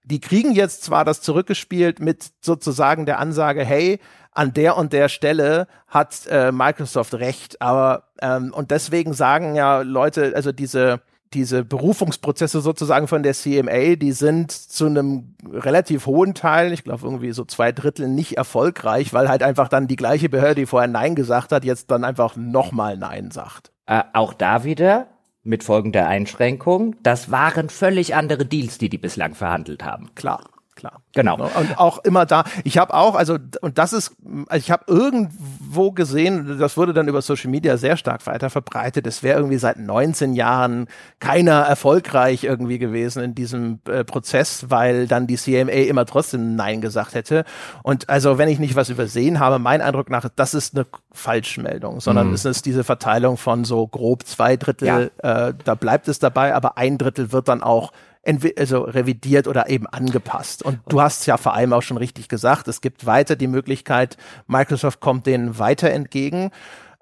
[0.05, 4.01] die kriegen jetzt zwar das zurückgespielt mit sozusagen der Ansage, hey,
[4.33, 9.83] an der und der Stelle hat äh, Microsoft recht, aber ähm, und deswegen sagen ja
[9.83, 11.01] Leute, also diese
[11.35, 17.05] diese Berufungsprozesse sozusagen von der CMA, die sind zu einem relativ hohen Teil, ich glaube
[17.05, 20.89] irgendwie so zwei Drittel nicht erfolgreich, weil halt einfach dann die gleiche Behörde, die vorher
[20.89, 23.72] Nein gesagt hat, jetzt dann einfach nochmal Nein sagt.
[23.87, 25.09] Äh, auch da wieder
[25.43, 30.14] mit folgender Einschränkung, das waren völlig andere Deals, die die bislang verhandelt haben.
[30.14, 31.03] Klar klar.
[31.14, 31.37] Genau.
[31.37, 32.45] Und auch immer da.
[32.64, 34.14] Ich habe auch, also und das ist,
[34.55, 39.07] ich habe irgendwo gesehen, das wurde dann über Social Media sehr stark weiter verbreitet.
[39.07, 40.89] Es wäre irgendwie seit 19 Jahren
[41.20, 46.81] keiner erfolgreich irgendwie gewesen in diesem äh, Prozess, weil dann die CMA immer trotzdem Nein
[46.81, 47.45] gesagt hätte.
[47.83, 52.01] Und also wenn ich nicht was übersehen habe, mein Eindruck nach, das ist eine Falschmeldung,
[52.01, 52.35] sondern mhm.
[52.35, 55.11] es ist diese Verteilung von so grob zwei Drittel.
[55.23, 55.49] Ja.
[55.49, 57.93] Äh, da bleibt es dabei, aber ein Drittel wird dann auch
[58.25, 60.62] also revidiert oder eben angepasst.
[60.62, 64.16] Und du hast ja vor allem auch schon richtig gesagt, es gibt weiter die Möglichkeit,
[64.47, 66.51] Microsoft kommt denen weiter entgegen.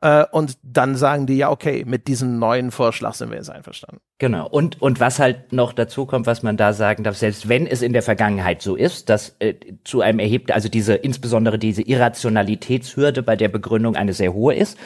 [0.03, 4.01] Äh, und dann sagen die ja, okay, mit diesem neuen Vorschlag sind wir jetzt einverstanden.
[4.18, 4.49] Genau.
[4.49, 7.83] Und, und was halt noch dazu kommt, was man da sagen darf, selbst wenn es
[7.83, 9.55] in der Vergangenheit so ist, dass äh,
[9.85, 14.79] zu einem erhebt, also diese, insbesondere diese Irrationalitätshürde bei der Begründung eine sehr hohe ist,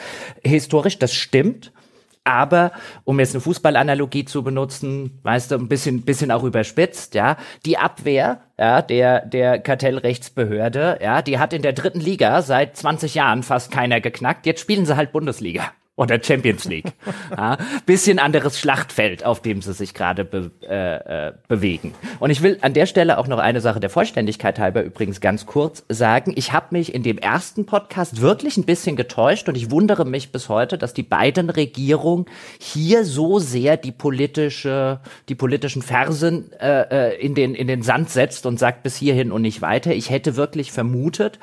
[0.43, 1.71] historisch, das stimmt.
[2.25, 2.71] Aber
[3.03, 7.77] um jetzt eine Fußballanalogie zu benutzen, weißt du, ein bisschen, bisschen auch überspitzt, ja, die
[7.77, 13.43] Abwehr, ja, der, der Kartellrechtsbehörde, ja, die hat in der dritten Liga seit 20 Jahren
[13.43, 14.47] fast keiner geknackt.
[14.47, 15.71] Jetzt spielen sie halt Bundesliga.
[15.97, 16.91] Oder Champions League.
[17.31, 21.93] ja, bisschen anderes Schlachtfeld, auf dem sie sich gerade be äh, äh, bewegen.
[22.19, 25.45] Und ich will an der Stelle auch noch eine Sache der Vollständigkeit halber übrigens ganz
[25.45, 26.33] kurz sagen.
[26.35, 30.31] Ich habe mich in dem ersten Podcast wirklich ein bisschen getäuscht und ich wundere mich
[30.31, 32.25] bis heute, dass die beiden Regierungen
[32.59, 38.09] hier so sehr die politische, die politischen Fersen äh, äh, in den in den Sand
[38.09, 39.93] setzt und sagt bis hierhin und nicht weiter.
[39.93, 41.39] Ich hätte wirklich vermutet,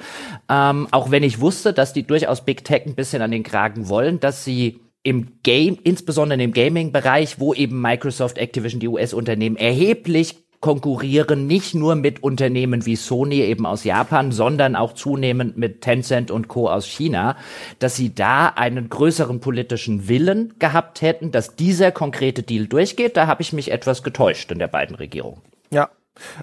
[0.50, 3.88] ähm, auch wenn ich wusste, dass die durchaus Big Tech ein bisschen an den Kragen
[3.88, 10.36] wollen, dass sie im Game, insbesondere im Gaming-Bereich, wo eben Microsoft, Activision, die US-Unternehmen erheblich
[10.61, 16.30] konkurrieren, nicht nur mit Unternehmen wie Sony eben aus Japan, sondern auch zunehmend mit Tencent
[16.30, 16.70] und Co.
[16.70, 17.36] aus China,
[17.80, 23.16] dass sie da einen größeren politischen Willen gehabt hätten, dass dieser konkrete Deal durchgeht.
[23.16, 25.43] Da habe ich mich etwas getäuscht in der beiden Regierungen.
[25.72, 25.90] Ja,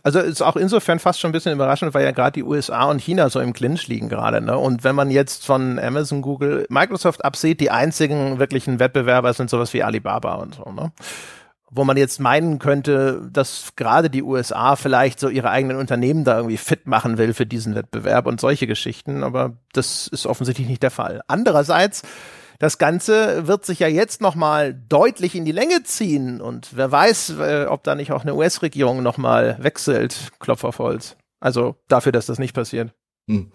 [0.04, 3.02] also ist auch insofern fast schon ein bisschen überraschend, weil ja gerade die USA und
[3.02, 4.42] China so im Clinch liegen gerade.
[4.42, 4.58] Ne?
[4.58, 9.74] Und wenn man jetzt von Amazon, Google, Microsoft absieht, die einzigen wirklichen Wettbewerber sind sowas
[9.74, 10.72] wie Alibaba und so.
[10.72, 10.92] Ne?
[11.72, 16.38] Wo man jetzt meinen könnte, dass gerade die USA vielleicht so ihre eigenen Unternehmen da
[16.38, 19.24] irgendwie fit machen will für diesen Wettbewerb und solche Geschichten.
[19.24, 21.22] Aber das ist offensichtlich nicht der Fall.
[21.28, 22.02] Andererseits
[22.60, 27.36] das Ganze wird sich ja jetzt nochmal deutlich in die Länge ziehen und wer weiß,
[27.40, 31.16] äh, ob da nicht auch eine US-Regierung nochmal wechselt, Klopf auf Holz.
[31.40, 32.94] Also dafür, dass das nicht passiert.
[33.30, 33.52] Hm.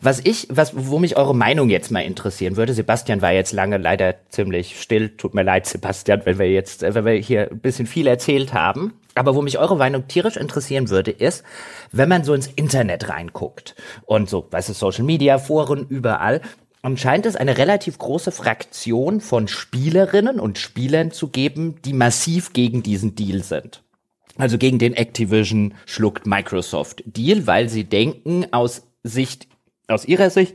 [0.00, 3.76] Was ich, was, wo mich eure Meinung jetzt mal interessieren würde, Sebastian war jetzt lange
[3.76, 5.10] leider ziemlich still.
[5.16, 8.52] Tut mir leid, Sebastian, wenn wir jetzt, äh, wenn wir hier ein bisschen viel erzählt
[8.52, 8.94] haben.
[9.14, 11.44] Aber wo mich eure Meinung tierisch interessieren würde, ist,
[11.92, 13.74] wenn man so ins Internet reinguckt
[14.06, 16.40] und so, weißt du, Social Media, Foren, überall,
[16.82, 22.82] anscheinend es eine relativ große Fraktion von Spielerinnen und Spielern zu geben, die massiv gegen
[22.82, 23.82] diesen Deal sind.
[24.38, 29.48] Also gegen den Activision schluckt Microsoft Deal, weil sie denken, aus Sicht,
[29.88, 30.54] aus ihrer Sicht,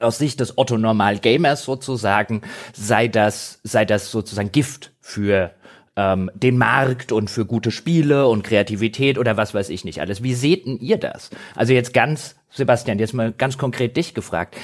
[0.00, 5.52] aus Sicht des Otto Normal Gamers sozusagen, sei das, sei das sozusagen Gift für
[5.96, 10.22] ähm, den Markt und für gute Spiele und Kreativität oder was weiß ich nicht alles.
[10.22, 11.30] Wie seht ihr das?
[11.54, 14.56] Also jetzt ganz, Sebastian, jetzt mal ganz konkret dich gefragt.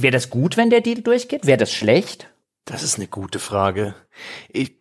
[0.00, 1.44] Wäre das gut, wenn der Deal durchgeht?
[1.44, 2.30] Wäre das schlecht?
[2.64, 3.96] Das ist eine gute Frage.
[4.48, 4.78] Ich,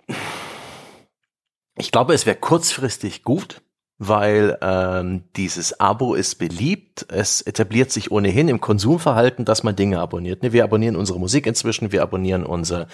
[1.76, 3.63] ich glaube, es wäre kurzfristig gut,
[3.97, 7.07] weil ähm, dieses Abo ist beliebt.
[7.09, 10.43] Es etabliert sich ohnehin im Konsumverhalten, dass man Dinge abonniert.
[10.43, 12.88] Ne, wir abonnieren unsere Musik inzwischen, wir abonnieren unser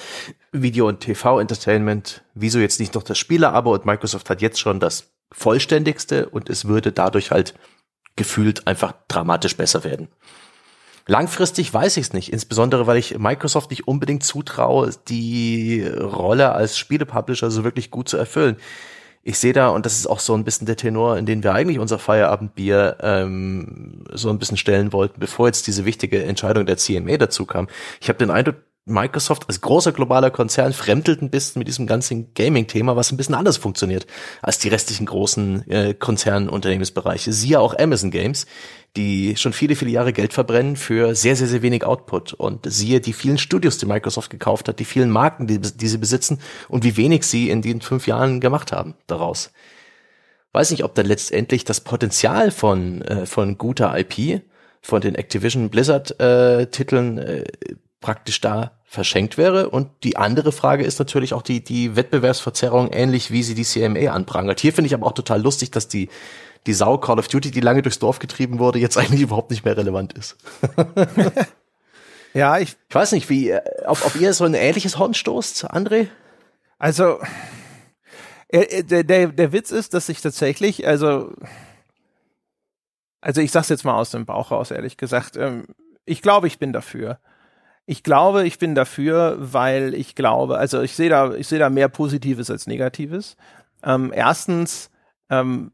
[0.53, 2.23] Video- und TV-Entertainment.
[2.35, 3.73] Wieso jetzt nicht noch das Spieler-Abo?
[3.73, 7.53] Und Microsoft hat jetzt schon das vollständigste und es würde dadurch halt
[8.15, 10.07] gefühlt einfach dramatisch besser werden.
[11.05, 16.77] Langfristig weiß ich es nicht, insbesondere weil ich Microsoft nicht unbedingt zutraue, die Rolle als
[16.77, 18.57] Spielepublisher so wirklich gut zu erfüllen.
[19.25, 21.53] Ich sehe da, und das ist auch so ein bisschen der Tenor, in den wir
[21.53, 26.77] eigentlich unser Feierabendbier ähm, so ein bisschen stellen wollten, bevor jetzt diese wichtige Entscheidung der
[26.77, 27.67] CMA dazu kam.
[28.01, 32.33] Ich habe den Eindruck, Microsoft als großer globaler Konzern fremdelt ein bisschen mit diesem ganzen
[32.33, 34.05] Gaming-Thema, was ein bisschen anders funktioniert
[34.41, 37.31] als die restlichen großen äh, Konzernunternehmensbereiche.
[37.31, 38.45] Siehe auch Amazon Games,
[38.95, 42.33] die schon viele, viele Jahre Geld verbrennen für sehr, sehr, sehr wenig Output.
[42.33, 45.97] Und siehe die vielen Studios, die Microsoft gekauft hat, die vielen Marken, die, die sie
[45.97, 46.39] besitzen
[46.69, 49.51] und wie wenig sie in den fünf Jahren gemacht haben daraus.
[50.51, 54.41] Weiß nicht, ob da letztendlich das Potenzial von, äh, von guter IP,
[54.81, 57.43] von den Activision Blizzard äh, äh,
[57.99, 59.71] praktisch da verschenkt wäre.
[59.71, 64.11] Und die andere Frage ist natürlich auch die, die Wettbewerbsverzerrung, ähnlich wie sie die CMA
[64.11, 64.59] anprangert.
[64.59, 66.09] Hier finde ich aber auch total lustig, dass die,
[66.65, 69.65] die Sau Call of Duty, die lange durchs Dorf getrieben wurde, jetzt eigentlich überhaupt nicht
[69.65, 70.37] mehr relevant ist.
[72.33, 73.53] ja, ich, ich weiß nicht, wie,
[73.85, 76.07] ob, ob ihr so ein ähnliches Horn stoßt, André?
[76.79, 77.19] Also,
[78.51, 81.33] der, der, der Witz ist, dass ich tatsächlich, also,
[83.21, 85.65] also ich sag's jetzt mal aus dem Bauch raus, ehrlich gesagt, ähm,
[86.05, 87.19] ich glaube, ich bin dafür.
[87.85, 91.69] Ich glaube, ich bin dafür, weil ich glaube, also ich sehe da, ich sehe da
[91.69, 93.35] mehr Positives als Negatives.
[93.83, 94.89] Ähm, erstens,
[95.29, 95.71] ähm,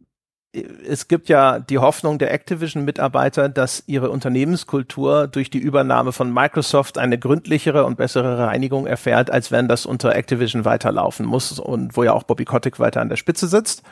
[0.52, 6.98] es gibt ja die Hoffnung der Activision-Mitarbeiter, dass ihre Unternehmenskultur durch die Übernahme von Microsoft
[6.98, 12.04] eine gründlichere und bessere Reinigung erfährt, als wenn das unter Activision weiterlaufen muss und wo
[12.04, 13.84] ja auch Bobby Kotick weiter an der Spitze sitzt.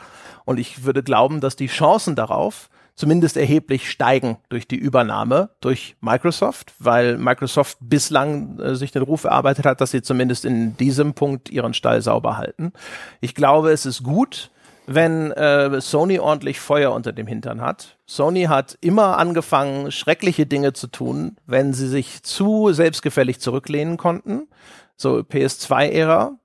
[0.46, 5.96] Und ich würde glauben, dass die Chancen darauf zumindest erheblich steigen durch die Übernahme durch
[6.02, 11.14] Microsoft, weil Microsoft bislang äh, sich den Ruf erarbeitet hat, dass sie zumindest in diesem
[11.14, 12.74] Punkt ihren Stall sauber halten.
[13.22, 14.50] Ich glaube, es ist gut,
[14.88, 17.98] wenn äh, Sony ordentlich Feuer unter dem Hintern hat.
[18.06, 24.48] Sony hat immer angefangen, schreckliche Dinge zu tun, wenn sie sich zu selbstgefällig zurücklehnen konnten.
[24.96, 26.38] So PS2-Ära.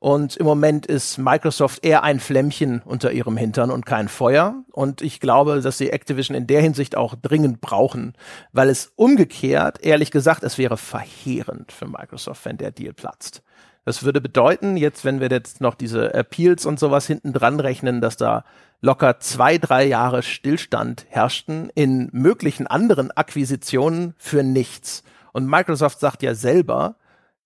[0.00, 4.64] Und im Moment ist Microsoft eher ein Flämmchen unter ihrem Hintern und kein Feuer.
[4.72, 8.14] Und ich glaube, dass sie Activision in der Hinsicht auch dringend brauchen,
[8.52, 13.42] weil es umgekehrt, ehrlich gesagt, es wäre verheerend für Microsoft, wenn der Deal platzt.
[13.84, 18.00] Das würde bedeuten, jetzt, wenn wir jetzt noch diese Appeals und sowas hinten dran rechnen,
[18.00, 18.44] dass da
[18.80, 25.02] locker zwei, drei Jahre Stillstand herrschten in möglichen anderen Akquisitionen für nichts.
[25.32, 26.96] Und Microsoft sagt ja selber,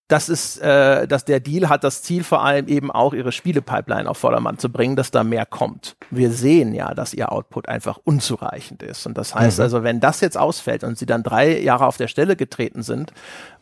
[0.09, 4.09] das ist, äh, dass der Deal hat das Ziel vor allem eben auch ihre Spielepipeline
[4.09, 5.97] auf Vordermann zu bringen, dass da mehr kommt.
[6.11, 9.07] Wir sehen ja, dass ihr Output einfach unzureichend ist.
[9.07, 9.65] Und das heißt mhm.
[9.65, 13.13] also, wenn das jetzt ausfällt und sie dann drei Jahre auf der Stelle getreten sind,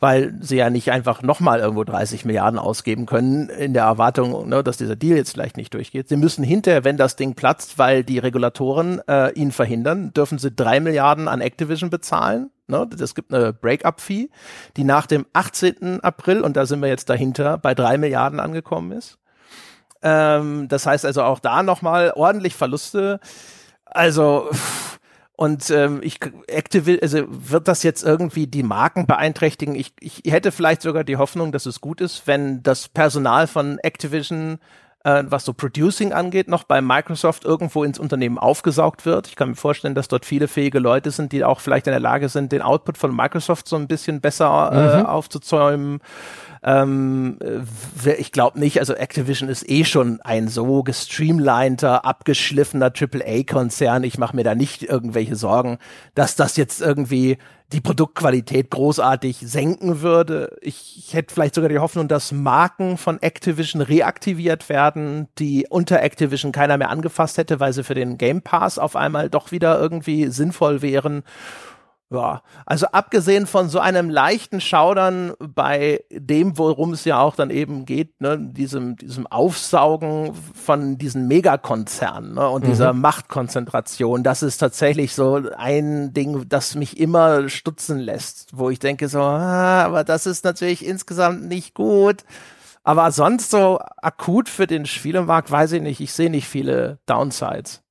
[0.01, 4.63] weil sie ja nicht einfach nochmal irgendwo 30 Milliarden ausgeben können, in der Erwartung, ne,
[4.63, 6.11] dass dieser Deal jetzt vielleicht nicht durchgeht.
[6.11, 10.55] Sie müssen hinterher, wenn das Ding platzt, weil die Regulatoren äh, ihn verhindern, dürfen sie
[10.55, 12.89] drei Milliarden an Activision bezahlen Ne?
[12.99, 14.31] Es gibt eine Break-up-Fee,
[14.77, 16.01] die nach dem 18.
[16.01, 19.19] April, und da sind wir jetzt dahinter, bei drei Milliarden angekommen ist.
[20.03, 23.21] Ähm, das heißt also auch da nochmal ordentlich Verluste.
[23.85, 24.51] Also,
[25.37, 29.75] und ähm, ich Activision, also wird das jetzt irgendwie die Marken beeinträchtigen?
[29.75, 33.79] Ich, ich hätte vielleicht sogar die Hoffnung, dass es gut ist, wenn das Personal von
[33.79, 34.59] Activision
[35.05, 39.29] äh, was so Producing angeht, noch bei Microsoft irgendwo ins Unternehmen aufgesaugt wird.
[39.29, 42.01] Ich kann mir vorstellen, dass dort viele fähige Leute sind, die auch vielleicht in der
[42.01, 45.07] Lage sind, den Output von Microsoft so ein bisschen besser äh, mhm.
[45.07, 46.01] aufzuzäumen.
[46.63, 47.39] Ähm,
[48.19, 54.03] ich glaube nicht, also Activision ist eh schon ein so gestreamliner, abgeschliffener AAA-Konzern.
[54.03, 55.79] Ich mache mir da nicht irgendwelche Sorgen,
[56.15, 57.37] dass das jetzt irgendwie
[57.73, 60.57] die Produktqualität großartig senken würde.
[60.61, 66.03] Ich, ich hätte vielleicht sogar die Hoffnung, dass Marken von Activision reaktiviert werden, die unter
[66.03, 69.81] Activision keiner mehr angefasst hätte, weil sie für den Game Pass auf einmal doch wieder
[69.81, 71.25] irgendwie sinnvoll wären.
[72.11, 77.51] Ja, also abgesehen von so einem leichten Schaudern bei dem, worum es ja auch dann
[77.51, 82.69] eben geht, ne, diesem, diesem Aufsaugen von diesen Megakonzernen ne, und mhm.
[82.69, 88.79] dieser Machtkonzentration, das ist tatsächlich so ein Ding, das mich immer stutzen lässt, wo ich
[88.79, 92.23] denke so, ah, aber das ist natürlich insgesamt nicht gut.
[92.87, 97.84] Aber sonst so akut für den Spielemarkt weiß ich nicht, ich sehe nicht viele Downsides.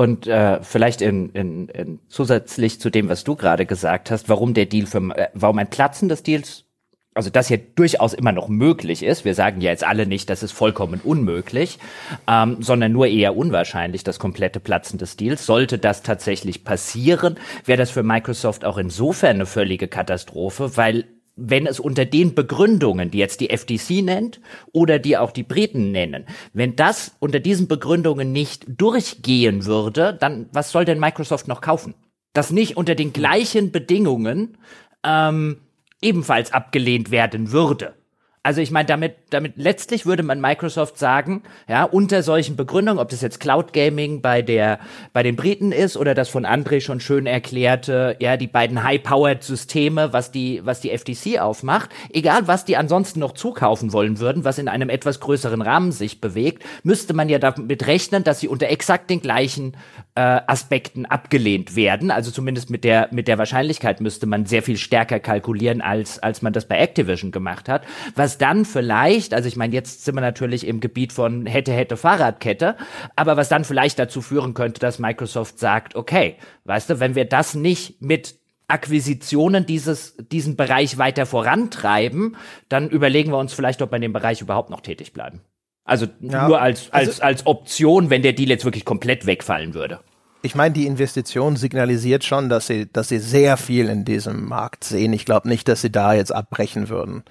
[0.00, 4.54] Und äh, vielleicht in, in, in zusätzlich zu dem, was du gerade gesagt hast, warum
[4.54, 6.64] der Deal für, äh, warum ein Platzen des Deals,
[7.12, 9.26] also das ja durchaus immer noch möglich ist.
[9.26, 11.78] Wir sagen ja jetzt alle nicht, das ist vollkommen unmöglich,
[12.26, 15.44] ähm, sondern nur eher unwahrscheinlich, das komplette Platzen des Deals.
[15.44, 17.36] Sollte das tatsächlich passieren,
[17.66, 21.04] wäre das für Microsoft auch insofern eine völlige Katastrophe, weil
[21.40, 24.40] wenn es unter den Begründungen, die jetzt die FTC nennt
[24.72, 30.48] oder die auch die Briten nennen, wenn das unter diesen Begründungen nicht durchgehen würde, dann
[30.52, 31.94] was soll denn Microsoft noch kaufen?
[32.32, 34.58] Das nicht unter den gleichen Bedingungen
[35.04, 35.58] ähm,
[36.00, 37.94] ebenfalls abgelehnt werden würde.
[38.42, 43.10] Also ich meine, damit, damit letztlich würde man Microsoft sagen, ja, unter solchen Begründungen, ob
[43.10, 44.78] das jetzt Cloud Gaming bei der,
[45.12, 49.44] bei den Briten ist oder das von André schon schön erklärte, ja, die beiden High-Powered
[49.44, 54.42] Systeme, was die, was die FTC aufmacht, egal was die ansonsten noch zukaufen wollen würden,
[54.42, 58.48] was in einem etwas größeren Rahmen sich bewegt, müsste man ja damit rechnen, dass sie
[58.48, 59.76] unter exakt den gleichen
[60.14, 62.10] äh, Aspekten abgelehnt werden.
[62.10, 66.40] Also zumindest mit der, mit der Wahrscheinlichkeit müsste man sehr viel stärker kalkulieren, als, als
[66.40, 67.82] man das bei Activision gemacht hat.
[68.14, 71.96] Was dann vielleicht, also ich meine, jetzt sind wir natürlich im Gebiet von hätte, hätte
[71.96, 72.76] Fahrradkette,
[73.16, 77.24] aber was dann vielleicht dazu führen könnte, dass Microsoft sagt, okay, weißt du, wenn wir
[77.24, 78.36] das nicht mit
[78.68, 82.36] Akquisitionen dieses, diesen Bereich weiter vorantreiben,
[82.68, 85.40] dann überlegen wir uns vielleicht, ob wir in dem Bereich überhaupt noch tätig bleiben.
[85.84, 89.74] Also ja, nur als, als, also, als Option, wenn der Deal jetzt wirklich komplett wegfallen
[89.74, 90.00] würde.
[90.42, 94.84] Ich meine, die Investition signalisiert schon, dass sie, dass sie sehr viel in diesem Markt
[94.84, 95.12] sehen.
[95.12, 97.24] Ich glaube nicht, dass sie da jetzt abbrechen würden.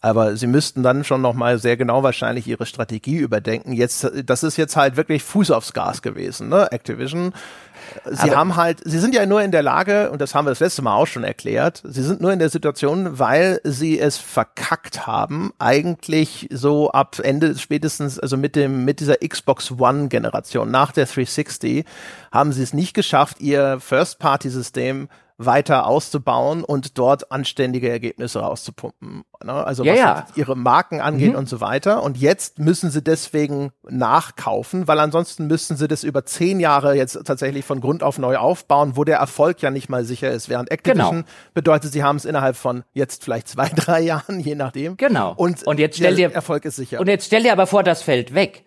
[0.00, 3.72] Aber sie müssten dann schon nochmal sehr genau wahrscheinlich ihre Strategie überdenken.
[3.72, 6.70] Jetzt, das ist jetzt halt wirklich Fuß aufs Gas gewesen, ne?
[6.72, 7.32] Activision.
[8.10, 10.50] Sie Aber haben halt, sie sind ja nur in der Lage, und das haben wir
[10.50, 14.16] das letzte Mal auch schon erklärt, sie sind nur in der Situation, weil sie es
[14.18, 20.70] verkackt haben, eigentlich so ab Ende spätestens, also mit dem, mit dieser Xbox One Generation,
[20.70, 21.84] nach der 360,
[22.32, 25.08] haben sie es nicht geschafft, ihr First-Party-System
[25.38, 29.24] weiter auszubauen und dort anständige Ergebnisse rauszupumpen.
[29.44, 29.52] Ne?
[29.52, 30.26] Also ja, was ja.
[30.36, 31.38] ihre Marken angeht mhm.
[31.38, 32.02] und so weiter.
[32.02, 37.20] Und jetzt müssen sie deswegen nachkaufen, weil ansonsten müssten sie das über zehn Jahre jetzt
[37.26, 40.48] tatsächlich von Grund auf neu aufbauen, wo der Erfolg ja nicht mal sicher ist.
[40.48, 41.26] Während Activision genau.
[41.52, 44.96] bedeutet, sie haben es innerhalb von jetzt vielleicht zwei, drei Jahren, je nachdem.
[44.96, 45.34] Genau.
[45.36, 46.98] Und, und jetzt stell dir Erfolg ist sicher.
[47.00, 48.64] Und jetzt stell dir aber vor, das fällt weg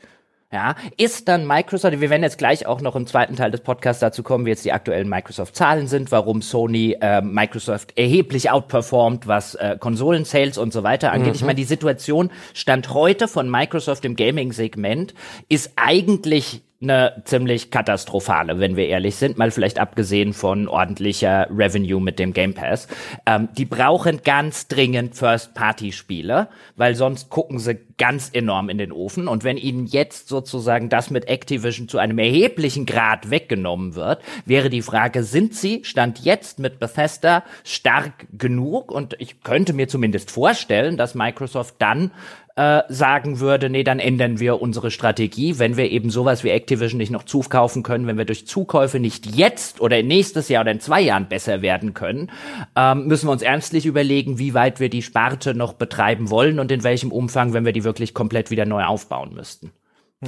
[0.52, 4.00] ja, ist dann Microsoft, wir werden jetzt gleich auch noch im zweiten Teil des Podcasts
[4.00, 9.54] dazu kommen, wie jetzt die aktuellen Microsoft-Zahlen sind, warum Sony äh, Microsoft erheblich outperformt, was
[9.56, 11.30] äh, Konsolen-Sales und so weiter angeht.
[11.30, 11.36] Mhm.
[11.36, 15.14] Ich meine, die Situation Stand heute von Microsoft im Gaming-Segment
[15.50, 21.99] ist eigentlich eine ziemlich katastrophale, wenn wir ehrlich sind, mal vielleicht abgesehen von ordentlicher Revenue
[21.99, 22.88] mit dem Game Pass.
[23.25, 29.27] Ähm, die brauchen ganz dringend First-Party-Spiele, weil sonst gucken sie ganz enorm in den Ofen.
[29.27, 34.69] Und wenn ihnen jetzt sozusagen das mit Activision zu einem erheblichen Grad weggenommen wird, wäre
[34.69, 38.89] die Frage, sind sie, stand jetzt mit Bethesda, stark genug?
[38.89, 42.11] Und ich könnte mir zumindest vorstellen, dass Microsoft dann
[42.60, 46.97] äh, sagen würde, nee, dann ändern wir unsere Strategie, wenn wir eben sowas wie Activision
[46.97, 50.82] nicht noch zukaufen können, wenn wir durch Zukäufe nicht jetzt oder nächstes Jahr oder in
[50.82, 52.30] zwei Jahren besser werden können,
[52.76, 56.70] ähm, müssen wir uns ernstlich überlegen, wie weit wir die Sparte noch betreiben wollen und
[56.70, 59.72] in welchem Umfang, wenn wir die wirklich komplett wieder neu aufbauen müssten.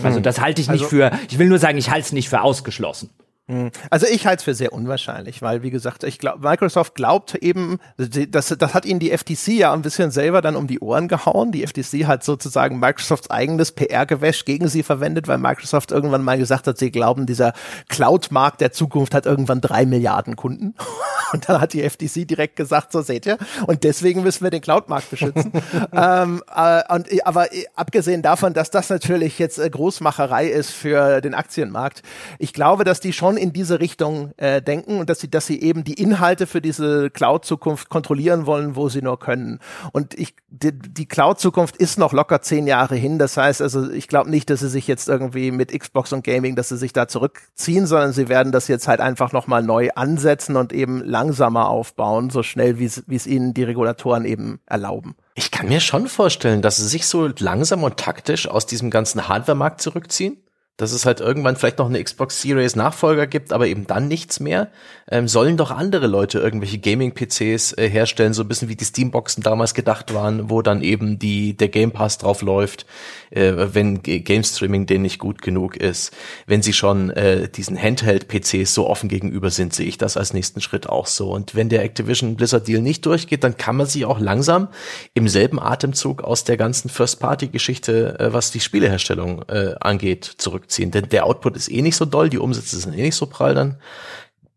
[0.01, 0.23] Also hm.
[0.23, 2.43] das halte ich nicht also, für, ich will nur sagen, ich halte es nicht für
[2.43, 3.09] ausgeschlossen.
[3.51, 3.69] Hm.
[3.89, 7.79] Also ich halte es für sehr unwahrscheinlich, weil wie gesagt, ich glaube, Microsoft glaubt eben,
[7.97, 11.51] das, das hat ihnen die FTC ja ein bisschen selber dann um die Ohren gehauen.
[11.51, 16.65] Die FTC hat sozusagen Microsofts eigenes PR-Gewäsch gegen sie verwendet, weil Microsoft irgendwann mal gesagt
[16.65, 17.51] hat, sie glauben, dieser
[17.89, 20.73] Cloud-Markt der Zukunft hat irgendwann drei Milliarden Kunden.
[21.33, 24.59] Und dann hat die FTC direkt gesagt, so seht ihr, und deswegen müssen wir den
[24.59, 25.53] Cloud-Markt beschützen.
[25.93, 31.21] ähm, äh, und, aber äh, abgesehen davon, dass das natürlich jetzt äh, Großmacherei ist für
[31.21, 32.03] den Aktienmarkt,
[32.37, 35.61] ich glaube, dass die schon in diese Richtung äh, denken und dass sie, dass sie
[35.61, 39.59] eben die Inhalte für diese Cloud-Zukunft kontrollieren wollen, wo sie nur können.
[39.91, 43.17] Und ich, die, die Cloud-Zukunft ist noch locker zehn Jahre hin.
[43.17, 46.55] Das heißt also, ich glaube nicht, dass sie sich jetzt irgendwie mit Xbox und Gaming,
[46.55, 50.55] dass sie sich da zurückziehen, sondern sie werden das jetzt halt einfach nochmal neu ansetzen
[50.55, 55.15] und eben langsamer aufbauen, so schnell wie es ihnen die Regulatoren eben erlauben.
[55.33, 59.27] Ich kann mir schon vorstellen, dass sie sich so langsam und taktisch aus diesem ganzen
[59.27, 60.37] Hardware-Markt zurückziehen
[60.77, 64.39] dass es halt irgendwann vielleicht noch eine Xbox Series Nachfolger gibt, aber eben dann nichts
[64.39, 64.71] mehr,
[65.09, 69.43] ähm, sollen doch andere Leute irgendwelche Gaming-PCs äh, herstellen, so ein bisschen wie die Steamboxen
[69.43, 72.85] damals gedacht waren, wo dann eben die der Game Pass drauf läuft,
[73.31, 76.15] äh, wenn Game Streaming denen nicht gut genug ist.
[76.45, 80.61] Wenn sie schon äh, diesen Handheld-PCs so offen gegenüber sind, sehe ich das als nächsten
[80.61, 81.31] Schritt auch so.
[81.31, 84.69] Und wenn der Activision Blizzard Deal nicht durchgeht, dann kann man sich auch langsam
[85.13, 90.91] im selben Atemzug aus der ganzen First-Party-Geschichte, äh, was die Spieleherstellung äh, angeht, zurück zurückziehen.
[90.91, 93.55] Denn der Output ist eh nicht so doll, die Umsätze sind eh nicht so prall
[93.55, 93.77] dann.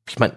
[0.09, 0.37] Ich meine,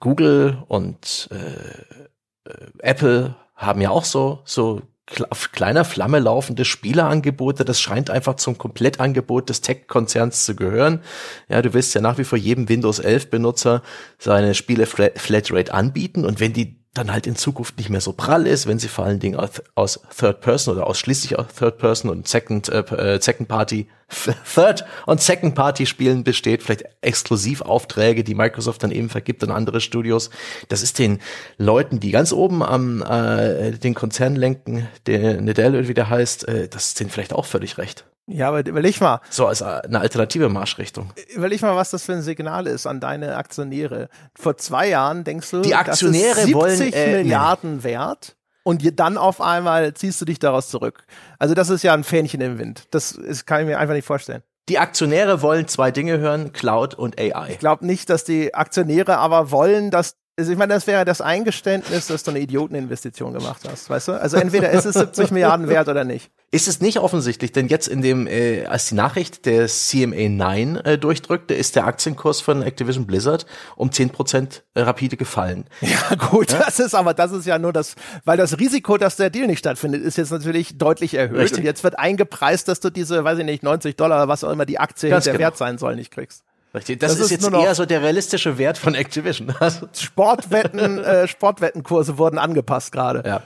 [0.00, 4.82] Google und äh, äh, Apple haben ja auch so, so
[5.30, 7.64] auf kleiner Flamme laufende Spielerangebote.
[7.64, 11.02] Das scheint einfach zum Komplettangebot des Tech-Konzerns zu gehören.
[11.48, 13.82] Ja, du willst ja nach wie vor jedem Windows 11 Benutzer
[14.18, 18.46] seine Spiele Flatrate anbieten und wenn die dann halt in Zukunft nicht mehr so prall
[18.46, 22.10] ist, wenn sie vor allen Dingen aus, aus Third Person oder ausschließlich aus Third Person
[22.10, 23.88] und Second äh, äh Second Party
[24.54, 29.80] Third und Second Party Spielen besteht, vielleicht Exklusivaufträge, die Microsoft dann eben vergibt an andere
[29.80, 30.28] Studios.
[30.68, 31.20] Das ist den
[31.56, 36.68] Leuten, die ganz oben am äh, den Konzern lenken, der Nadell wie der heißt, äh,
[36.68, 38.04] das ist denen vielleicht auch völlig recht.
[38.32, 39.20] Ja, aber überleg mal.
[39.30, 41.12] So als eine alternative Marschrichtung.
[41.34, 44.08] Überleg mal, was das für ein Signal ist an deine Aktionäre.
[44.34, 47.84] Vor zwei Jahren denkst du, die Aktionäre das ist 70 wollen, äh, Milliarden nee.
[47.84, 51.04] wert und dann auf einmal ziehst du dich daraus zurück.
[51.38, 52.84] Also das ist ja ein Fähnchen im Wind.
[52.90, 54.42] Das ist, kann ich mir einfach nicht vorstellen.
[54.68, 57.50] Die Aktionäre wollen zwei Dinge hören, Cloud und AI.
[57.50, 61.20] Ich glaube nicht, dass die Aktionäre aber wollen, dass also ich meine, das wäre das
[61.20, 64.12] Eingeständnis, dass du eine Idioteninvestition gemacht hast, weißt du?
[64.12, 66.30] Also entweder ist es 70 Milliarden wert oder nicht.
[66.50, 70.76] Ist es nicht offensichtlich, denn jetzt in dem, äh, als die Nachricht der CMA 9
[70.76, 73.44] äh, durchdrückte, ist der Aktienkurs von Activision Blizzard
[73.76, 75.66] um 10% äh, rapide gefallen.
[75.92, 76.58] Ja gut, ja?
[76.58, 79.58] das ist aber, das ist ja nur das, weil das Risiko, dass der Deal nicht
[79.58, 81.38] stattfindet, ist jetzt natürlich deutlich erhöht.
[81.38, 81.58] Richtig.
[81.58, 84.64] Und jetzt wird eingepreist, dass du diese, weiß ich nicht, 90 Dollar, was auch immer
[84.64, 85.38] die Aktie der genau.
[85.38, 86.44] wert sein soll, nicht kriegst.
[86.74, 89.54] Richtig, das, das ist, ist, jetzt eher so der realistische Wert von Activision.
[89.92, 93.22] Sportwetten, äh, Sportwettenkurse wurden angepasst gerade.
[93.26, 93.42] Ja.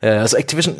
[0.00, 0.76] Also Activision,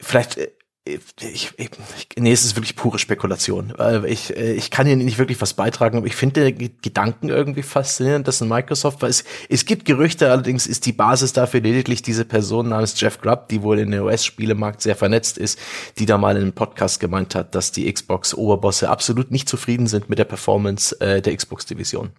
[0.00, 0.50] vielleicht äh,
[0.86, 1.70] ich, ich,
[2.16, 3.74] nee, es ist wirklich pure Spekulation.
[4.06, 7.62] Ich, äh, ich kann hier nicht wirklich was beitragen, aber ich finde den Gedanken irgendwie
[7.62, 12.02] faszinierend, dass ein Microsoft, weil es, es gibt Gerüchte, allerdings ist die Basis dafür lediglich
[12.02, 15.58] diese Person namens Jeff Grubb, die wohl in der US-Spielemarkt sehr vernetzt ist,
[15.98, 20.08] die da mal in einem Podcast gemeint hat, dass die Xbox-Oberbosse absolut nicht zufrieden sind
[20.08, 22.12] mit der Performance äh, der Xbox-Division.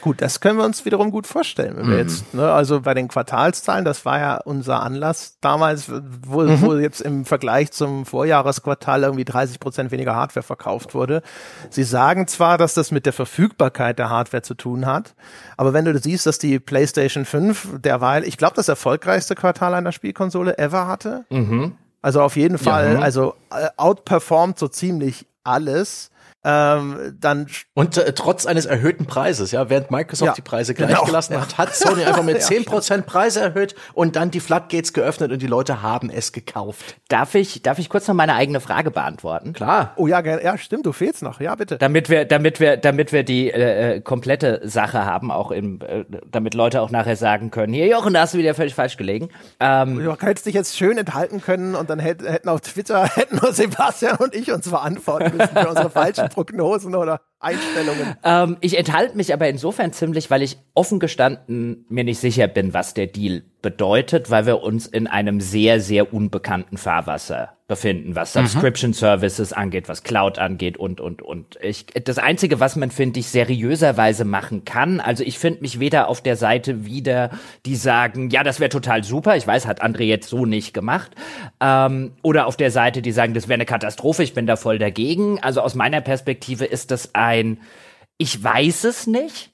[0.00, 1.76] Gut, das können wir uns wiederum gut vorstellen.
[1.76, 2.00] Wenn wir mhm.
[2.00, 5.90] jetzt, ne, also bei den Quartalszahlen, das war ja unser Anlass damals,
[6.26, 6.62] wo, mhm.
[6.62, 11.22] wo jetzt im Vergleich zum Vorjahresquartal irgendwie 30 Prozent weniger Hardware verkauft wurde.
[11.68, 15.14] Sie sagen zwar, dass das mit der Verfügbarkeit der Hardware zu tun hat,
[15.56, 19.92] aber wenn du siehst, dass die PlayStation 5 derweil, ich glaube, das erfolgreichste Quartal einer
[19.92, 21.76] Spielkonsole ever hatte, mhm.
[22.02, 23.00] Also auf jeden Fall, ja.
[23.00, 26.10] also äh, outperformt so ziemlich alles
[26.42, 30.88] ähm, dann und äh, trotz eines erhöhten Preises, ja, während Microsoft ja, die Preise gleich
[30.88, 34.94] genau, gelassen hat, hat Sony einfach mit zehn Prozent Preise erhöht und dann die Floodgates
[34.94, 36.96] geöffnet und die Leute haben es gekauft.
[37.08, 39.52] Darf ich, darf ich kurz noch meine eigene Frage beantworten?
[39.52, 39.92] Klar.
[39.96, 41.40] Oh ja, ja, stimmt, du fehlst noch.
[41.40, 41.76] Ja, bitte.
[41.76, 46.04] Damit wir, damit wir, damit wir die äh, äh, komplette Sache haben, auch im, äh,
[46.30, 49.28] damit Leute auch nachher sagen können, hier Jochen, da hast du wieder völlig falsch gelegen.
[49.58, 53.52] Ähm, du hättest dich jetzt schön enthalten können und dann hätten auf Twitter hätten nur
[53.52, 58.16] Sebastian und ich uns verantworten müssen für unsere falschen Prognosen oder Einstellungen.
[58.24, 62.74] Ähm, ich enthalte mich aber insofern ziemlich, weil ich offen gestanden mir nicht sicher bin,
[62.74, 68.34] was der Deal bedeutet, weil wir uns in einem sehr, sehr unbekannten Fahrwasser befinden, was
[68.34, 68.46] mhm.
[68.46, 71.56] Subscription Services angeht, was Cloud angeht und, und, und.
[71.62, 76.08] Ich, das Einzige, was man, finde ich, seriöserweise machen kann, also ich finde mich weder
[76.08, 77.30] auf der Seite wieder,
[77.66, 81.12] die sagen, ja, das wäre total super, ich weiß, hat André jetzt so nicht gemacht,
[81.60, 84.80] ähm, oder auf der Seite, die sagen, das wäre eine Katastrophe, ich bin da voll
[84.80, 85.38] dagegen.
[85.40, 87.60] Also aus meiner Perspektive ist das ein,
[88.18, 89.49] ich weiß es nicht,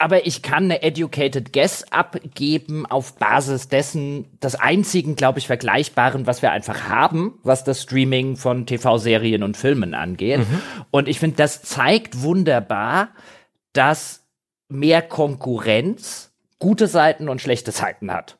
[0.00, 6.26] aber ich kann eine educated guess abgeben auf Basis dessen, das einzigen, glaube ich, vergleichbaren,
[6.26, 10.38] was wir einfach haben, was das Streaming von TV-Serien und Filmen angeht.
[10.38, 10.62] Mhm.
[10.90, 13.10] Und ich finde, das zeigt wunderbar,
[13.74, 14.26] dass
[14.70, 18.38] mehr Konkurrenz gute Seiten und schlechte Seiten hat.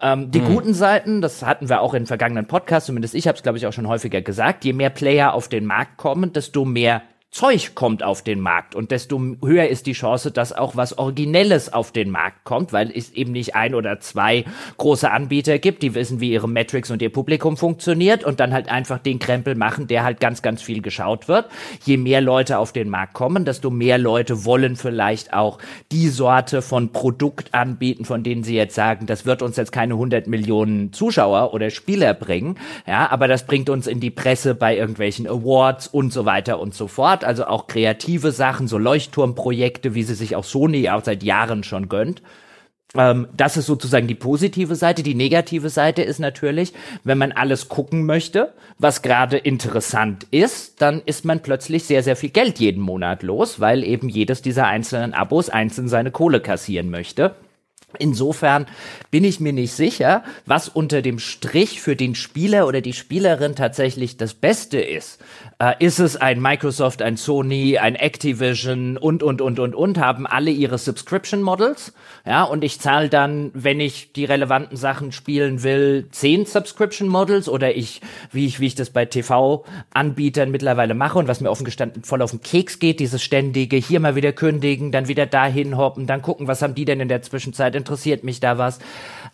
[0.00, 0.54] Ähm, die mhm.
[0.54, 3.66] guten Seiten, das hatten wir auch in vergangenen Podcasts, zumindest ich habe es, glaube ich,
[3.66, 7.02] auch schon häufiger gesagt, je mehr Player auf den Markt kommen, desto mehr
[7.32, 11.72] Zeug kommt auf den Markt und desto höher ist die Chance, dass auch was Originelles
[11.72, 14.44] auf den Markt kommt, weil es eben nicht ein oder zwei
[14.78, 18.68] große Anbieter gibt, die wissen, wie ihre Metrics und ihr Publikum funktioniert und dann halt
[18.68, 21.46] einfach den Krempel machen, der halt ganz, ganz viel geschaut wird.
[21.84, 25.58] Je mehr Leute auf den Markt kommen, desto mehr Leute wollen vielleicht auch
[25.92, 29.94] die Sorte von Produkt anbieten, von denen sie jetzt sagen, das wird uns jetzt keine
[29.94, 32.58] 100 Millionen Zuschauer oder Spieler bringen,
[32.88, 36.74] ja, aber das bringt uns in die Presse bei irgendwelchen Awards und so weiter und
[36.74, 41.04] so fort hat, also auch kreative Sachen, so Leuchtturmprojekte, wie sie sich auch Sony auch
[41.04, 42.22] seit Jahren schon gönnt.
[42.96, 45.02] Ähm, das ist sozusagen die positive Seite.
[45.02, 46.72] Die negative Seite ist natürlich,
[47.04, 52.16] wenn man alles gucken möchte, was gerade interessant ist, dann ist man plötzlich sehr, sehr
[52.16, 56.90] viel Geld jeden Monat los, weil eben jedes dieser einzelnen Abos einzeln seine Kohle kassieren
[56.90, 57.34] möchte.
[57.98, 58.66] Insofern
[59.10, 63.56] bin ich mir nicht sicher, was unter dem Strich für den Spieler oder die Spielerin
[63.56, 65.18] tatsächlich das Beste ist.
[65.60, 70.26] Äh, ist es ein Microsoft, ein Sony, ein Activision und, und, und, und, und, haben
[70.26, 71.92] alle ihre Subscription Models.
[72.24, 77.46] Ja, und ich zahle dann, wenn ich die relevanten Sachen spielen will, zehn Subscription Models
[77.46, 78.00] oder ich,
[78.32, 82.22] wie ich, wie ich das bei TV-Anbietern mittlerweile mache und was mir offen gestanden voll
[82.22, 86.22] auf den Keks geht, dieses ständige hier mal wieder kündigen, dann wieder dahin hoppen, dann
[86.22, 88.78] gucken, was haben die denn in der Zwischenzeit interessiert mich da was.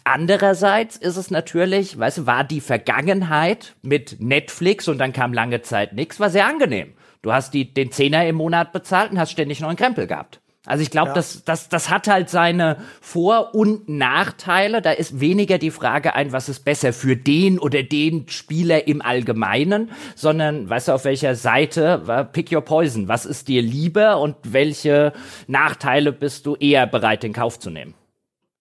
[0.04, 5.62] Andererseits ist es natürlich, weißt du, war die Vergangenheit mit Netflix und dann kam lange
[5.62, 6.94] Zeit nichts, war sehr angenehm.
[7.22, 10.40] Du hast die, den Zehner im Monat bezahlt und hast ständig neuen Krempel gehabt.
[10.66, 11.14] Also ich glaube, ja.
[11.14, 14.82] das, das, das hat halt seine Vor- und Nachteile.
[14.82, 19.00] Da ist weniger die Frage ein, was ist besser für den oder den Spieler im
[19.00, 23.06] Allgemeinen, sondern weißt du, auf welcher Seite, pick your poison.
[23.06, 25.12] Was ist dir lieber und welche
[25.46, 27.94] Nachteile bist du eher bereit, in Kauf zu nehmen?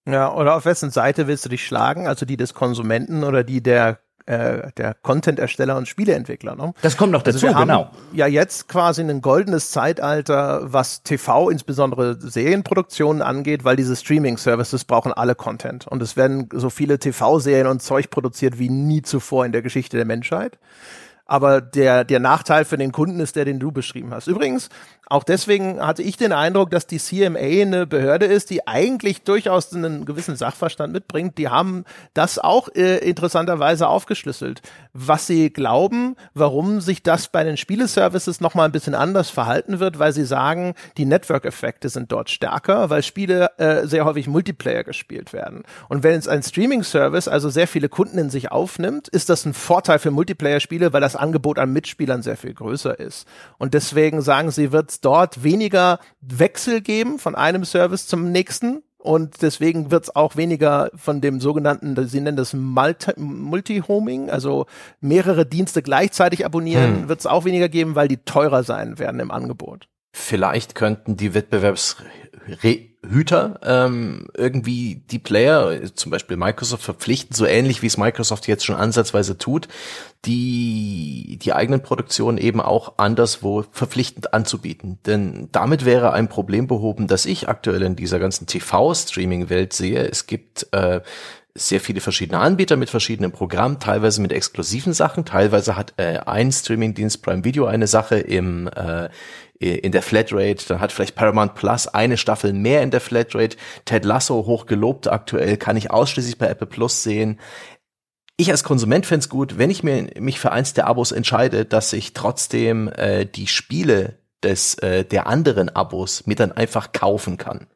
[0.06, 2.06] Ja, oder auf wessen Seite willst du dich schlagen?
[2.06, 6.56] Also die des Konsumenten oder die der äh, der Content-Ersteller und Spieleentwickler.
[6.56, 6.74] Ne?
[6.82, 7.90] Das kommt noch also dazu, also genau.
[8.12, 15.12] Ja, jetzt quasi ein goldenes Zeitalter, was TV, insbesondere Serienproduktionen angeht, weil diese Streaming-Services brauchen
[15.12, 15.86] alle Content.
[15.86, 19.96] Und es werden so viele TV-Serien und Zeug produziert wie nie zuvor in der Geschichte
[19.96, 20.58] der Menschheit.
[21.28, 24.28] Aber der, der Nachteil für den Kunden ist der, den du beschrieben hast.
[24.28, 24.68] Übrigens,
[25.08, 29.72] auch deswegen hatte ich den Eindruck, dass die CMA eine Behörde ist, die eigentlich durchaus
[29.72, 31.38] einen gewissen Sachverstand mitbringt.
[31.38, 37.56] Die haben das auch äh, interessanterweise aufgeschlüsselt, was sie glauben, warum sich das bei den
[37.56, 42.28] Spieleservices noch mal ein bisschen anders verhalten wird, weil sie sagen, die Network-Effekte sind dort
[42.28, 45.62] stärker, weil Spiele äh, sehr häufig Multiplayer gespielt werden.
[45.88, 49.54] Und wenn es ein Streaming-Service also sehr viele Kunden in sich aufnimmt, ist das ein
[49.54, 53.28] Vorteil für Multiplayer-Spiele, weil das Angebot an Mitspielern sehr viel größer ist.
[53.58, 58.82] Und deswegen sagen sie, wird dort weniger Wechsel geben von einem Service zum nächsten.
[58.98, 64.66] Und deswegen wird es auch weniger von dem sogenannten, Sie nennen das Multi-Homing, also
[65.00, 67.08] mehrere Dienste gleichzeitig abonnieren, hm.
[67.08, 69.88] wird es auch weniger geben, weil die teurer sein werden im Angebot.
[70.12, 71.98] Vielleicht könnten die Wettbewerbs
[73.08, 78.64] Hüter ähm, irgendwie die Player, zum Beispiel Microsoft, verpflichten, so ähnlich wie es Microsoft jetzt
[78.64, 79.68] schon ansatzweise tut,
[80.24, 84.98] die, die eigenen Produktionen eben auch anderswo verpflichtend anzubieten.
[85.06, 90.08] Denn damit wäre ein Problem behoben, das ich aktuell in dieser ganzen TV-Streaming-Welt sehe.
[90.08, 91.00] Es gibt äh,
[91.56, 96.52] sehr viele verschiedene Anbieter mit verschiedenen Programmen, teilweise mit exklusiven Sachen, teilweise hat äh, ein
[96.52, 99.08] Streamingdienst Prime Video eine Sache im äh,
[99.58, 103.56] in der Flatrate, dann hat vielleicht Paramount Plus eine Staffel mehr in der Flatrate.
[103.84, 107.40] Ted Lasso hoch gelobt aktuell, kann ich ausschließlich bei Apple Plus sehen.
[108.36, 111.94] Ich als Konsument fände gut, wenn ich mir, mich für eins der Abos entscheide, dass
[111.94, 117.66] ich trotzdem äh, die Spiele des äh, der anderen Abos mir dann einfach kaufen kann.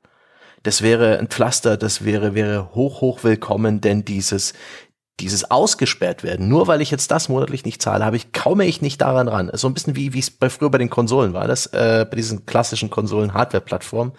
[0.63, 4.53] Das wäre ein Pflaster, das wäre wäre hoch hoch willkommen, denn dieses
[5.21, 8.83] dieses ausgesperrt werden, nur weil ich jetzt das monatlich nicht zahle, habe ich kaume ich
[8.83, 9.51] nicht daran ran.
[9.55, 12.17] So ein bisschen wie wie es bei früher bei den Konsolen war, das äh, bei
[12.17, 14.13] diesen klassischen Konsolen Hardware Plattformen.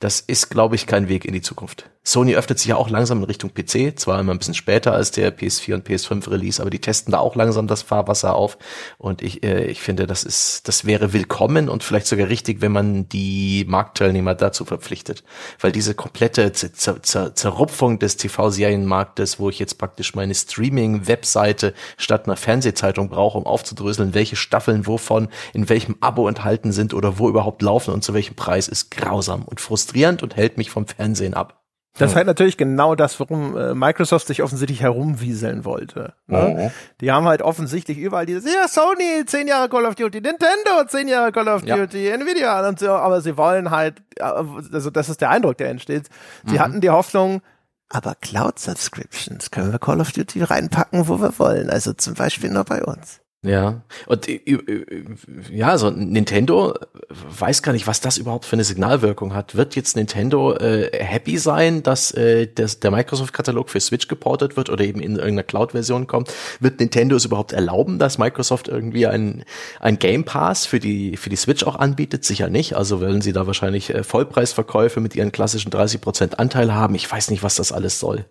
[0.00, 1.90] Das ist glaube ich kein Weg in die Zukunft.
[2.06, 5.10] Sony öffnet sich ja auch langsam in Richtung PC, zwar immer ein bisschen später als
[5.10, 8.58] der PS4 und PS5 Release, aber die testen da auch langsam das Fahrwasser auf
[8.98, 12.72] und ich äh, ich finde, das ist das wäre willkommen und vielleicht sogar richtig, wenn
[12.72, 15.24] man die Marktteilnehmer dazu verpflichtet,
[15.60, 22.26] weil diese komplette Zer Zer Zerrupfung des TV-Serienmarktes, wo ich jetzt praktisch meine Streaming-Webseite statt
[22.26, 27.28] einer Fernsehzeitung brauche, um aufzudröseln, welche Staffeln wovon in welchem Abo enthalten sind oder wo
[27.28, 31.34] überhaupt laufen und zu welchem Preis, ist grausam und frustrierend und hält mich vom Fernsehen
[31.34, 31.64] ab.
[31.96, 36.14] Das ist halt natürlich genau das, warum äh, Microsoft sich offensichtlich herumwieseln wollte.
[36.26, 36.56] Ne?
[36.58, 36.70] Oh.
[37.00, 41.06] Die haben halt offensichtlich überall dieses, ja, Sony, zehn Jahre Call of Duty, Nintendo, zehn
[41.06, 41.76] Jahre Call of ja.
[41.76, 46.08] Duty, Nvidia und so, aber sie wollen halt, also das ist der Eindruck, der entsteht.
[46.44, 46.58] Sie mhm.
[46.58, 47.42] hatten die Hoffnung,
[47.88, 51.70] aber Cloud Subscriptions können wir Call of Duty reinpacken, wo wir wollen.
[51.70, 53.20] Also zum Beispiel nur bei uns.
[53.44, 55.04] Ja, und äh, äh,
[55.52, 56.72] ja, so Nintendo
[57.10, 59.54] weiß gar nicht, was das überhaupt für eine Signalwirkung hat.
[59.54, 64.70] Wird jetzt Nintendo äh, happy sein, dass äh, das, der Microsoft-Katalog für Switch geportet wird
[64.70, 66.32] oder eben in irgendeiner Cloud-Version kommt?
[66.58, 69.44] Wird Nintendo es überhaupt erlauben, dass Microsoft irgendwie ein,
[69.78, 72.24] ein Game Pass für die, für die Switch auch anbietet?
[72.24, 72.74] Sicher nicht.
[72.76, 76.94] Also werden sie da wahrscheinlich äh, Vollpreisverkäufe mit ihren klassischen 30% Anteil haben.
[76.94, 78.24] Ich weiß nicht, was das alles soll.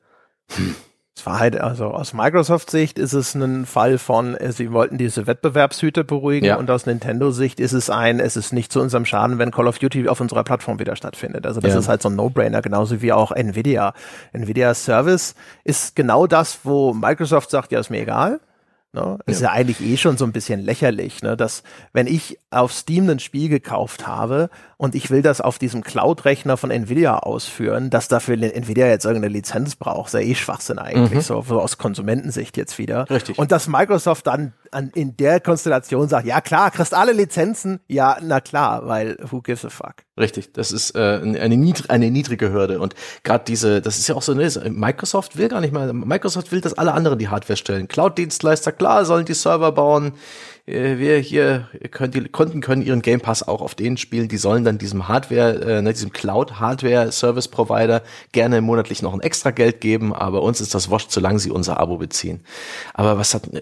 [0.55, 0.73] Hm.
[1.15, 5.27] Es war halt, also aus Microsoft-Sicht ist es ein Fall von, äh, sie wollten diese
[5.27, 6.57] Wettbewerbshüte beruhigen ja.
[6.57, 9.77] und aus Nintendo-Sicht ist es ein, es ist nicht zu unserem Schaden, wenn Call of
[9.77, 11.45] Duty auf unserer Plattform wieder stattfindet.
[11.45, 11.79] Also das ja.
[11.79, 13.93] ist halt so ein No-Brainer, genauso wie auch Nvidia.
[14.31, 18.39] Nvidia Service ist genau das, wo Microsoft sagt, ja, ist mir egal.
[18.93, 19.17] Ne?
[19.25, 19.47] Ist ja.
[19.47, 21.35] ja eigentlich eh schon so ein bisschen lächerlich, ne?
[21.35, 21.63] dass
[21.93, 26.57] wenn ich auf Steam ein Spiel gekauft habe und ich will das auf diesem Cloud-Rechner
[26.57, 31.11] von Nvidia ausführen, dass dafür Nvidia jetzt irgendeine Lizenz braucht, ist ja eh Schwachsinn eigentlich,
[31.11, 31.21] mhm.
[31.21, 33.09] so, so, aus Konsumentensicht jetzt wieder.
[33.09, 33.39] Richtig.
[33.39, 38.17] Und dass Microsoft dann an, in der Konstellation sagt, ja klar, kriegst alle Lizenzen, ja,
[38.21, 39.95] na klar, weil who gives a fuck.
[40.19, 44.15] Richtig, das ist äh, eine, niedr eine niedrige Hürde und gerade diese, das ist ja
[44.15, 47.57] auch so, ne, Microsoft will gar nicht mal, Microsoft will, dass alle anderen die Hardware
[47.57, 47.87] stellen.
[47.87, 50.13] Cloud-Dienstleister, klar, sollen die Server bauen,
[50.65, 54.29] wir hier können die Kunden können ihren Game Pass auch auf denen spielen.
[54.29, 59.13] Die sollen dann diesem Hardware, äh, ne, diesem Cloud Hardware Service Provider gerne monatlich noch
[59.13, 60.13] ein extra Geld geben.
[60.13, 62.45] Aber uns ist das wurscht, solange sie unser Abo beziehen.
[62.93, 63.59] Aber was hat äh,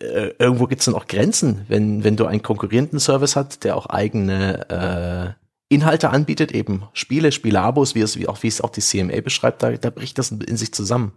[0.00, 3.86] äh irgendwo gibt's dann auch Grenzen, wenn wenn du einen konkurrierenden Service hast, der auch
[3.86, 8.82] eigene äh, Inhalte anbietet, eben Spiele, Spieleabos, wie es wie auch wie es auch die
[8.82, 11.12] CMA beschreibt, da, da bricht das in sich zusammen.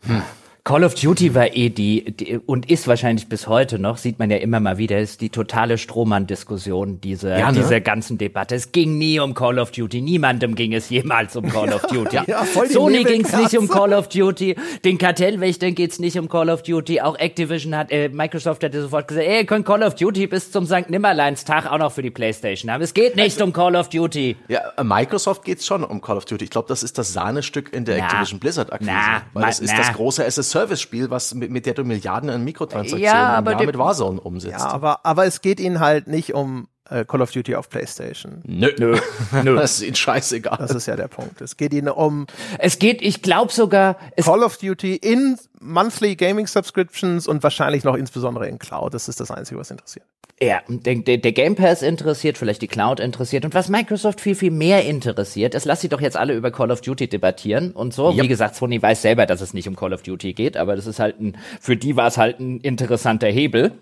[0.00, 0.22] Hm.
[0.68, 4.30] Call of Duty war eh die, die, und ist wahrscheinlich bis heute noch, sieht man
[4.30, 7.60] ja immer mal wieder, ist die totale Strohmann-Diskussion dieser, ja, ne?
[7.60, 8.54] dieser ganzen Debatte.
[8.54, 12.16] Es ging nie um Call of Duty, niemandem ging es jemals um Call of Duty.
[12.16, 16.18] ja, ja, Sony ging es nicht um Call of Duty, den Kartellwächtern geht es nicht
[16.18, 19.64] um Call of Duty, auch Activision hat, äh, Microsoft hatte sofort gesagt, ey, ihr könnt
[19.64, 20.90] Call of Duty bis zum St.
[20.90, 22.82] Nimmerleins-Tag auch noch für die Playstation haben.
[22.82, 24.36] Es geht nicht also, um Call of Duty.
[24.48, 26.44] Ja, äh, Microsoft geht's schon um Call of Duty.
[26.44, 28.92] Ich glaube, das ist das Sahnestück in der na, Activision Blizzard-Akquise.
[29.32, 33.04] Weil das ist das große SS Service-Spiel, was mit, mit der du Milliarden an Mikrotransaktionen
[33.04, 34.58] ja, im Jahr mit Warzone umsetzt.
[34.58, 38.42] Ja, aber, aber es geht ihnen halt nicht um äh, Call of Duty auf PlayStation.
[38.44, 38.98] Nö, nö,
[39.44, 39.54] nö.
[39.56, 40.58] Das ist ihnen scheißegal.
[40.58, 41.40] Das ist ja der Punkt.
[41.40, 42.26] Es geht ihnen um.
[42.58, 43.96] Es geht, ich glaube sogar.
[44.22, 48.94] Call of Duty in Monthly Gaming Subscriptions und wahrscheinlich noch insbesondere in Cloud.
[48.94, 50.06] Das ist das Einzige, was interessiert.
[50.40, 53.44] Ja, der, der, der Game Pass interessiert, vielleicht die Cloud interessiert.
[53.44, 56.70] Und was Microsoft viel, viel mehr interessiert, es lasst sie doch jetzt alle über Call
[56.70, 58.12] of Duty debattieren und so.
[58.12, 58.22] Yep.
[58.22, 60.86] Wie gesagt, Sony weiß selber, dass es nicht um Call of Duty geht, aber das
[60.86, 63.72] ist halt ein, für die war es halt ein interessanter Hebel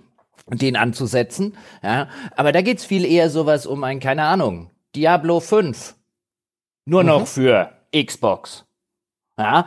[0.50, 1.56] den anzusetzen.
[1.82, 5.96] Ja, aber da geht's viel eher sowas um ein, keine Ahnung, Diablo 5.
[6.86, 7.08] Nur mhm.
[7.08, 8.64] noch für Xbox.
[9.38, 9.66] Ja,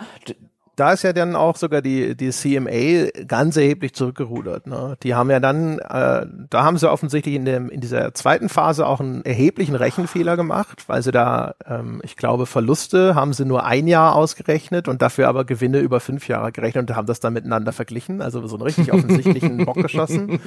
[0.80, 4.66] da ist ja dann auch sogar die, die CMA ganz erheblich zurückgerudert.
[4.66, 4.96] Ne?
[5.04, 8.88] Die haben ja dann, äh, da haben sie offensichtlich in, dem, in dieser zweiten Phase
[8.88, 13.66] auch einen erheblichen Rechenfehler gemacht, weil sie da, ähm, ich glaube, Verluste haben sie nur
[13.66, 17.34] ein Jahr ausgerechnet und dafür aber Gewinne über fünf Jahre gerechnet und haben das dann
[17.34, 18.22] miteinander verglichen.
[18.22, 20.40] Also so einen richtig offensichtlichen Bock geschossen.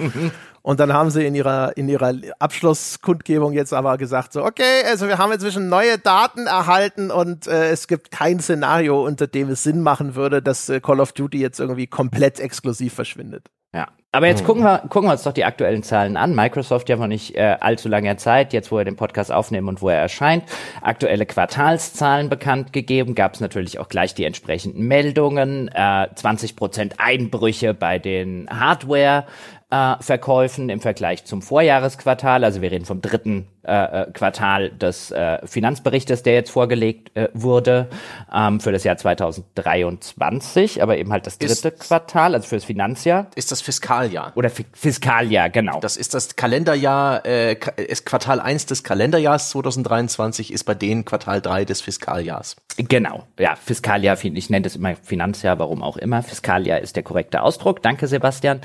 [0.63, 5.09] Und dann haben sie in ihrer, in ihrer Abschlusskundgebung jetzt aber gesagt, so, okay, also
[5.09, 9.65] wir haben inzwischen neue Daten erhalten und äh, es gibt kein Szenario, unter dem es
[9.65, 13.51] Sinn machen würde, würde, dass äh, Call of Duty jetzt irgendwie komplett exklusiv verschwindet.
[13.75, 14.47] Ja, aber jetzt hm.
[14.47, 16.35] gucken wir, gucken wir uns doch die aktuellen Zahlen an.
[16.35, 19.81] Microsoft ja vor nicht äh, allzu langer Zeit, jetzt wo er den Podcast aufnehmen und
[19.81, 20.45] wo er erscheint,
[20.83, 23.15] aktuelle Quartalszahlen bekannt gegeben.
[23.15, 25.69] Gab es natürlich auch gleich die entsprechenden Meldungen.
[25.69, 29.25] Äh, 20 Prozent Einbrüche bei den Hardware
[29.71, 32.45] äh, Verkäufen im Vergleich zum Vorjahresquartal.
[32.45, 37.29] Also wir reden vom dritten äh, äh, Quartal des äh, Finanzberichtes, der jetzt vorgelegt äh,
[37.33, 37.89] wurde
[38.35, 43.29] ähm, für das Jahr 2023, aber eben halt das dritte ist, Quartal, also fürs Finanzjahr.
[43.37, 44.33] Ist das Fiskaljahr?
[44.35, 45.79] Oder F Fiskaljahr, genau.
[45.79, 51.41] Das ist das Kalenderjahr, äh, ist Quartal 1 des Kalenderjahrs 2023 ist bei denen Quartal
[51.41, 52.57] 3 des Fiskaljahrs.
[52.77, 56.25] Genau, ja, Fiskaljahr, ich nenne das immer Finanzjahr, warum auch immer.
[56.25, 57.81] Fiskaljahr ist der korrekte Ausdruck.
[57.83, 58.61] Danke, Sebastian.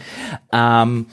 [0.51, 1.05] Ähm,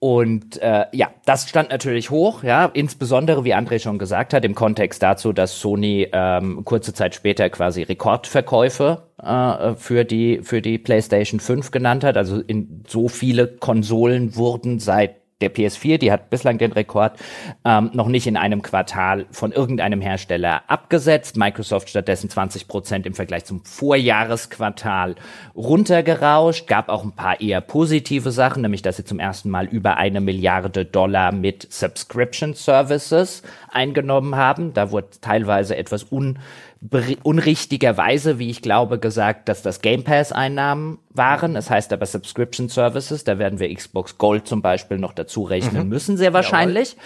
[0.00, 4.54] und äh, ja, das stand natürlich hoch, ja, insbesondere, wie André schon gesagt hat, im
[4.54, 10.78] Kontext dazu, dass Sony ähm, kurze Zeit später quasi Rekordverkäufe äh, für die für die
[10.78, 12.16] PlayStation 5 genannt hat.
[12.16, 17.12] Also in so viele Konsolen wurden seit der PS4, die hat bislang den Rekord
[17.64, 21.36] ähm, noch nicht in einem Quartal von irgendeinem Hersteller abgesetzt.
[21.36, 25.14] Microsoft stattdessen 20 Prozent im Vergleich zum Vorjahresquartal
[25.54, 26.66] runtergerauscht.
[26.66, 30.20] Gab auch ein paar eher positive Sachen, nämlich dass sie zum ersten Mal über eine
[30.20, 34.74] Milliarde Dollar mit Subscription Services eingenommen haben.
[34.74, 36.40] Da wurde teilweise etwas un
[37.22, 41.56] unrichtigerweise, wie ich glaube, gesagt, dass das Game Pass Einnahmen waren.
[41.56, 43.24] Es das heißt aber Subscription Services.
[43.24, 45.88] Da werden wir Xbox Gold zum Beispiel noch dazu rechnen mhm.
[45.88, 46.96] müssen, sehr wahrscheinlich.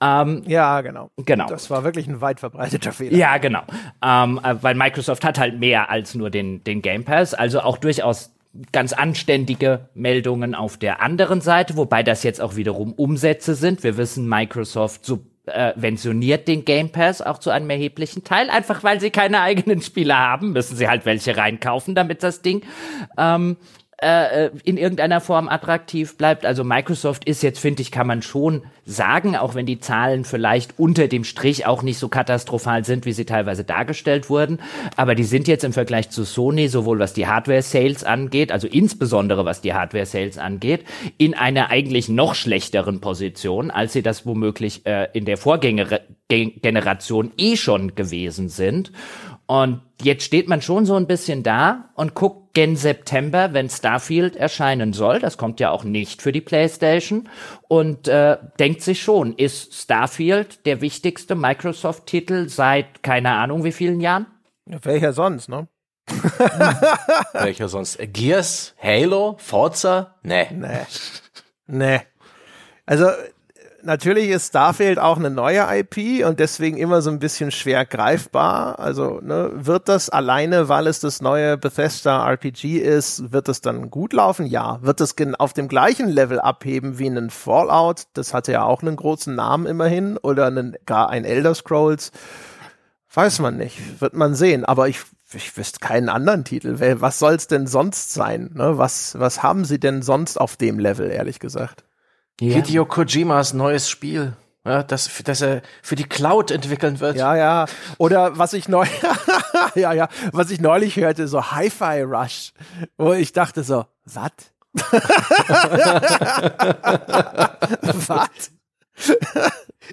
[0.00, 1.10] Ähm, ja, genau.
[1.16, 1.46] Genau.
[1.46, 3.16] Das war wirklich ein weit verbreiteter Fehler.
[3.16, 3.62] Ja, genau.
[4.04, 7.32] Ähm, äh, weil Microsoft hat halt mehr als nur den, den Game Pass.
[7.32, 8.32] Also auch durchaus
[8.72, 13.84] ganz anständige Meldungen auf der anderen Seite, wobei das jetzt auch wiederum Umsätze sind.
[13.84, 15.04] Wir wissen, Microsoft
[15.50, 18.50] so subventioniert den Game Pass auch zu einem erheblichen Teil.
[18.50, 22.62] Einfach weil sie keine eigenen Spiele haben, müssen sie halt welche reinkaufen, damit das Ding
[23.18, 23.56] ähm,
[24.02, 26.46] äh, äh, in irgendeiner Form attraktiv bleibt.
[26.46, 30.78] Also Microsoft ist jetzt, finde ich, kann man schon sagen, auch wenn die Zahlen vielleicht
[30.78, 34.58] unter dem Strich auch nicht so katastrophal sind, wie sie teilweise dargestellt wurden.
[34.96, 39.44] Aber die sind jetzt im Vergleich zu Sony, sowohl was die Hardware-Sales angeht, also insbesondere
[39.44, 40.84] was die Hardware-Sales angeht,
[41.18, 47.56] in einer eigentlich noch schlechteren Position, als sie das womöglich äh, in der Vorgängergeneration eh
[47.56, 48.92] schon gewesen sind.
[49.46, 54.36] Und jetzt steht man schon so ein bisschen da und guckt gen September, wenn Starfield
[54.36, 55.20] erscheinen soll.
[55.20, 57.28] Das kommt ja auch nicht für die PlayStation.
[57.68, 64.00] Und äh, denkt sich schon, ist Starfield der wichtigste Microsoft-Titel seit keine Ahnung wie vielen
[64.00, 64.26] Jahren?
[64.66, 65.68] Welcher sonst, ne?
[67.32, 67.98] Welcher sonst?
[68.12, 68.74] Gears?
[68.82, 69.36] Halo?
[69.38, 70.16] Forza?
[70.22, 70.48] Nee.
[70.52, 70.86] Nee.
[71.66, 72.00] Nee.
[72.86, 73.10] Also
[73.82, 78.78] natürlich ist Starfield auch eine neue IP und deswegen immer so ein bisschen schwer greifbar.
[78.78, 83.90] Also ne, wird das alleine, weil es das neue Bethesda RPG ist, wird es dann
[83.90, 84.46] gut laufen?
[84.46, 84.78] Ja.
[84.82, 88.04] Wird es auf dem gleichen Level abheben wie ein Fallout?
[88.14, 92.12] Das hatte ja auch einen großen Namen immerhin oder einen, gar ein Elder Scrolls.
[93.12, 94.64] Weiß man nicht, wird man sehen.
[94.64, 95.00] Aber ich
[95.32, 96.80] ich wüsste keinen anderen Titel.
[97.00, 98.50] Was soll's denn sonst sein?
[98.54, 98.78] Ne?
[98.78, 101.84] Was, was haben sie denn sonst auf dem Level, ehrlich gesagt?
[102.40, 102.54] Ja.
[102.54, 104.32] Hideo Kojimas neues Spiel.
[104.64, 107.16] Ja, das, das er für die Cloud entwickeln wird.
[107.16, 107.66] Ja, ja.
[107.98, 108.86] Oder was ich neu,
[109.74, 112.52] ja, ja, was ich neulich hörte, so Hi-Fi Rush,
[112.98, 114.32] wo ich dachte so, was?
[118.08, 118.28] was?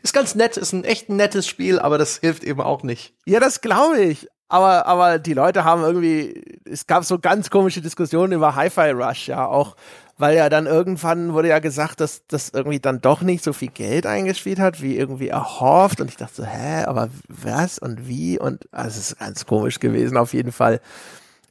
[0.03, 3.14] ist ganz nett, ist ein echt nettes Spiel, aber das hilft eben auch nicht.
[3.26, 4.28] Ja, das glaube ich.
[4.49, 9.28] Aber, aber die Leute haben irgendwie, es gab so ganz komische Diskussionen über Hi-Fi Rush,
[9.28, 9.76] ja, auch
[10.18, 13.69] weil ja dann irgendwann wurde ja gesagt, dass das irgendwie dann doch nicht so viel
[13.69, 16.02] Geld eingespielt hat, wie irgendwie erhofft.
[16.02, 18.39] Und ich dachte so, hä, aber was und wie?
[18.39, 20.81] Und also es ist ganz komisch gewesen auf jeden Fall.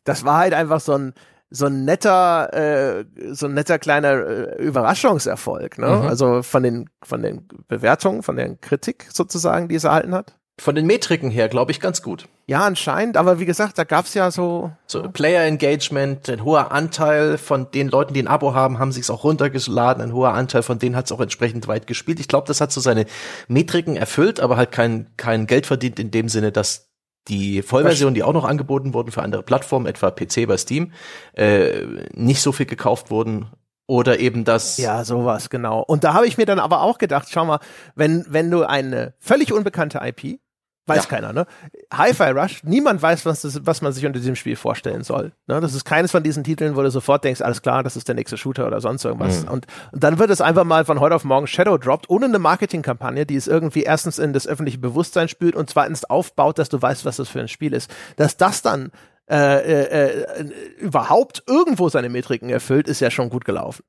[0.05, 1.15] Das war halt einfach so ein
[1.49, 5.87] so ein netter, äh, so ein netter kleiner äh, Überraschungserfolg, ne?
[5.87, 6.09] Mhm.
[6.09, 10.37] Also von den von den Bewertungen, von der Kritik sozusagen, die es erhalten hat.
[10.59, 12.29] Von den Metriken her, glaube ich, ganz gut.
[12.47, 14.73] Ja, anscheinend, aber wie gesagt, da gab's ja so.
[14.87, 19.11] So Player Engagement, ein hoher Anteil von den Leuten, die ein Abo haben, haben sich's
[19.11, 22.21] auch runtergeladen, ein hoher Anteil von denen hat's auch entsprechend weit gespielt.
[22.21, 23.05] Ich glaube, das hat so seine
[23.49, 26.89] Metriken erfüllt, aber halt kein, kein Geld verdient in dem Sinne, dass
[27.29, 30.93] die Vollversion, die auch noch angeboten wurden für andere Plattformen, etwa PC bei Steam,
[31.35, 31.83] äh,
[32.15, 33.51] nicht so viel gekauft wurden
[33.87, 34.79] oder eben das.
[34.79, 35.83] Ja, sowas, genau.
[35.83, 37.61] Und da habe ich mir dann aber auch gedacht, schau mal,
[37.95, 40.41] wenn, wenn du eine völlig unbekannte IP
[40.89, 41.11] Weiß ja.
[41.11, 41.47] keiner, ne?
[41.93, 45.33] Hi-Fi Rush, niemand weiß, was, das, was man sich unter diesem Spiel vorstellen soll.
[45.49, 45.61] Ne?
[45.61, 48.15] Das ist keines von diesen Titeln, wo du sofort denkst, alles klar, das ist der
[48.15, 49.43] nächste Shooter oder sonst irgendwas.
[49.43, 49.49] Mhm.
[49.49, 52.39] Und, und, dann wird es einfach mal von heute auf morgen Shadow droppt, ohne eine
[52.39, 56.81] Marketingkampagne, die es irgendwie erstens in das öffentliche Bewusstsein spült und zweitens aufbaut, dass du
[56.81, 57.91] weißt, was das für ein Spiel ist.
[58.17, 58.93] Dass das dann
[59.29, 60.43] äh, äh, äh,
[60.79, 63.83] überhaupt irgendwo seine Metriken erfüllt, ist ja schon gut gelaufen.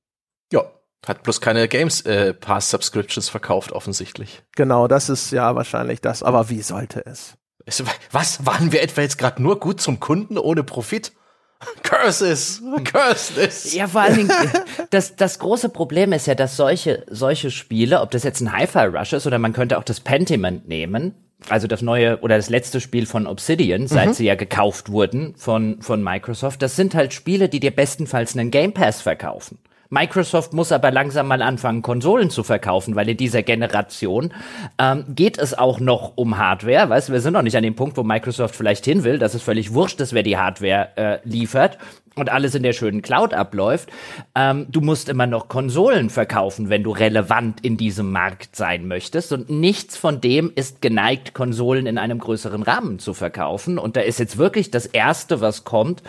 [0.52, 0.64] Ja,
[1.06, 4.44] hat bloß keine Games äh, Pass Subscriptions verkauft offensichtlich.
[4.56, 6.24] Genau, das ist ja wahrscheinlich das.
[6.24, 7.36] Aber wie sollte es?
[8.12, 11.12] Was waren wir etwa jetzt gerade nur gut zum Kunden ohne Profit?
[11.84, 13.74] Curses, curses.
[13.74, 14.32] Ja, vor allen Dingen,
[14.92, 18.86] das, das große Problem ist ja, dass solche, solche Spiele, ob das jetzt ein Hi-Fi
[18.96, 21.16] Rush ist oder man könnte auch das Pentiment nehmen,
[21.50, 24.14] also das neue oder das letzte Spiel von Obsidian, seit mhm.
[24.14, 28.52] sie ja gekauft wurden von, von Microsoft, das sind halt Spiele, die dir bestenfalls einen
[28.52, 29.58] Game Pass verkaufen.
[29.90, 34.34] Microsoft muss aber langsam mal anfangen, Konsolen zu verkaufen, weil in dieser Generation
[34.78, 36.90] ähm, geht es auch noch um Hardware.
[36.90, 39.34] Weißt du, wir sind noch nicht an dem Punkt, wo Microsoft vielleicht hin will, dass
[39.34, 41.78] es völlig wurscht ist, wer die Hardware äh, liefert
[42.18, 43.90] und alles in der schönen Cloud abläuft.
[44.36, 49.32] Ähm, du musst immer noch Konsolen verkaufen, wenn du relevant in diesem Markt sein möchtest.
[49.32, 53.78] Und nichts von dem ist geneigt, Konsolen in einem größeren Rahmen zu verkaufen.
[53.78, 56.02] Und da ist jetzt wirklich das Erste, was kommt,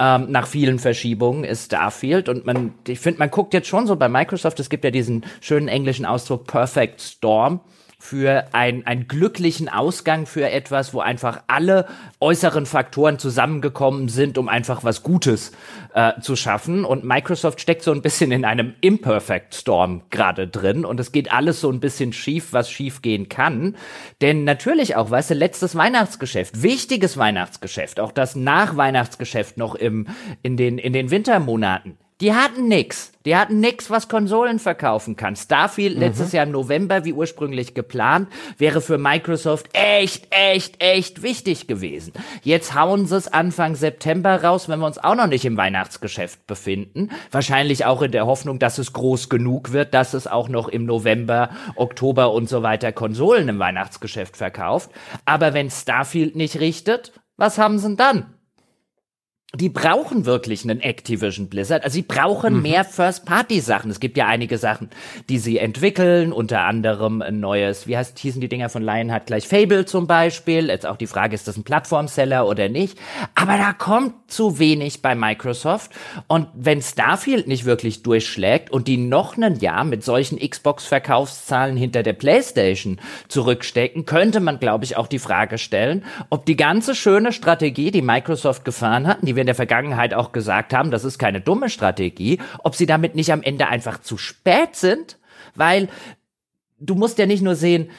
[0.00, 2.28] ähm, nach vielen Verschiebungen ist Starfield.
[2.28, 5.26] Und man, ich finde, man guckt jetzt schon so bei Microsoft, es gibt ja diesen
[5.40, 7.60] schönen englischen Ausdruck Perfect Storm
[8.00, 11.86] für ein, einen glücklichen Ausgang für etwas, wo einfach alle
[12.18, 15.52] äußeren Faktoren zusammengekommen sind, um einfach was Gutes
[15.94, 16.86] äh, zu schaffen.
[16.86, 21.30] Und Microsoft steckt so ein bisschen in einem Imperfect Storm gerade drin und es geht
[21.30, 23.76] alles so ein bisschen schief, was schief gehen kann.
[24.22, 30.06] Denn natürlich auch, weißt du, letztes Weihnachtsgeschäft, wichtiges Weihnachtsgeschäft, auch das Nachweihnachtsgeschäft noch im,
[30.42, 33.12] in den, in den Wintermonaten die hatten nix.
[33.26, 35.36] Die hatten nix, was Konsolen verkaufen kann.
[35.36, 36.00] Starfield mhm.
[36.00, 42.12] letztes Jahr im November, wie ursprünglich geplant, wäre für Microsoft echt, echt, echt wichtig gewesen.
[42.42, 46.46] Jetzt hauen sie es Anfang September raus, wenn wir uns auch noch nicht im Weihnachtsgeschäft
[46.46, 47.10] befinden.
[47.30, 50.86] Wahrscheinlich auch in der Hoffnung, dass es groß genug wird, dass es auch noch im
[50.86, 54.90] November, Oktober und so weiter Konsolen im Weihnachtsgeschäft verkauft.
[55.26, 58.39] Aber wenn Starfield nicht richtet, was haben sie denn dann?
[59.52, 61.82] Die brauchen wirklich einen Activision Blizzard.
[61.82, 62.62] Also sie brauchen mhm.
[62.62, 63.90] mehr First-Party-Sachen.
[63.90, 64.90] Es gibt ja einige Sachen,
[65.28, 69.48] die sie entwickeln, unter anderem ein neues, wie heißt, hießen die Dinger von Lionheart gleich
[69.48, 70.68] Fable zum Beispiel.
[70.68, 72.96] Jetzt auch die Frage, ist das ein Plattformseller oder nicht?
[73.34, 75.90] Aber da kommt zu wenig bei Microsoft.
[76.28, 82.04] Und wenn Starfield nicht wirklich durchschlägt und die noch ein Jahr mit solchen Xbox-Verkaufszahlen hinter
[82.04, 87.32] der PlayStation zurückstecken, könnte man, glaube ich, auch die Frage stellen, ob die ganze schöne
[87.32, 91.18] Strategie, die Microsoft gefahren hat, die wir in der Vergangenheit auch gesagt haben, das ist
[91.18, 95.18] keine dumme Strategie, ob sie damit nicht am Ende einfach zu spät sind,
[95.54, 95.88] weil
[96.78, 97.90] du musst ja nicht nur sehen,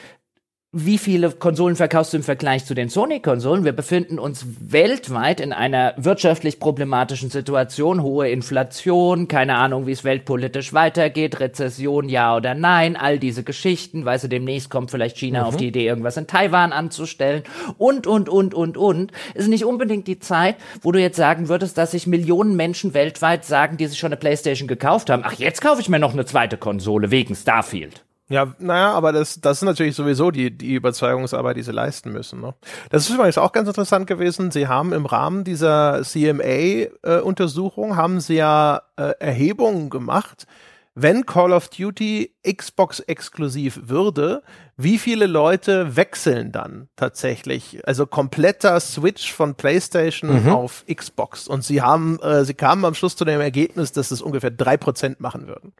[0.74, 3.66] wie viele Konsolen verkaufst du im Vergleich zu den Sony-Konsolen?
[3.66, 10.02] Wir befinden uns weltweit in einer wirtschaftlich problematischen Situation, hohe Inflation, keine Ahnung, wie es
[10.02, 15.40] weltpolitisch weitergeht, Rezession, ja oder nein, all diese Geschichten, weißt du, demnächst kommt vielleicht China
[15.40, 15.46] mhm.
[15.46, 17.42] auf die Idee, irgendwas in Taiwan anzustellen
[17.76, 19.12] und, und, und, und, und.
[19.34, 23.44] Ist nicht unbedingt die Zeit, wo du jetzt sagen würdest, dass sich Millionen Menschen weltweit
[23.44, 26.24] sagen, die sich schon eine Playstation gekauft haben, ach, jetzt kaufe ich mir noch eine
[26.24, 28.02] zweite Konsole wegen Starfield.
[28.32, 32.40] Ja, naja, aber das, das ist natürlich sowieso die, die Überzeugungsarbeit, die sie leisten müssen.
[32.40, 32.54] Ne?
[32.88, 34.50] Das ist übrigens auch ganz interessant gewesen.
[34.50, 40.46] Sie haben im Rahmen dieser CMA-Untersuchung, äh, haben sie ja äh, Erhebungen gemacht,
[40.94, 44.42] wenn Call of Duty Xbox exklusiv würde,
[44.78, 47.86] wie viele Leute wechseln dann tatsächlich?
[47.86, 50.48] Also kompletter Switch von PlayStation mhm.
[50.48, 51.48] auf Xbox.
[51.48, 54.78] Und sie haben, äh, sie kamen am Schluss zu dem Ergebnis, dass es ungefähr drei
[54.78, 55.74] Prozent machen würden.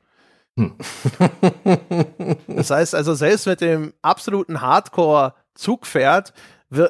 [0.59, 0.75] Hm.
[2.47, 6.33] das heißt also, selbst mit dem absoluten Hardcore-Zugpferd,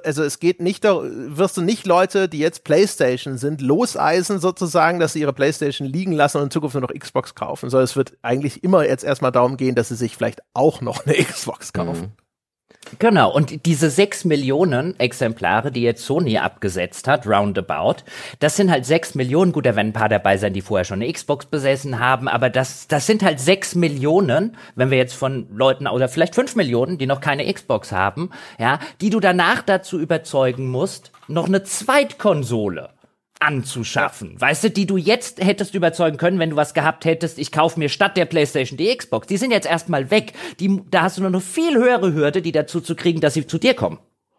[0.05, 5.13] also es geht nicht, wirst du nicht Leute, die jetzt PlayStation sind, loseisen sozusagen, dass
[5.13, 8.17] sie ihre PlayStation liegen lassen und in Zukunft nur noch Xbox kaufen, sondern es wird
[8.23, 12.13] eigentlich immer jetzt erstmal darum gehen, dass sie sich vielleicht auch noch eine Xbox kaufen.
[12.99, 18.03] Genau, und diese sechs Millionen Exemplare, die jetzt Sony abgesetzt hat, roundabout,
[18.39, 21.03] das sind halt sechs Millionen, gut, da werden ein paar dabei sein, die vorher schon
[21.03, 25.47] eine Xbox besessen haben, aber das, das sind halt sechs Millionen, wenn wir jetzt von
[25.55, 29.99] Leuten, oder vielleicht fünf Millionen, die noch keine Xbox haben, ja, die du danach dazu
[29.99, 32.91] überzeugen musst, noch eine Zweitkonsole
[33.43, 34.33] anzuschaffen.
[34.35, 34.41] Ja.
[34.41, 37.79] Weißt du, die du jetzt hättest überzeugen können, wenn du was gehabt hättest, ich kaufe
[37.79, 39.27] mir statt der PlayStation die Xbox.
[39.27, 40.33] Die sind jetzt erstmal weg.
[40.61, 43.47] Die, da hast du nur eine viel höhere Hürde, die dazu zu kriegen, dass sie
[43.47, 43.99] zu dir kommen.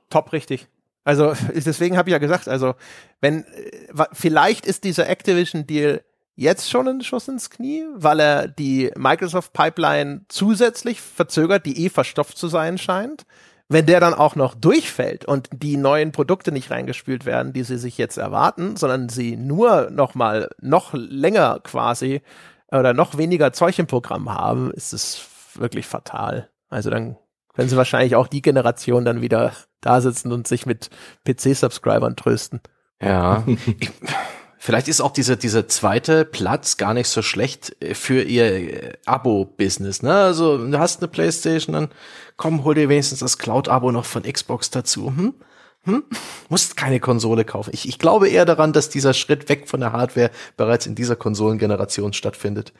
[0.10, 0.68] Top richtig.
[1.04, 2.76] Also deswegen habe ich ja gesagt, also
[3.22, 6.02] wenn äh, vielleicht ist dieser Activision Deal
[6.36, 11.90] jetzt schon ein Schuss ins Knie, weil er die Microsoft Pipeline zusätzlich verzögert, die eh
[11.90, 13.26] verstopft zu sein scheint
[13.70, 17.78] wenn der dann auch noch durchfällt und die neuen Produkte nicht reingespült werden, die sie
[17.78, 22.22] sich jetzt erwarten, sondern sie nur noch mal noch länger quasi
[22.72, 26.50] oder noch weniger Zeug im Programm haben, ist es wirklich fatal.
[26.70, 27.18] Also dann
[27.54, 30.90] können sie wahrscheinlich auch die Generation dann wieder da sitzen und sich mit
[31.26, 32.62] PC-Subscribern trösten.
[33.02, 33.44] Ja.
[34.64, 38.46] ich, vielleicht ist auch diese, dieser zweite Platz gar nicht so schlecht äh, für ihr
[38.46, 40.02] äh, Abo-Business.
[40.02, 40.14] Ne?
[40.14, 41.90] Also du hast eine Playstation, dann
[42.38, 45.08] komm, hol dir wenigstens das Cloud-Abo noch von Xbox dazu.
[45.08, 45.34] Hm?
[45.86, 46.04] Hm?
[46.48, 47.72] Musst keine Konsole kaufen.
[47.74, 51.18] Ich, ich glaube eher daran, dass dieser Schritt weg von der Hardware bereits in dieser
[51.18, 52.72] Konsolengeneration stattfindet.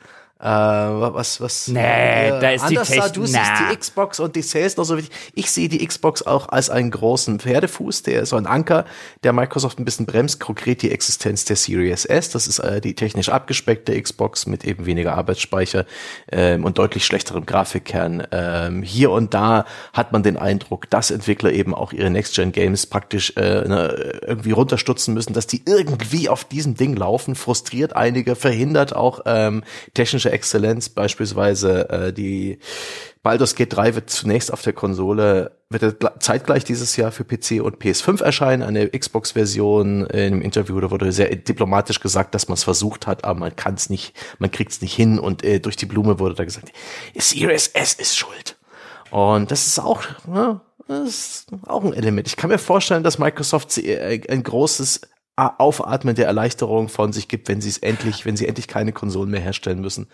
[0.44, 3.14] Äh, was, was, nee, äh, da ist die Technik.
[3.14, 5.16] Du siehst die Xbox und die Sales noch so wichtig.
[5.34, 8.84] Ich sehe die Xbox auch als einen großen Pferdefuß, der so ein Anker,
[9.22, 12.28] der Microsoft ein bisschen bremst, konkret die Existenz der Series S.
[12.28, 15.86] Das ist äh, die technisch abgespeckte Xbox mit eben weniger Arbeitsspeicher
[16.30, 18.26] ähm, und deutlich schlechterem Grafikkern.
[18.30, 19.64] Ähm, hier und da
[19.94, 25.14] hat man den Eindruck, dass Entwickler eben auch ihre Next-Gen-Games praktisch äh, ne, irgendwie runterstutzen
[25.14, 29.64] müssen, dass die irgendwie auf diesem Ding laufen, frustriert einige, verhindert auch ähm,
[29.94, 32.58] technische Exzellenz, beispielsweise äh, die
[33.22, 37.78] Baldur's Gate 3 wird zunächst auf der Konsole, wird zeitgleich dieses Jahr für PC und
[37.78, 40.06] PS5 erscheinen, eine Xbox-Version.
[40.08, 43.74] Im Interview da wurde sehr diplomatisch gesagt, dass man es versucht hat, aber man kann
[43.74, 46.70] es nicht, man kriegt es nicht hin und äh, durch die Blume wurde da gesagt,
[47.14, 48.56] Series S ist schuld.
[49.10, 52.26] Und das ist auch, ne, das ist auch ein Element.
[52.26, 55.00] Ich kann mir vorstellen, dass Microsoft äh, ein großes
[55.36, 59.30] Aufatmen der Erleichterung von sich gibt, wenn sie es endlich, wenn sie endlich keine Konsolen
[59.30, 60.06] mehr herstellen müssen.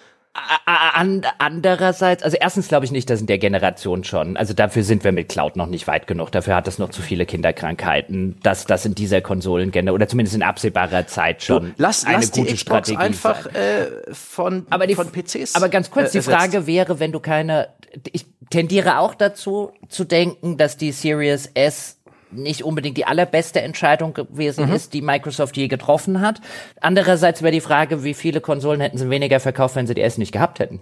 [0.64, 5.10] Andererseits, also erstens glaube ich nicht, dass in der Generation schon, also dafür sind wir
[5.10, 8.86] mit Cloud noch nicht weit genug, dafür hat es noch zu viele Kinderkrankheiten, dass das
[8.86, 12.54] in dieser Konsolengender oder zumindest in absehbarer Zeit schon du, lass, eine lass gute die
[12.54, 15.56] Xbox Strategie einfach äh, von, aber die, von PCs.
[15.56, 17.70] Aber ganz kurz, äh, die Frage wäre, wenn du keine,
[18.12, 21.99] ich tendiere auch dazu zu denken, dass die Series S
[22.32, 24.74] nicht unbedingt die allerbeste Entscheidung gewesen mhm.
[24.74, 26.40] ist, die Microsoft je getroffen hat.
[26.80, 30.18] Andererseits wäre die Frage, wie viele Konsolen hätten sie weniger verkauft, wenn sie die S
[30.18, 30.80] nicht gehabt hätten.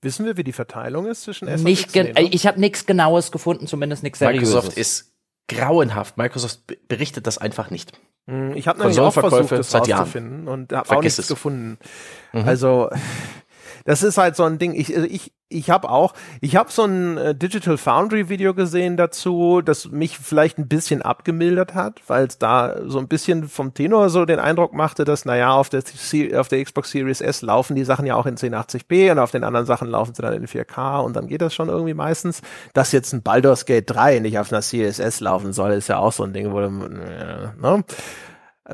[0.00, 2.14] Wissen wir, wie die Verteilung ist zwischen S nicht und X?
[2.14, 2.28] Nee, ne?
[2.32, 4.54] Ich habe nichts Genaues gefunden, zumindest nichts Seriöses.
[4.54, 5.12] Microsoft ist
[5.48, 6.16] grauenhaft.
[6.16, 7.92] Microsoft berichtet das einfach nicht.
[8.28, 11.28] Hm, ich habe nämlich auch versucht, das rauszufinden und habe auch nichts es.
[11.28, 11.78] gefunden.
[12.32, 12.46] Mhm.
[12.46, 12.90] Also
[13.88, 14.74] das ist halt so ein Ding.
[14.74, 16.12] Ich, also ich, ich habe auch,
[16.42, 21.00] ich habe so ein äh, Digital Foundry Video gesehen dazu, das mich vielleicht ein bisschen
[21.00, 25.24] abgemildert hat, weil es da so ein bisschen vom Tenor so den Eindruck machte, dass
[25.24, 25.82] naja, auf der,
[26.34, 29.42] auf der Xbox Series S laufen die Sachen ja auch in 1080p und auf den
[29.42, 32.42] anderen Sachen laufen sie dann in 4K und dann geht das schon irgendwie meistens.
[32.74, 35.96] Dass jetzt ein Baldur's Gate 3 nicht auf einer Series S laufen soll, ist ja
[35.96, 37.84] auch so ein Ding, wo, äh, ne?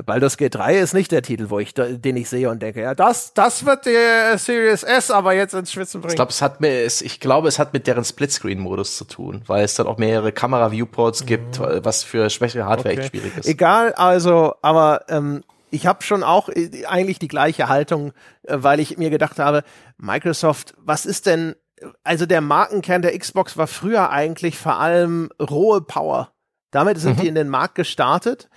[0.03, 2.93] Baldur's Gate 3 ist nicht der Titel, wo ich, den ich sehe und denke, ja,
[2.95, 6.11] das, das wird die Series S aber jetzt ins Schwitzen bringen.
[6.11, 9.63] Ich glaube, es hat mir, ich glaube, es hat mit deren Splitscreen-Modus zu tun, weil
[9.63, 11.25] es dann auch mehrere Kamera-Viewports mhm.
[11.27, 13.01] gibt, was für schwächere Hardware okay.
[13.03, 13.47] echt schwierig ist.
[13.47, 18.11] Egal, also, aber ähm, ich habe schon auch äh, eigentlich die gleiche Haltung,
[18.43, 19.63] äh, weil ich mir gedacht habe,
[19.97, 21.55] Microsoft, was ist denn,
[22.03, 26.31] also der Markenkern der Xbox war früher eigentlich vor allem rohe Power.
[26.71, 27.21] Damit sind mhm.
[27.21, 28.49] die in den Markt gestartet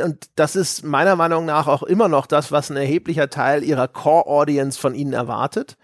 [0.00, 3.88] und das ist meiner Meinung nach auch immer noch das, was ein erheblicher Teil ihrer
[3.88, 5.76] Core-Audience von ihnen erwartet.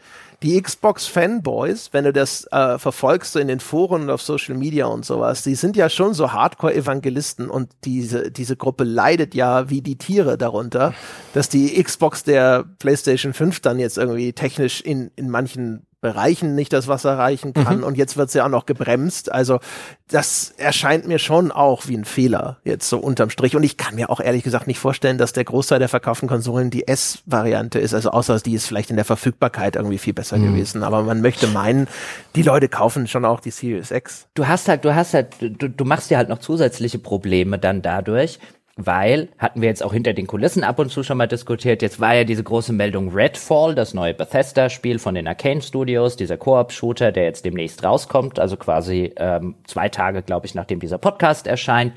[0.43, 4.87] Die Xbox-Fanboys, wenn du das äh, verfolgst so in den Foren und auf Social Media
[4.87, 9.83] und sowas, die sind ja schon so Hardcore-Evangelisten und diese, diese Gruppe leidet ja wie
[9.83, 10.95] die Tiere darunter,
[11.33, 16.73] dass die Xbox der PlayStation 5 dann jetzt irgendwie technisch in, in manchen Bereichen nicht
[16.73, 17.85] das Wasser reichen kann mhm.
[17.85, 19.31] und jetzt wird sie ja auch noch gebremst.
[19.31, 19.61] Also
[20.09, 23.95] das erscheint mir schon auch wie ein Fehler jetzt so unterm Strich und ich kann
[23.95, 27.95] mir auch ehrlich gesagt nicht vorstellen, dass der Großteil der verkauften Konsolen die S-Variante ist.
[27.95, 30.47] Also außer die ist vielleicht in der Verfügbarkeit irgendwie viel besser mhm.
[30.53, 30.83] gewesen.
[30.83, 31.87] Aber man möchte meinen,
[32.35, 34.27] die Leute kaufen schon auch die Series X.
[34.35, 37.81] Du hast halt, du hast halt, du, du machst dir halt noch zusätzliche Probleme dann
[37.81, 38.41] dadurch,
[38.77, 42.01] weil, hatten wir jetzt auch hinter den Kulissen ab und zu schon mal diskutiert, jetzt
[42.01, 47.13] war ja diese große Meldung Redfall, das neue Bethesda-Spiel von den Arcane Studios, dieser Koop-Shooter,
[47.13, 51.93] der jetzt demnächst rauskommt, also quasi ähm, zwei Tage, glaube ich, nachdem dieser Podcast erscheint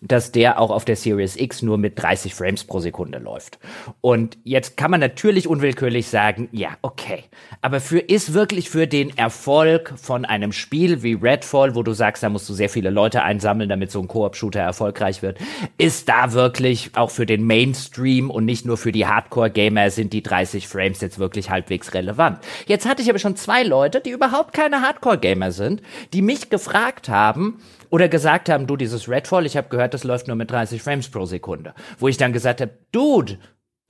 [0.00, 3.58] dass der auch auf der Series X nur mit 30 Frames pro Sekunde läuft.
[4.00, 7.24] Und jetzt kann man natürlich unwillkürlich sagen, ja, okay.
[7.60, 12.22] Aber für, ist wirklich für den Erfolg von einem Spiel wie Redfall, wo du sagst,
[12.22, 15.38] da musst du sehr viele Leute einsammeln, damit so ein Koop-Shooter erfolgreich wird,
[15.76, 20.22] ist da wirklich auch für den Mainstream und nicht nur für die Hardcore-Gamer sind die
[20.22, 22.38] 30 Frames jetzt wirklich halbwegs relevant.
[22.66, 25.82] Jetzt hatte ich aber schon zwei Leute, die überhaupt keine Hardcore-Gamer sind,
[26.12, 27.60] die mich gefragt haben,
[27.90, 31.08] oder gesagt haben, du, dieses Redfall, ich habe gehört, das läuft nur mit 30 Frames
[31.08, 31.74] pro Sekunde.
[31.98, 33.38] Wo ich dann gesagt habe, Dude,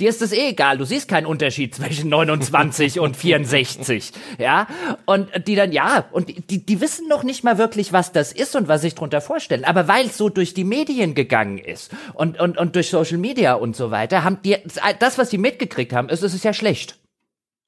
[0.01, 4.67] Dir ist es eh egal, du siehst keinen Unterschied zwischen 29 und 64, ja?
[5.05, 8.57] Und die dann, ja, und die, die wissen noch nicht mal wirklich, was das ist
[8.57, 9.67] und was sich drunter vorstellen.
[9.67, 13.53] Aber weil es so durch die Medien gegangen ist und, und, und durch Social Media
[13.53, 14.57] und so weiter, haben die,
[14.99, 16.99] das, was sie mitgekriegt haben, ist, es ist ja schlecht.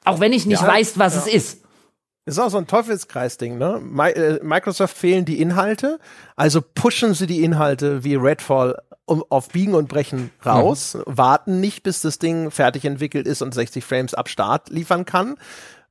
[0.07, 1.21] Auch wenn ich nicht ja, weiß, was ja.
[1.21, 1.62] es ist.
[2.25, 3.81] Ist auch so ein Teufelskreis-Ding, ne?
[4.15, 5.99] Äh, Microsoft fehlen die Inhalte,
[6.37, 11.03] also pushen sie die Inhalte wie Redfall um, auf Biegen und Brechen raus, mhm.
[11.07, 15.37] warten nicht, bis das Ding fertig entwickelt ist und 60 Frames ab Start liefern kann,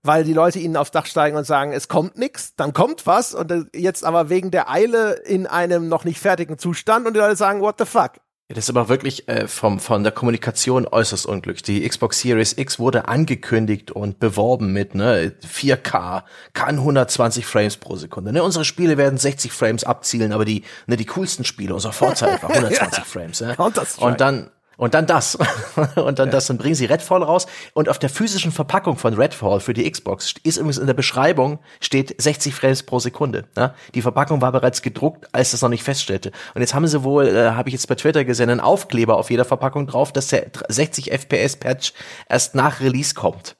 [0.03, 3.33] weil die Leute ihnen aufs Dach steigen und sagen, es kommt nichts, dann kommt was
[3.33, 7.35] und jetzt aber wegen der Eile in einem noch nicht fertigen Zustand und die Leute
[7.35, 8.13] sagen, what the fuck?
[8.53, 11.63] Das ist aber wirklich äh, vom, von der Kommunikation äußerst unglücklich.
[11.63, 16.23] Die Xbox Series X wurde angekündigt und beworben mit ne, 4K,
[16.53, 18.33] kann 120 Frames pro Sekunde.
[18.33, 18.43] Ne?
[18.43, 22.49] Unsere Spiele werden 60 Frames abzielen, aber die, ne, die coolsten Spiele, unser Forza war
[22.49, 23.03] 120 ja.
[23.03, 23.39] Frames.
[23.39, 23.53] Ja?
[23.97, 24.49] Und dann
[24.81, 25.35] und dann das.
[25.95, 26.31] und dann ja.
[26.31, 26.47] das.
[26.47, 27.45] Dann bringen sie Redfall raus.
[27.75, 31.59] Und auf der physischen Verpackung von Redfall für die Xbox ist übrigens in der Beschreibung
[31.79, 33.45] steht 60 Frames pro Sekunde.
[33.55, 33.75] Ja?
[33.93, 36.31] Die Verpackung war bereits gedruckt, als das noch nicht feststellte.
[36.55, 39.29] Und jetzt haben sie wohl, äh, habe ich jetzt bei Twitter gesehen, einen Aufkleber auf
[39.29, 41.93] jeder Verpackung drauf, dass der 60 FPS Patch
[42.27, 43.57] erst nach Release kommt.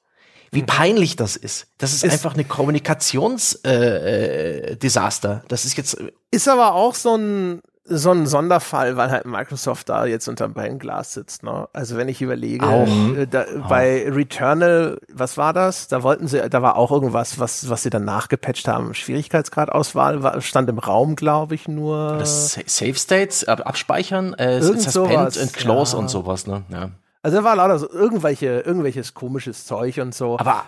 [0.52, 0.66] Wie mhm.
[0.66, 1.68] peinlich das ist.
[1.78, 3.70] Das ist, ist einfach eine Kommunikationsdesaster.
[3.70, 5.44] Äh, äh, Desaster.
[5.50, 6.04] das ist jetzt.
[6.32, 7.62] Ist aber auch so ein
[7.92, 11.44] so ein Sonderfall, weil halt Microsoft da jetzt unterm Brennglas sitzt.
[11.44, 11.68] Ne?
[11.74, 12.88] Also wenn ich überlege, auch.
[12.88, 13.70] Äh, da, auch.
[13.70, 15.88] bei Returnal, was war das?
[15.88, 18.94] Da wollten sie, da war auch irgendwas, was, was sie dann nachgepatcht haben.
[18.94, 22.18] Schwierigkeitsgradauswahl war, stand im Raum, glaube ich, nur.
[22.18, 25.38] Das Save States ab, abspeichern, äh, Suspend sowas.
[25.38, 26.00] and Close ja.
[26.00, 26.48] und sowas.
[26.48, 26.64] Ne?
[26.70, 26.90] Ja.
[27.24, 30.40] Also da war lauter so irgendwelche, irgendwelches komisches Zeug und so.
[30.40, 30.64] Aber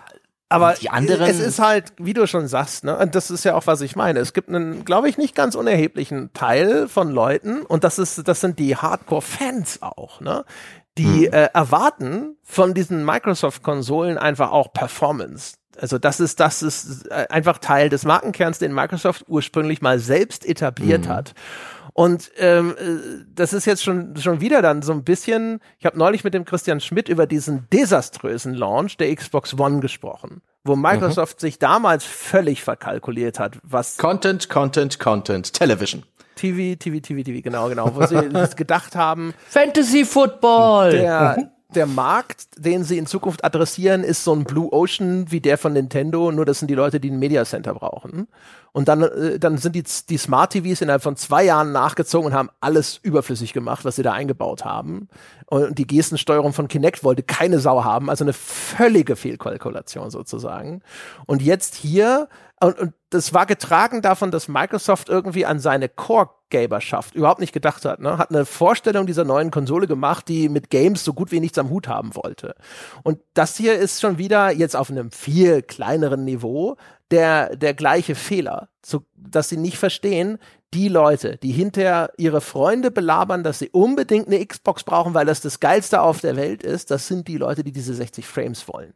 [0.48, 3.54] aber die anderen es ist halt, wie du schon sagst, ne, und das ist ja
[3.54, 4.20] auch, was ich meine.
[4.20, 8.40] Es gibt einen, glaube ich, nicht ganz unerheblichen Teil von Leuten, und das ist, das
[8.40, 10.44] sind die Hardcore-Fans auch, ne,
[10.98, 11.32] die hm.
[11.32, 15.56] äh, erwarten von diesen Microsoft-Konsolen einfach auch Performance.
[15.80, 20.46] Also das ist, das ist äh, einfach Teil des Markenkerns, den Microsoft ursprünglich mal selbst
[20.46, 21.12] etabliert hm.
[21.12, 21.34] hat.
[21.94, 25.96] Und ähm, äh, das ist jetzt schon, schon wieder dann so ein bisschen, ich habe
[25.96, 31.36] neulich mit dem Christian Schmidt über diesen desaströsen Launch der Xbox One gesprochen, wo Microsoft
[31.36, 31.40] mhm.
[31.40, 36.02] sich damals völlig verkalkuliert hat, was Content, Content, Content, Television.
[36.34, 38.16] TV, TV, TV, TV, genau, genau, wo sie
[38.56, 39.32] gedacht haben.
[39.48, 40.90] Fantasy Football!
[40.90, 45.40] Der, mhm der Markt, den sie in Zukunft adressieren, ist so ein Blue Ocean wie
[45.40, 48.28] der von Nintendo, nur das sind die Leute, die ein Media Center brauchen.
[48.72, 52.34] Und dann, äh, dann sind die, die Smart TVs innerhalb von zwei Jahren nachgezogen und
[52.34, 55.08] haben alles überflüssig gemacht, was sie da eingebaut haben.
[55.46, 60.82] Und die Gestensteuerung von Kinect wollte keine Sau haben, also eine völlige Fehlkalkulation sozusagen.
[61.26, 62.28] Und jetzt hier,
[62.64, 67.84] und, und das war getragen davon, dass Microsoft irgendwie an seine Core-Gamerschaft überhaupt nicht gedacht
[67.84, 68.00] hat.
[68.00, 68.16] Ne?
[68.16, 71.70] Hat eine Vorstellung dieser neuen Konsole gemacht, die mit Games so gut wie nichts am
[71.70, 72.54] Hut haben wollte.
[73.02, 76.76] Und das hier ist schon wieder jetzt auf einem viel kleineren Niveau
[77.10, 80.38] der, der gleiche Fehler, zu, dass sie nicht verstehen,
[80.72, 85.40] die Leute, die hinterher ihre Freunde belabern, dass sie unbedingt eine Xbox brauchen, weil das
[85.40, 88.94] das geilste auf der Welt ist, das sind die Leute, die diese 60 Frames wollen.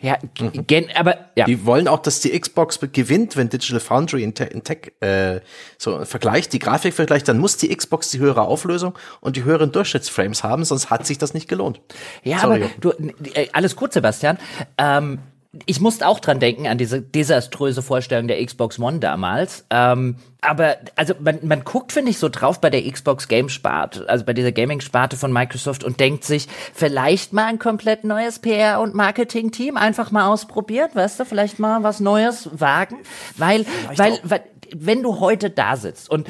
[0.00, 0.66] Ja, mhm.
[0.66, 1.44] gen, aber ja.
[1.44, 5.40] Die wollen auch, dass die Xbox gewinnt, wenn Digital Foundry in, Te in Tech äh,
[5.76, 9.72] so vergleicht, die Grafik vergleicht, dann muss die Xbox die höhere Auflösung und die höheren
[9.72, 11.80] Durchschnittsframes haben, sonst hat sich das nicht gelohnt.
[12.22, 12.64] Ja, Sorry.
[12.64, 12.92] aber du,
[13.34, 14.38] äh, alles gut, Sebastian.
[14.78, 15.18] Ähm,
[15.64, 19.64] ich musste auch dran denken, an diese desaströse Vorstellung der Xbox One damals.
[19.70, 20.16] Ähm,
[20.46, 24.24] aber also man, man guckt, finde ich, so drauf bei der Xbox Game Sparte, also
[24.24, 28.94] bei dieser Gaming-Sparte von Microsoft und denkt sich, vielleicht mal ein komplett neues PR- und
[28.94, 32.98] Marketing-Team einfach mal ausprobiert, weißt du, vielleicht mal was Neues wagen.
[33.36, 33.66] Weil,
[33.96, 34.42] weil, weil
[34.74, 36.28] wenn du heute da sitzt und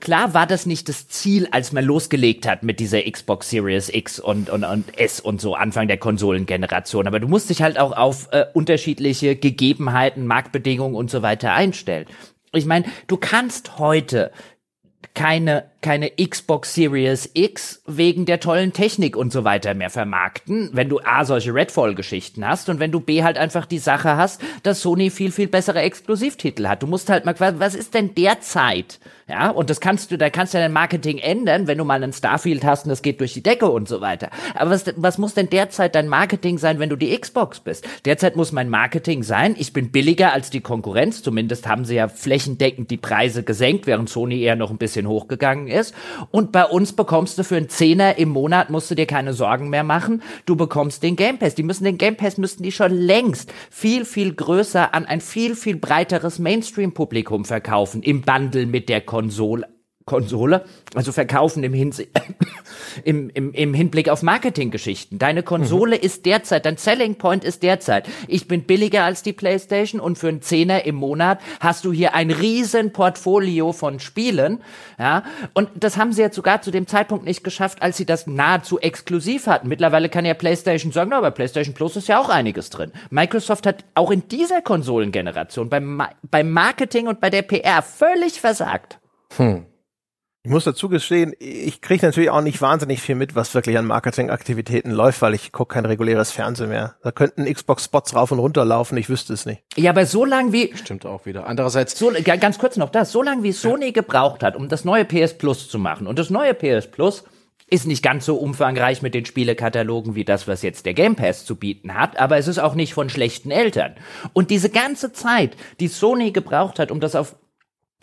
[0.00, 4.18] klar war das nicht das Ziel, als man losgelegt hat mit dieser Xbox Series X
[4.18, 7.96] und, und, und S und so Anfang der Konsolengeneration, aber du musst dich halt auch
[7.96, 12.06] auf äh, unterschiedliche Gegebenheiten, Marktbedingungen und so weiter einstellen.
[12.52, 14.32] Ich meine, du kannst heute
[15.14, 20.88] keine, keine Xbox Series X wegen der tollen Technik und so weiter mehr vermarkten, wenn
[20.88, 24.82] du A, solche Redfall-Geschichten hast und wenn du B, halt einfach die Sache hast, dass
[24.82, 26.82] Sony viel, viel bessere Exklusivtitel hat.
[26.82, 29.00] Du musst halt mal, was ist denn derzeit
[29.30, 32.12] ja, und das kannst du, da kannst du dein Marketing ändern, wenn du mal einen
[32.12, 34.30] Starfield hast und das geht durch die Decke und so weiter.
[34.56, 37.86] Aber was, was muss denn derzeit dein Marketing sein, wenn du die Xbox bist?
[38.04, 42.08] Derzeit muss mein Marketing sein, ich bin billiger als die Konkurrenz, zumindest haben sie ja
[42.08, 45.94] flächendeckend die Preise gesenkt, während Sony eher noch ein bisschen hochgegangen ist.
[46.30, 49.70] Und bei uns bekommst du für einen Zehner im Monat, musst du dir keine Sorgen
[49.70, 51.54] mehr machen, du bekommst den Game Pass.
[51.54, 55.54] Die müssen den Game Pass, müssten die schon längst viel, viel größer an ein viel,
[55.54, 59.68] viel breiteres Mainstream-Publikum verkaufen, im Bundle mit der Kon Konsole,
[60.10, 60.64] Konsole,
[60.96, 62.08] also verkaufen im, Hinsi
[63.04, 65.20] im, im, im Hinblick auf Marketinggeschichten.
[65.20, 66.02] Deine Konsole mhm.
[66.02, 70.26] ist derzeit, dein Selling Point ist derzeit, ich bin billiger als die Playstation und für
[70.26, 74.62] einen Zehner im Monat hast du hier ein riesen Portfolio von Spielen,
[74.98, 75.22] ja,
[75.54, 78.80] und das haben sie jetzt sogar zu dem Zeitpunkt nicht geschafft, als sie das nahezu
[78.80, 79.68] exklusiv hatten.
[79.68, 82.90] Mittlerweile kann ja Playstation sagen, aber Playstation Plus ist ja auch einiges drin.
[83.10, 88.98] Microsoft hat auch in dieser Konsolengeneration beim, beim Marketing und bei der PR völlig versagt.
[89.36, 89.66] Hm.
[90.42, 93.84] Ich muss dazu gestehen, ich kriege natürlich auch nicht wahnsinnig viel mit, was wirklich an
[93.84, 96.94] Marketingaktivitäten läuft, weil ich gucke kein reguläres Fernsehen mehr.
[97.02, 99.62] Da könnten Xbox-Spots rauf und runter laufen, ich wüsste es nicht.
[99.76, 100.74] Ja, aber so lang wie...
[100.74, 101.46] Stimmt auch wieder.
[101.46, 101.98] Andererseits...
[101.98, 103.12] So, ganz kurz noch das.
[103.12, 103.90] So lange wie Sony ja.
[103.90, 106.06] gebraucht hat, um das neue PS Plus zu machen.
[106.06, 107.24] Und das neue PS Plus
[107.68, 111.44] ist nicht ganz so umfangreich mit den Spielekatalogen wie das, was jetzt der Game Pass
[111.44, 113.94] zu bieten hat, aber es ist auch nicht von schlechten Eltern.
[114.32, 117.36] Und diese ganze Zeit, die Sony gebraucht hat, um das auf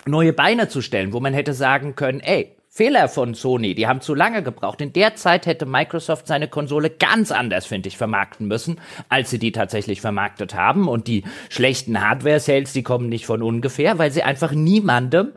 [0.06, 4.02] neue Beine zu stellen, wo man hätte sagen können, ey, Fehler von Sony, die haben
[4.02, 4.82] zu lange gebraucht.
[4.82, 8.80] In der Zeit hätte Microsoft seine Konsole ganz anders, finde ich, vermarkten müssen,
[9.10, 10.88] als sie die tatsächlich vermarktet haben.
[10.88, 15.32] Und die schlechten Hardware-Sales, die kommen nicht von ungefähr, weil sie einfach niemandem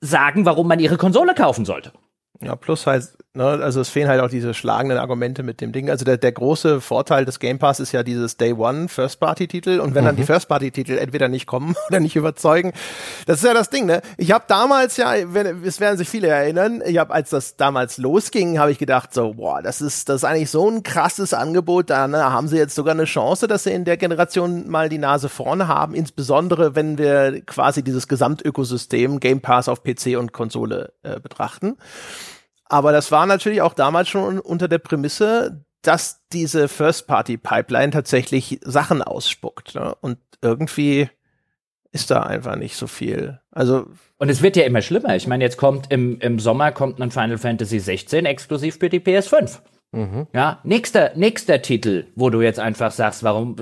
[0.00, 1.92] sagen, warum man ihre Konsole kaufen sollte.
[2.40, 5.90] Ja, plus halt, ne, also es fehlen halt auch diese schlagenden Argumente mit dem Ding.
[5.90, 9.94] Also der, der große Vorteil des Game Pass ist ja dieses Day One First-Party-Titel und
[9.94, 10.06] wenn mhm.
[10.06, 10.30] dann die.
[10.30, 12.72] First-Party-Titel entweder nicht kommen oder nicht überzeugen,
[13.26, 14.00] das ist ja das Ding, ne?
[14.16, 17.98] Ich habe damals ja, wenn, es werden sich viele erinnern, ich habe, als das damals
[17.98, 21.90] losging, habe ich gedacht so, boah, das ist, das ist eigentlich so ein krasses Angebot,
[21.90, 24.98] da ne, haben sie jetzt sogar eine Chance, dass sie in der Generation mal die
[24.98, 30.92] Nase vorne haben, insbesondere wenn wir quasi dieses Gesamtökosystem Game Pass auf PC und Konsole
[31.02, 31.76] äh, betrachten.
[32.70, 39.02] Aber das war natürlich auch damals schon unter der Prämisse, dass diese First-Party-Pipeline tatsächlich Sachen
[39.02, 39.74] ausspuckt.
[39.74, 39.94] Ne?
[40.00, 41.10] Und irgendwie
[41.90, 43.40] ist da einfach nicht so viel.
[43.50, 43.86] Also
[44.18, 45.16] und es wird ja immer schlimmer.
[45.16, 49.00] Ich meine, jetzt kommt im, im Sommer kommt ein Final Fantasy 16 exklusiv für die
[49.00, 49.58] PS5.
[49.90, 50.28] Mhm.
[50.32, 53.56] Ja, nächster, nächster Titel, wo du jetzt einfach sagst, warum,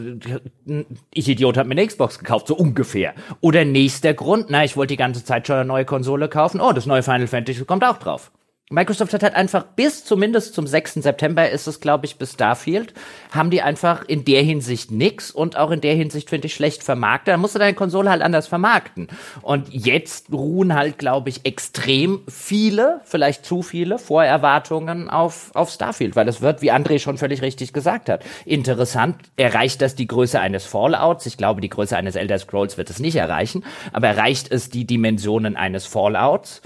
[1.14, 3.14] ich Idiot hab mir eine Xbox gekauft, so ungefähr.
[3.40, 6.72] Oder nächster Grund, na, ich wollte die ganze Zeit schon eine neue Konsole kaufen, oh,
[6.72, 8.30] das neue Final Fantasy kommt auch drauf.
[8.70, 10.94] Microsoft hat halt einfach bis zumindest zum 6.
[10.94, 12.92] September ist es, glaube ich, bis Starfield,
[13.30, 16.82] haben die einfach in der Hinsicht nix und auch in der Hinsicht finde ich schlecht
[16.82, 17.32] vermarktet.
[17.32, 19.08] Da musst du deine Konsole halt anders vermarkten.
[19.40, 26.14] Und jetzt ruhen halt, glaube ich, extrem viele, vielleicht zu viele Vorerwartungen auf, auf Starfield,
[26.14, 29.16] weil es wird, wie André schon völlig richtig gesagt hat, interessant.
[29.36, 31.24] Erreicht das die Größe eines Fallouts?
[31.24, 33.64] Ich glaube, die Größe eines Elder Scrolls wird es nicht erreichen,
[33.94, 36.60] aber erreicht es die Dimensionen eines Fallouts?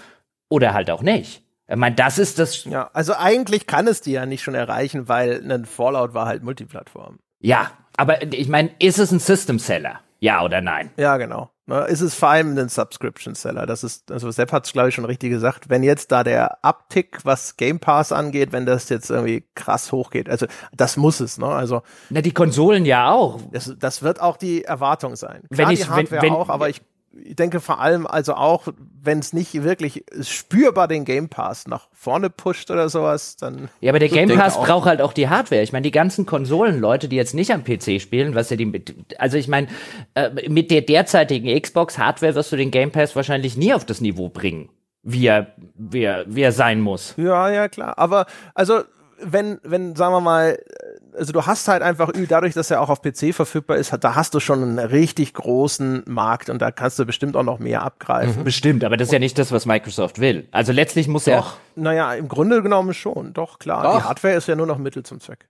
[0.48, 1.42] Oder halt auch nicht.
[1.72, 2.64] Ich meine, das ist das.
[2.64, 6.42] Ja, also eigentlich kann es die ja nicht schon erreichen, weil ein Fallout war halt
[6.42, 7.18] Multiplattform.
[7.40, 10.00] Ja, aber ich meine, ist es ein System Seller?
[10.20, 10.90] Ja oder nein?
[10.98, 11.50] Ja, genau.
[11.88, 13.64] Ist es vor allem ein Subscription Seller?
[13.64, 15.70] Das ist, also Sepp hat es glaube ich schon richtig gesagt.
[15.70, 20.28] Wenn jetzt da der Uptick, was Game Pass angeht, wenn das jetzt irgendwie krass hochgeht,
[20.28, 20.46] also
[20.76, 21.46] das muss es, ne?
[21.46, 21.82] Also.
[22.10, 23.40] Na, die Konsolen ja auch.
[23.50, 25.44] Das, das wird auch die Erwartung sein.
[25.50, 26.82] Klar, wenn ich, die Hardware wenn, wenn, auch, aber ich
[27.24, 28.68] ich denke vor allem also auch,
[29.02, 33.68] wenn es nicht wirklich spürbar den Game Pass nach vorne pusht oder sowas, dann.
[33.80, 35.62] Ja, aber der Game Pass braucht halt auch die Hardware.
[35.62, 38.84] Ich meine, die ganzen Konsolenleute, die jetzt nicht am PC spielen, was ja die,
[39.18, 39.68] also ich meine,
[40.14, 44.00] äh, mit der derzeitigen Xbox Hardware wirst du den Game Pass wahrscheinlich nie auf das
[44.00, 44.68] Niveau bringen,
[45.02, 47.14] wie er, wie er, wie er sein muss.
[47.16, 47.98] Ja, ja, klar.
[47.98, 48.82] Aber, also,
[49.24, 50.58] wenn, wenn, sagen wir mal,
[51.16, 54.34] also du hast halt einfach, dadurch, dass er auch auf PC verfügbar ist, da hast
[54.34, 58.40] du schon einen richtig großen Markt und da kannst du bestimmt auch noch mehr abgreifen.
[58.40, 58.44] Mhm.
[58.44, 60.48] Bestimmt, aber das ist ja nicht das, was Microsoft will.
[60.50, 61.38] Also letztlich muss er.
[61.38, 63.82] Doch, naja, im Grunde genommen schon, doch, klar.
[63.82, 63.98] Doch.
[63.98, 65.48] Die Hardware ist ja nur noch Mittel zum Zweck.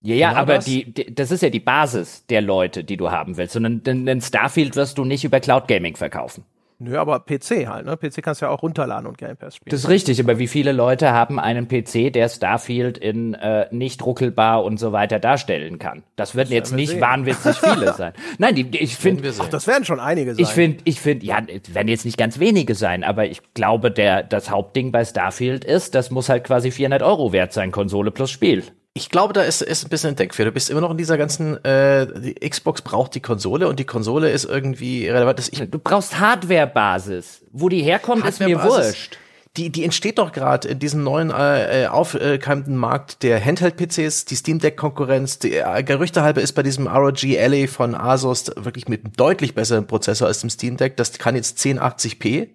[0.00, 0.66] Ja, ja, genau aber das?
[0.66, 3.56] Die, die, das ist ja die Basis der Leute, die du haben willst.
[3.56, 6.44] Und ein Starfield wirst du nicht über Cloud Gaming verkaufen.
[6.78, 7.96] Nö, aber PC halt, ne?
[7.96, 9.70] PC kannst du ja auch runterladen und Game Pass spielen.
[9.70, 14.04] Das ist richtig, aber wie viele Leute haben einen PC, der Starfield in äh, nicht
[14.04, 16.02] ruckelbar und so weiter darstellen kann?
[16.16, 17.00] Das werden das jetzt nicht sehen.
[17.00, 18.12] wahnwitzig viele sein.
[18.38, 20.42] Nein, die, ich finde, das werden schon einige sein.
[20.42, 23.90] Ich finde, ich finde, ja, es werden jetzt nicht ganz wenige sein, aber ich glaube,
[23.90, 28.10] der das Hauptding bei Starfield ist, das muss halt quasi 400 Euro wert sein, Konsole
[28.10, 28.64] plus Spiel.
[28.96, 30.50] Ich glaube, da ist, ist ein bisschen ein Denkfehler.
[30.50, 33.84] Du bist immer noch in dieser ganzen, äh, die Xbox braucht die Konsole und die
[33.84, 35.40] Konsole ist irgendwie relevant.
[35.50, 37.42] Ich, du brauchst Hardware-Basis.
[37.50, 39.18] Wo die herkommt, Hardware ist mir wurscht.
[39.56, 44.36] Die, die entsteht doch gerade in diesem neuen äh, äh aufkeimenden Markt der Handheld-PCs, die
[44.36, 45.40] Steam Deck-Konkurrenz.
[45.40, 49.56] Die äh, Gerüchte halber ist bei diesem ROG Ally von Asus wirklich mit einem deutlich
[49.56, 50.96] besseren Prozessor als dem Steam Deck.
[50.96, 52.50] Das kann jetzt 1080p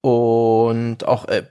[0.00, 1.44] und auch äh,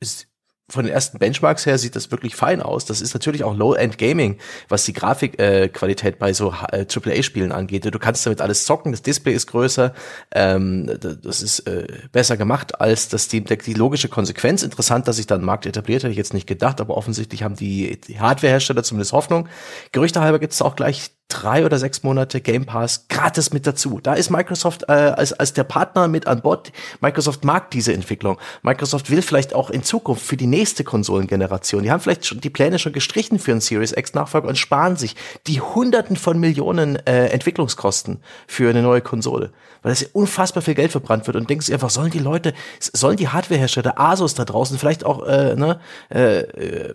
[0.00, 0.28] ist
[0.70, 2.86] von den ersten Benchmarks her sieht das wirklich fein aus.
[2.86, 4.38] Das ist natürlich auch Low-End Gaming,
[4.68, 7.84] was die Grafikqualität äh, bei so äh, AAA-Spielen angeht.
[7.84, 9.92] Du kannst damit alles zocken, das Display ist größer,
[10.34, 10.90] ähm,
[11.22, 13.62] das ist äh, besser gemacht als das Steam Deck.
[13.64, 16.96] Die logische Konsequenz, interessant, dass sich dann Markt etabliert, hätte ich jetzt nicht gedacht, aber
[16.96, 19.48] offensichtlich haben die, die Hardware-Hersteller zumindest Hoffnung.
[19.92, 23.98] Gerüchte halber gibt es auch gleich drei oder sechs Monate Game Pass gratis mit dazu.
[24.02, 26.70] Da ist Microsoft äh, als, als der Partner mit an Bord.
[27.00, 28.38] Microsoft mag diese Entwicklung.
[28.62, 32.50] Microsoft will vielleicht auch in Zukunft für die nächste Konsolengeneration, die haben vielleicht schon die
[32.50, 36.96] Pläne schon gestrichen für einen Series X Nachfolger und sparen sich die Hunderten von Millionen
[37.06, 39.50] äh, Entwicklungskosten für eine neue Konsole.
[39.82, 43.16] Weil das ja unfassbar viel Geld verbrannt wird und denkst einfach, sollen die Leute, sollen
[43.16, 45.80] die Hardwarehersteller, Asus da draußen, vielleicht auch, äh, ne,
[46.10, 46.94] äh, äh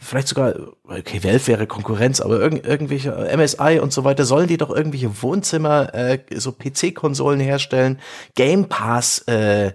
[0.00, 0.54] vielleicht sogar,
[0.84, 5.22] okay, Valve wäre Konkurrenz, aber irgend, irgendwelche MSI und so weiter, sollen die doch irgendwelche
[5.22, 8.00] Wohnzimmer, äh, so PC-Konsolen herstellen,
[8.34, 9.72] Game Pass, äh,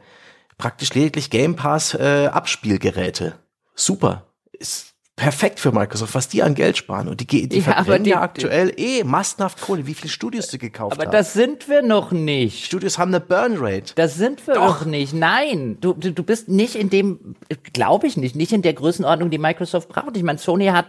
[0.58, 3.36] praktisch lediglich Game Pass äh, Abspielgeräte.
[3.76, 4.28] Super.
[4.54, 4.92] Ist
[5.22, 7.08] perfekt für Microsoft, was die an Geld sparen.
[7.08, 9.86] Und die, die ja, verbrennen ja aktuell eh massenhaft Kohle.
[9.86, 11.10] Wie viele Studios du gekauft aber haben.
[11.10, 12.66] Aber das sind wir noch nicht.
[12.66, 13.94] Studios haben eine Burn Rate.
[13.96, 14.82] Das sind wir Doch.
[14.82, 15.14] noch nicht.
[15.14, 17.36] Nein, du, du, du bist nicht in dem,
[17.72, 20.18] glaube ich nicht, nicht in der Größenordnung, die Microsoft braucht.
[20.18, 20.88] Ich meine, Sony hat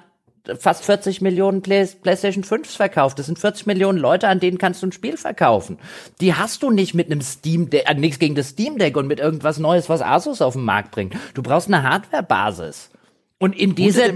[0.59, 3.19] fast 40 Millionen Play PlayStation 5 verkauft.
[3.19, 5.79] Das sind 40 Millionen Leute, an denen kannst du ein Spiel verkaufen.
[6.21, 9.07] Die hast du nicht mit einem Steam Deck, äh, nichts gegen das Steam Deck und
[9.07, 11.15] mit irgendwas Neues, was Asus auf den Markt bringt.
[11.35, 12.91] Du brauchst eine Hardware-Basis.
[13.39, 14.07] Und in dieser,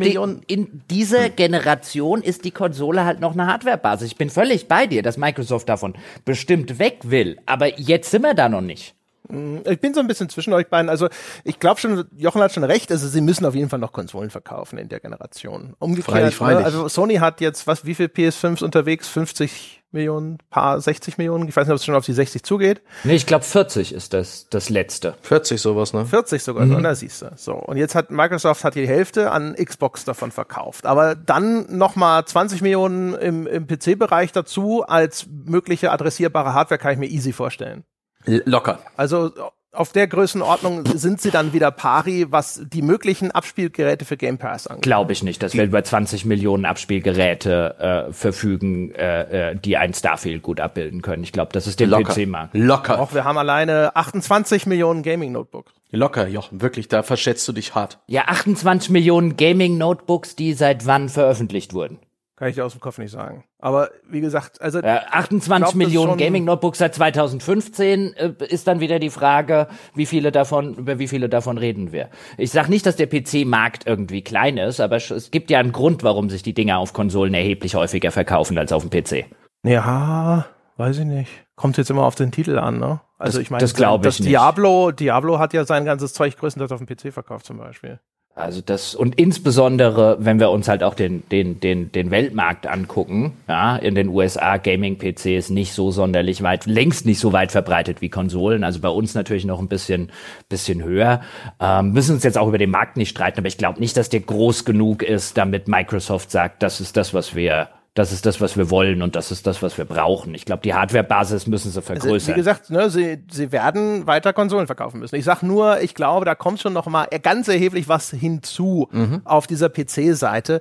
[0.46, 4.12] in dieser Generation ist die Konsole halt noch eine Hardware-Basis.
[4.12, 5.94] Ich bin völlig bei dir, dass Microsoft davon
[6.24, 7.38] bestimmt weg will.
[7.44, 8.95] Aber jetzt sind wir da noch nicht.
[9.28, 10.88] Mm, ich bin so ein bisschen zwischen euch beiden.
[10.88, 11.08] Also
[11.44, 12.90] ich glaube schon, Jochen hat schon recht.
[12.90, 15.74] Also sie müssen auf jeden Fall noch Konsolen verkaufen in der Generation.
[15.78, 16.60] Umgekehrt, freilich, freilich.
[16.60, 16.64] Ne?
[16.64, 19.08] also Sony hat jetzt was, wie viel PS5s unterwegs?
[19.08, 21.48] 50 Millionen, paar 60 Millionen.
[21.48, 22.82] Ich weiß nicht, ob es schon auf die 60 zugeht.
[23.04, 25.14] Nee, ich glaube 40 ist das das letzte.
[25.22, 26.04] 40 sowas, ne?
[26.04, 26.82] 40 sogar, mhm.
[26.82, 27.32] da siehst du.
[27.36, 31.96] So und jetzt hat Microsoft hat die Hälfte an Xbox davon verkauft, aber dann noch
[31.96, 37.32] mal 20 Millionen im, im PC-Bereich dazu als mögliche adressierbare Hardware kann ich mir easy
[37.32, 37.84] vorstellen.
[38.26, 38.80] Locker.
[38.96, 39.32] Also
[39.76, 44.66] auf der Größenordnung sind sie dann wieder pari, was die möglichen Abspielgeräte für Game Pass
[44.66, 44.82] angeht.
[44.82, 49.94] Glaube ich nicht, dass wir über 20 Millionen Abspielgeräte äh, verfügen, äh, äh, die ein
[49.94, 51.22] Starfield gut abbilden können.
[51.22, 52.54] Ich glaube, das ist dem PC-Markt.
[52.54, 53.00] Locker.
[53.00, 55.72] Auch wir haben alleine 28 Millionen Gaming-Notebooks.
[55.90, 57.98] Locker, Jochen, wirklich, da verschätzt du dich hart.
[58.06, 61.98] Ja, 28 Millionen Gaming-Notebooks, die seit wann veröffentlicht wurden.
[62.36, 63.44] Kann ich dir aus dem Kopf nicht sagen.
[63.58, 64.80] Aber wie gesagt, also.
[64.80, 70.32] Ja, 28 glaub, Millionen Gaming-Notebooks seit 2015 äh, ist dann wieder die Frage, wie viele
[70.32, 72.10] davon, über wie viele davon reden wir.
[72.36, 76.02] Ich sag nicht, dass der PC-Markt irgendwie klein ist, aber es gibt ja einen Grund,
[76.02, 79.24] warum sich die Dinger auf Konsolen erheblich häufiger verkaufen als auf dem PC.
[79.64, 80.44] Ja,
[80.76, 81.30] weiß ich nicht.
[81.54, 83.00] Kommt jetzt immer auf den Titel an, ne?
[83.18, 86.36] Also das, ich meine, das glaube ich das Diablo, Diablo hat ja sein ganzes Zeug
[86.36, 87.98] größtenteils auf dem PC verkauft zum Beispiel.
[88.38, 93.32] Also das und insbesondere, wenn wir uns halt auch den den den den Weltmarkt angucken,
[93.48, 97.50] ja, in den USA Gaming PC ist nicht so sonderlich weit, längst nicht so weit
[97.50, 98.62] verbreitet wie Konsolen.
[98.62, 100.10] Also bei uns natürlich noch ein bisschen
[100.50, 101.22] bisschen höher.
[101.58, 104.10] Ähm, müssen uns jetzt auch über den Markt nicht streiten, aber ich glaube nicht, dass
[104.10, 108.42] der groß genug ist, damit Microsoft sagt, das ist das, was wir das ist das,
[108.42, 110.34] was wir wollen und das ist das, was wir brauchen.
[110.34, 112.12] Ich glaube, die Hardware-Basis müssen sie vergrößern.
[112.12, 115.16] Also, wie gesagt, ne, sie, sie werden weiter Konsolen verkaufen müssen.
[115.16, 119.22] Ich sag nur, ich glaube, da kommt schon noch mal ganz erheblich was hinzu mhm.
[119.24, 120.60] auf dieser PC-Seite.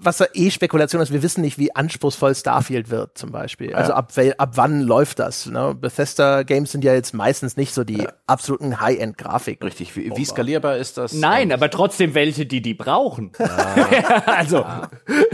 [0.00, 3.72] Was da eh Spekulation ist, wir wissen nicht, wie anspruchsvoll Starfield wird zum Beispiel.
[3.72, 3.96] Also ja.
[3.96, 5.46] ab, ab wann läuft das?
[5.46, 5.76] Ne?
[5.80, 8.12] Bethesda-Games sind ja jetzt meistens nicht so die ja.
[8.26, 9.62] absoluten High-End-Grafik.
[9.62, 11.12] Richtig, wie, wie, skalierbar ist das?
[11.12, 13.30] Nein, aber trotzdem welche, die die brauchen.
[13.88, 14.22] Ja.
[14.26, 14.64] also,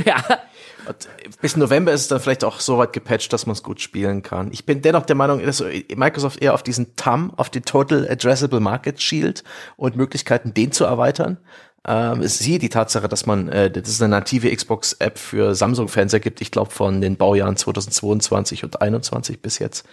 [0.05, 0.17] ja.
[1.41, 4.23] Bis November ist es dann vielleicht auch so weit gepatcht, dass man es gut spielen
[4.23, 4.51] kann.
[4.53, 8.61] Ich bin dennoch der Meinung, dass Microsoft eher auf diesen TAM, auf die Total Addressable
[8.61, 9.45] Market schielt
[9.77, 11.39] und Möglichkeiten, den zu erweitern.
[11.87, 16.15] Ähm, es siehe die Tatsache, dass man, äh, das ist eine native Xbox-App für Samsung-Fans
[16.15, 19.87] ergibt, ich glaube von den Baujahren 2022 und 2021 bis jetzt.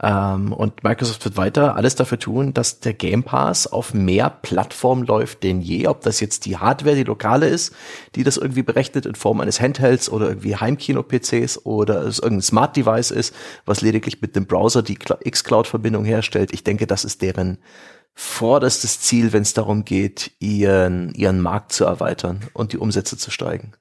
[0.00, 5.06] Ähm, und Microsoft wird weiter alles dafür tun, dass der Game Pass auf mehr Plattformen
[5.06, 5.86] läuft denn je.
[5.86, 7.74] Ob das jetzt die Hardware, die lokale ist,
[8.14, 12.76] die das irgendwie berechnet in Form eines Handhelds oder irgendwie Heimkino-PCs oder es irgendein Smart
[12.76, 16.52] Device ist, was lediglich mit dem Browser die X-Cloud-Verbindung herstellt.
[16.52, 17.58] Ich denke, das ist deren
[18.14, 23.30] vorderstes Ziel, wenn es darum geht, ihren, ihren Markt zu erweitern und die Umsätze zu
[23.30, 23.72] steigen.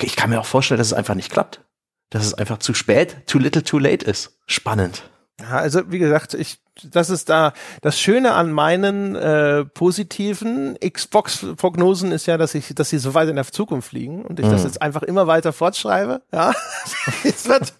[0.00, 1.62] Ich kann mir auch vorstellen, dass es einfach nicht klappt.
[2.10, 4.38] Dass es einfach zu spät, too little, too late ist.
[4.46, 5.02] Spannend.
[5.40, 12.12] Ja, also wie gesagt, ich das ist da das Schöne an meinen äh, positiven Xbox-Prognosen
[12.12, 14.50] ist ja, dass ich, dass sie so weit in der Zukunft liegen und ich mhm.
[14.50, 16.22] das jetzt einfach immer weiter fortschreibe.
[16.32, 16.52] Ja,
[17.24, 17.72] es wird.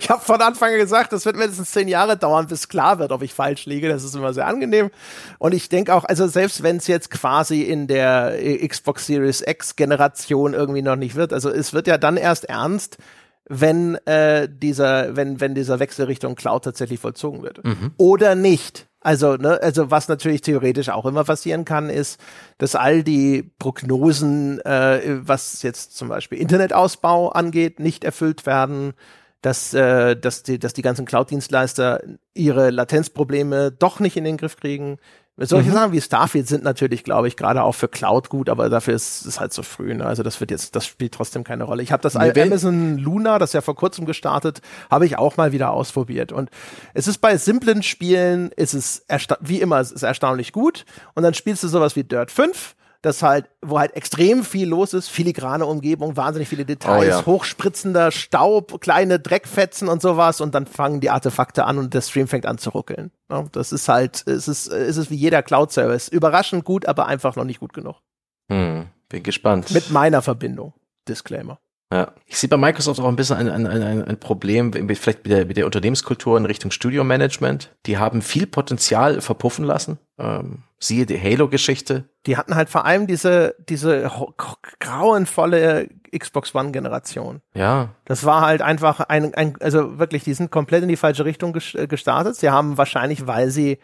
[0.00, 3.12] Ich habe von Anfang an gesagt, das wird mindestens zehn Jahre dauern, bis klar wird,
[3.12, 3.88] ob ich falsch liege.
[3.88, 4.90] Das ist immer sehr angenehm.
[5.38, 8.34] Und ich denke auch, also selbst wenn es jetzt quasi in der
[8.66, 12.96] Xbox Series X Generation irgendwie noch nicht wird, also es wird ja dann erst ernst,
[13.46, 17.64] wenn äh, dieser, wenn, wenn dieser Wechsel Richtung Cloud tatsächlich vollzogen wird.
[17.64, 17.92] Mhm.
[17.96, 18.88] Oder nicht.
[19.00, 22.18] Also, ne, also was natürlich theoretisch auch immer passieren kann, ist,
[22.56, 28.94] dass all die Prognosen, äh, was jetzt zum Beispiel Internetausbau angeht, nicht erfüllt werden,
[29.42, 32.02] dass, äh, dass, die, dass die ganzen Cloud-Dienstleister
[32.32, 34.96] ihre Latenzprobleme doch nicht in den Griff kriegen.
[35.36, 35.74] Solche mhm.
[35.74, 39.26] Sachen wie Starfield sind natürlich, glaube ich, gerade auch für Cloud gut, aber dafür ist
[39.26, 39.92] es halt so früh.
[39.92, 40.06] Ne?
[40.06, 41.82] Also das wird jetzt, das spielt trotzdem keine Rolle.
[41.82, 44.60] Ich habe das nee, Amazon Luna, das ja vor kurzem gestartet,
[44.92, 46.30] habe ich auch mal wieder ausprobiert.
[46.30, 46.50] Und
[46.92, 49.04] es ist bei simplen Spielen, ist es
[49.40, 50.84] wie immer, es ist erstaunlich gut.
[51.14, 54.94] Und dann spielst du sowas wie Dirt 5 das halt, wo halt extrem viel los
[54.94, 57.26] ist, filigrane Umgebung, wahnsinnig viele Details, oh, ja.
[57.26, 62.28] hochspritzender Staub, kleine Dreckfetzen und sowas und dann fangen die Artefakte an und der Stream
[62.28, 63.10] fängt an zu ruckeln.
[63.30, 66.08] Ja, das ist halt, es ist, es ist wie jeder Cloud-Service.
[66.08, 67.96] Überraschend gut, aber einfach noch nicht gut genug.
[68.50, 69.70] Hm, bin gespannt.
[69.70, 70.72] Mit meiner Verbindung.
[71.06, 71.58] Disclaimer.
[71.92, 72.12] Ja.
[72.26, 75.46] Ich sehe bei Microsoft auch ein bisschen ein, ein, ein, ein Problem, vielleicht mit der,
[75.46, 77.70] mit der Unternehmenskultur in Richtung Studio-Management.
[77.86, 79.98] Die haben viel Potenzial verpuffen lassen.
[80.18, 82.08] Ähm, siehe die Halo-Geschichte.
[82.26, 84.10] Die hatten halt vor allem diese, diese
[84.80, 87.40] grauenvolle Xbox One-Generation.
[87.54, 87.90] Ja.
[88.04, 91.52] Das war halt einfach ein, ein, also wirklich, die sind komplett in die falsche Richtung
[91.52, 92.36] gestartet.
[92.36, 93.78] Sie haben wahrscheinlich, weil sie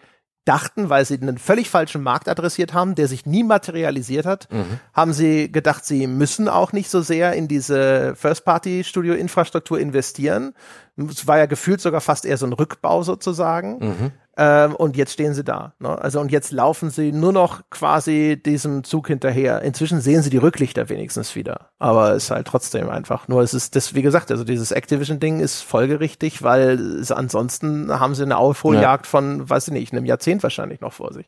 [0.44, 4.80] dachten, weil sie einen völlig falschen Markt adressiert haben, der sich nie materialisiert hat, mhm.
[4.94, 10.54] haben sie gedacht, sie müssen auch nicht so sehr in diese First-Party-Studio-Infrastruktur investieren.
[10.96, 13.78] Es war ja gefühlt sogar fast eher so ein Rückbau sozusagen.
[13.78, 14.12] Mhm.
[14.42, 15.74] Ähm, und jetzt stehen sie da.
[15.80, 16.00] Ne?
[16.00, 19.60] Also und jetzt laufen sie nur noch quasi diesem Zug hinterher.
[19.60, 21.68] Inzwischen sehen sie die Rücklichter wenigstens wieder.
[21.78, 23.28] Aber es ist halt trotzdem einfach.
[23.28, 28.14] Nur es ist das, wie gesagt, also dieses Activision-Ding ist folgerichtig, weil es, ansonsten haben
[28.14, 29.10] sie eine Aufholjagd ja.
[29.10, 31.26] von, weiß ich nicht, einem Jahrzehnt wahrscheinlich noch vor sich.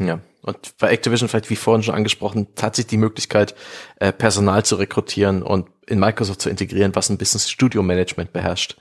[0.00, 3.56] Ja, und bei Activision vielleicht wie vorhin schon angesprochen, tatsächlich die Möglichkeit,
[3.96, 8.76] äh, Personal zu rekrutieren und in Microsoft zu integrieren, was ein Business Studio Management beherrscht.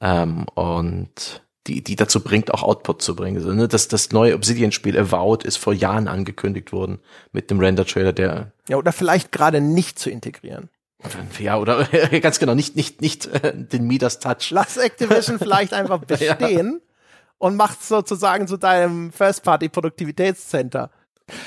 [0.00, 3.36] Ähm, und die, die dazu bringt, auch Output zu bringen.
[3.36, 7.00] Also, ne, das, das neue Obsidian-Spiel Avowed ist vor Jahren angekündigt worden
[7.32, 8.52] mit dem Render-Trailer, der.
[8.68, 10.70] Ja, oder vielleicht gerade nicht zu integrieren.
[11.38, 11.84] Ja, oder
[12.20, 14.50] ganz genau, nicht, nicht, nicht äh, den Midas Touch.
[14.50, 16.94] Lass Activision vielleicht einfach bestehen ja.
[17.38, 20.90] und macht sozusagen zu deinem First-Party-Produktivitätscenter.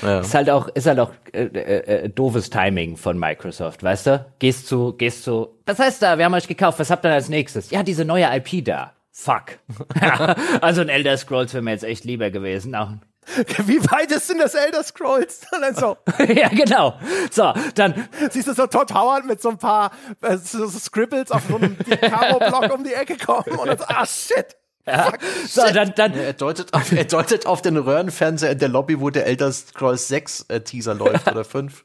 [0.02, 0.20] Ja.
[0.20, 4.26] Ist halt auch, ist halt auch äh, äh, äh, doofes Timing von Microsoft, weißt du?
[4.38, 7.28] Gehst zu, gehst zu, was heißt da, wir haben euch gekauft, was habt ihr als
[7.28, 7.70] nächstes?
[7.70, 8.92] Ja, diese neue IP da.
[9.16, 9.60] Fuck.
[10.60, 12.74] also ein Elder Scrolls wäre mir jetzt echt lieber gewesen.
[12.74, 12.90] Auch
[13.64, 15.42] Wie weit ist denn das Elder Scrolls?
[15.74, 15.96] So.
[16.28, 16.98] ja, genau.
[17.30, 18.08] So, dann.
[18.30, 21.56] Siehst du so Todd Howard mit so ein paar äh, so, so Scribbles auf so
[21.56, 24.56] einem Caro-Block um die Ecke kommen und dann so, ah, shit.
[24.86, 25.04] Ja.
[25.04, 26.12] Fuck, so, dann, dann.
[26.14, 30.08] Er deutet, auf, er deutet auf den Röhrenfernseher in der Lobby, wo der Elder Scrolls
[30.08, 31.84] 6 äh, Teaser läuft oder 5.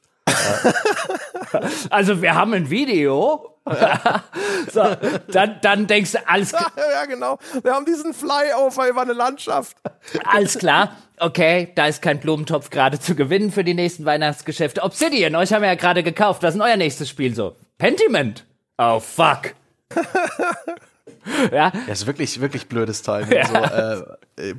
[1.89, 3.58] Also wir haben ein Video.
[4.71, 4.95] so,
[5.31, 6.71] dann, dann denkst du, alles klar.
[6.77, 7.39] Ja, genau.
[7.63, 9.77] Wir haben diesen Flyover über eine Landschaft.
[10.25, 10.95] Alles klar.
[11.19, 14.81] Okay, da ist kein Blumentopf gerade zu gewinnen für die nächsten Weihnachtsgeschäfte.
[14.83, 16.43] Obsidian, euch haben wir ja gerade gekauft.
[16.43, 17.55] Was ist denn euer nächstes Spiel so?
[17.77, 18.45] Pentiment.
[18.77, 19.53] Oh, fuck.
[21.51, 21.71] ja.
[21.87, 23.29] Das ist wirklich, wirklich blödes Timing.
[23.39, 23.45] Ja.
[23.45, 24.03] So,
[24.39, 24.55] äh, äh,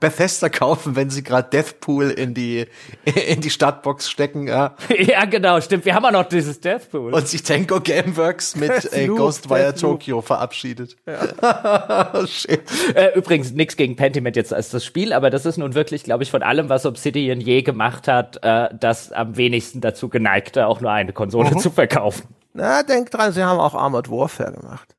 [0.00, 2.66] Bethesda kaufen, wenn sie gerade Deathpool in die,
[3.28, 4.74] in die Startbox stecken, ja.
[4.98, 5.84] Ja, genau, stimmt.
[5.84, 7.12] Wir haben ja noch dieses Deathpool.
[7.14, 10.96] Und sich Tango Gameworks mit äh, Ghostwire Tokyo verabschiedet.
[11.06, 12.12] Ja.
[12.14, 12.62] oh, shit.
[12.94, 16.24] Äh, übrigens, nix gegen Pentiment jetzt als das Spiel, aber das ist nun wirklich, glaube
[16.24, 20.80] ich, von allem, was Obsidian je gemacht hat, äh, das am wenigsten dazu geneigte, auch
[20.80, 21.58] nur eine Konsole mhm.
[21.58, 22.28] zu verkaufen.
[22.54, 24.96] Na, denk dran, sie haben auch Armored Warfare gemacht.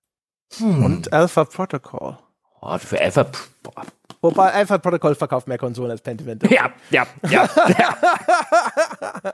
[0.58, 0.84] Hm.
[0.84, 2.18] Und Alpha Protocol.
[2.62, 3.26] Oh, für Alpha.
[3.64, 3.84] Boah.
[4.22, 6.44] Wobei Alpha Protocol verkauft mehr Konsolen als Pentiment.
[6.50, 7.50] Ja, ja, ja.
[7.78, 9.34] ja.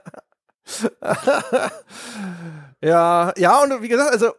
[2.80, 4.32] ja, ja, und wie gesagt, also,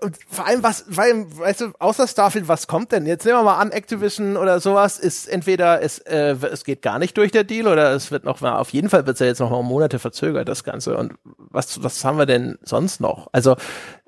[0.00, 3.06] und vor allem was, weil, weißt du, außer Starfield, was kommt denn?
[3.06, 6.98] Jetzt nehmen wir mal an, Activision oder sowas ist entweder es, äh, es geht gar
[6.98, 9.26] nicht durch der Deal oder es wird noch mal, auf jeden Fall wird es ja
[9.26, 10.98] jetzt noch mal Monate verzögert, das Ganze.
[10.98, 13.28] Und was, was haben wir denn sonst noch?
[13.32, 13.56] Also,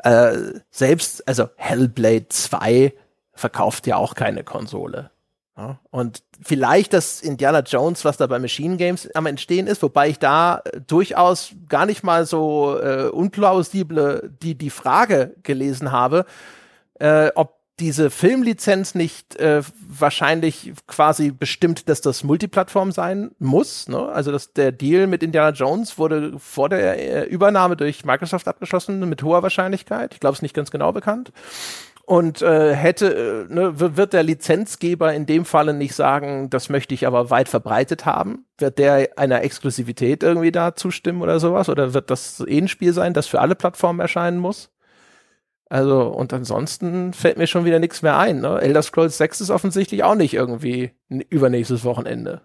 [0.03, 0.37] äh,
[0.71, 2.93] selbst, also Hellblade 2
[3.33, 5.11] verkauft ja auch keine Konsole.
[5.57, 10.11] Ja, und vielleicht das Indiana Jones, was da bei Machine Games am Entstehen ist, wobei
[10.11, 16.27] ich da äh, durchaus gar nicht mal so äh, unplausible die, die Frage gelesen habe,
[16.99, 23.89] äh, ob diese Filmlizenz nicht äh, wahrscheinlich quasi bestimmt, dass das Multiplattform sein muss.
[23.89, 23.99] Ne?
[23.99, 29.07] Also dass der Deal mit Indiana Jones wurde vor der äh, Übernahme durch Microsoft abgeschlossen
[29.09, 30.15] mit hoher Wahrscheinlichkeit.
[30.15, 31.33] Ich glaube, es ist nicht ganz genau bekannt
[32.07, 36.95] und äh, hätte, äh, ne, wird der Lizenzgeber in dem Falle nicht sagen, das möchte
[36.95, 38.47] ich aber weit verbreitet haben?
[38.59, 41.69] Wird der einer Exklusivität irgendwie da zustimmen oder sowas?
[41.69, 44.71] Oder wird das eh ein Spiel sein, das für alle Plattformen erscheinen muss?
[45.69, 48.41] Also, und ansonsten fällt mir schon wieder nichts mehr ein.
[48.41, 48.61] Ne?
[48.61, 52.43] Elder Scrolls 6 ist offensichtlich auch nicht irgendwie übernächstes Wochenende.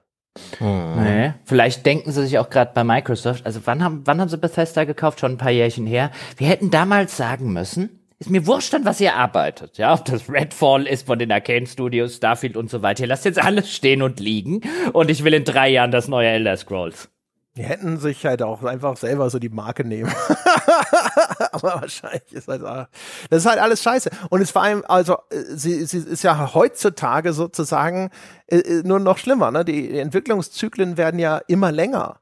[0.58, 1.04] Hm.
[1.04, 1.34] Nee.
[1.46, 4.86] Vielleicht denken sie sich auch gerade bei Microsoft, also wann haben, wann haben sie Bethesda
[4.86, 5.20] gekauft?
[5.20, 6.10] Schon ein paar Jährchen her.
[6.38, 9.80] Wir hätten damals sagen müssen, ist mir wurscht, an was ihr arbeitet.
[9.80, 13.02] Ja, ob das Redfall ist von den Arcane Studios, Starfield und so weiter.
[13.02, 14.62] Ihr lasst jetzt alles stehen und liegen
[14.94, 17.10] und ich will in drei Jahren das neue Elder Scrolls.
[17.58, 20.10] Die hätten sich halt auch einfach selber so die Marke nehmen.
[21.52, 24.12] Aber wahrscheinlich ist halt, das ist halt alles scheiße.
[24.30, 25.18] Und es vor allem, also,
[25.50, 28.12] sie, sie ist ja heutzutage sozusagen
[28.46, 29.66] äh, äh, nur noch schlimmer, ne?
[29.66, 32.21] Die Entwicklungszyklen werden ja immer länger.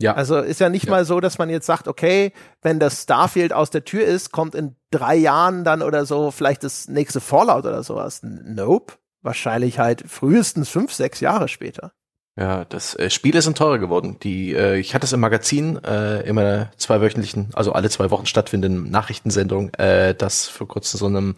[0.00, 0.14] Ja.
[0.14, 0.90] Also ist ja nicht ja.
[0.90, 4.54] mal so, dass man jetzt sagt, okay, wenn das Starfield aus der Tür ist, kommt
[4.54, 8.20] in drei Jahren dann oder so vielleicht das nächste Fallout oder sowas.
[8.22, 8.94] Nope.
[9.22, 11.92] Wahrscheinlich halt frühestens fünf, sechs Jahre später.
[12.38, 14.18] Ja, das äh, Spiele sind teurer geworden.
[14.22, 18.26] Die, äh, ich hatte es im Magazin äh, in meiner zweiwöchentlichen, also alle zwei Wochen
[18.26, 21.34] stattfindenden Nachrichtensendung, äh, das vor kurzem so einem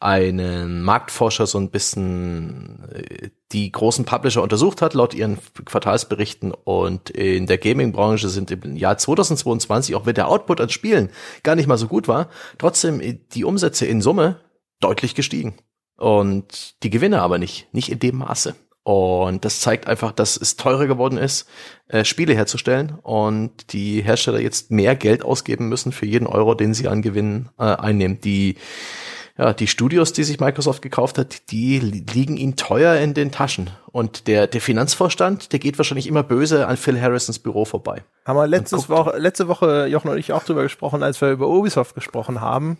[0.00, 6.52] einen Marktforscher so ein bisschen äh, die großen Publisher untersucht hat, laut ihren Quartalsberichten.
[6.52, 11.10] Und in der Gaming-Branche sind im Jahr 2022, auch wenn der Output an Spielen
[11.44, 12.28] gar nicht mal so gut war,
[12.58, 14.40] trotzdem die Umsätze in Summe
[14.80, 15.54] deutlich gestiegen.
[15.96, 18.56] Und die Gewinne aber nicht, nicht in dem Maße.
[18.90, 21.48] Und das zeigt einfach, dass es teurer geworden ist,
[21.86, 26.74] äh, Spiele herzustellen und die Hersteller jetzt mehr Geld ausgeben müssen für jeden Euro, den
[26.74, 28.20] sie an Gewinn äh, einnehmen.
[28.20, 28.56] Die
[29.38, 33.70] ja, die Studios, die sich Microsoft gekauft hat, die liegen ihnen teuer in den Taschen.
[33.92, 38.02] Und der, der Finanzvorstand, der geht wahrscheinlich immer böse an Phil Harrisons Büro vorbei.
[38.26, 41.46] Haben wir letztes Woche, letzte Woche, Jochen und ich auch drüber gesprochen, als wir über
[41.46, 42.76] Ubisoft gesprochen haben,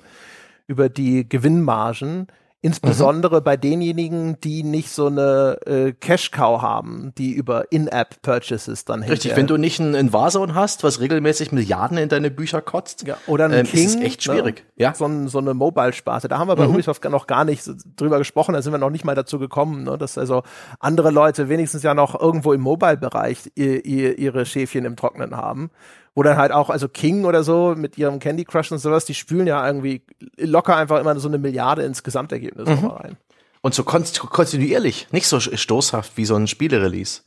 [0.66, 2.26] über die Gewinnmargen
[2.62, 3.44] Insbesondere mhm.
[3.44, 9.46] bei denjenigen, die nicht so eine äh, Cash-Cow haben, die über In-App-Purchases dann Richtig, wenn
[9.46, 13.46] du nicht ein, ein Warzone hast, was regelmäßig Milliarden in deine Bücher kotzt, ja, oder
[13.46, 14.34] ein ähm, King, ist es echt ne?
[14.34, 14.64] schwierig.
[14.76, 14.84] Ne?
[14.84, 14.94] Ja.
[14.94, 16.28] So, so eine Mobile-Sparte.
[16.28, 16.74] Da haben wir bei mhm.
[16.74, 17.66] Ubisoft noch gar nicht
[17.96, 19.96] drüber gesprochen, da sind wir noch nicht mal dazu gekommen, ne?
[19.96, 20.42] dass also
[20.80, 25.70] andere Leute wenigstens ja noch irgendwo im Mobile-Bereich ihr, ihr, ihre Schäfchen im Trocknen haben
[26.14, 29.14] wo dann halt auch, also King oder so mit ihrem Candy Crush und sowas, die
[29.14, 30.02] spülen ja irgendwie
[30.36, 32.86] locker einfach immer so eine Milliarde ins Gesamtergebnis mhm.
[32.86, 33.16] rein.
[33.62, 37.22] Und so kontinuierlich, nicht so stoßhaft wie so ein Spielerelease.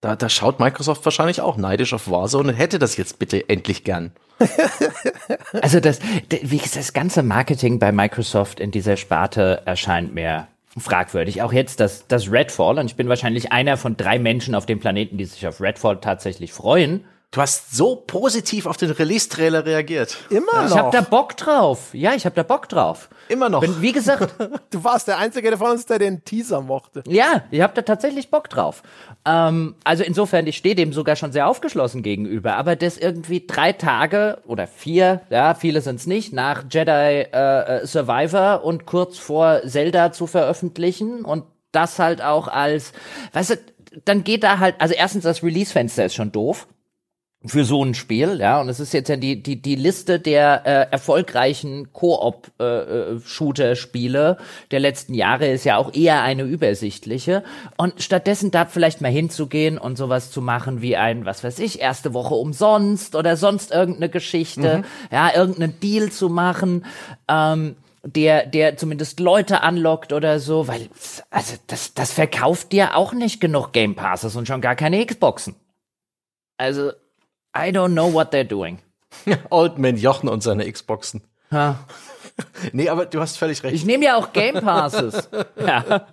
[0.00, 3.82] Da, da schaut Microsoft wahrscheinlich auch neidisch auf Warzone und hätte das jetzt bitte endlich
[3.82, 4.12] gern.
[5.60, 5.98] also das,
[6.30, 10.46] wie gesagt, das ganze Marketing bei Microsoft in dieser Sparte erscheint mir
[10.76, 11.42] fragwürdig.
[11.42, 14.78] Auch jetzt das, das Redfall, und ich bin wahrscheinlich einer von drei Menschen auf dem
[14.78, 17.04] Planeten, die sich auf Redfall tatsächlich freuen.
[17.30, 20.16] Du hast so positiv auf den Release-Trailer reagiert.
[20.30, 20.62] Immer ja.
[20.62, 20.70] noch.
[20.70, 21.90] Ich hab da Bock drauf.
[21.92, 23.10] Ja, ich hab da Bock drauf.
[23.28, 23.60] Immer noch.
[23.60, 24.34] Bin, wie gesagt.
[24.70, 27.02] du warst der Einzige von uns, der den Teaser mochte.
[27.06, 28.82] Ja, ich hab da tatsächlich Bock drauf.
[29.26, 32.56] Ähm, also insofern, ich stehe dem sogar schon sehr aufgeschlossen gegenüber.
[32.56, 37.86] Aber das irgendwie drei Tage oder vier, ja, viele sind's nicht, nach Jedi äh, äh
[37.86, 42.94] Survivor und kurz vor Zelda zu veröffentlichen und das halt auch als,
[43.34, 43.56] weißt du,
[44.06, 46.66] dann geht da halt, also erstens das Release-Fenster ist schon doof
[47.46, 50.66] für so ein Spiel, ja, und es ist jetzt ja die die die Liste der
[50.66, 54.38] äh, erfolgreichen Koop äh, äh, Shooter Spiele
[54.72, 57.44] der letzten Jahre ist ja auch eher eine übersichtliche
[57.76, 61.80] und stattdessen da vielleicht mal hinzugehen und sowas zu machen wie ein was weiß ich
[61.80, 64.84] erste Woche umsonst oder sonst irgendeine Geschichte, mhm.
[65.12, 66.84] ja, irgendeinen Deal zu machen,
[67.28, 70.88] ähm, der, der zumindest Leute anlockt oder so, weil,
[71.30, 75.56] also, das, das verkauft dir auch nicht genug Game Passes und schon gar keine Xboxen.
[76.56, 76.92] Also,
[77.58, 78.78] I don't know what they're doing.
[79.50, 81.22] Old Man Jochen und seine Xboxen.
[81.50, 81.78] Ha.
[82.72, 83.74] nee, aber du hast völlig recht.
[83.74, 85.28] Ich nehme ja auch Game Passes.
[85.56, 86.06] ja.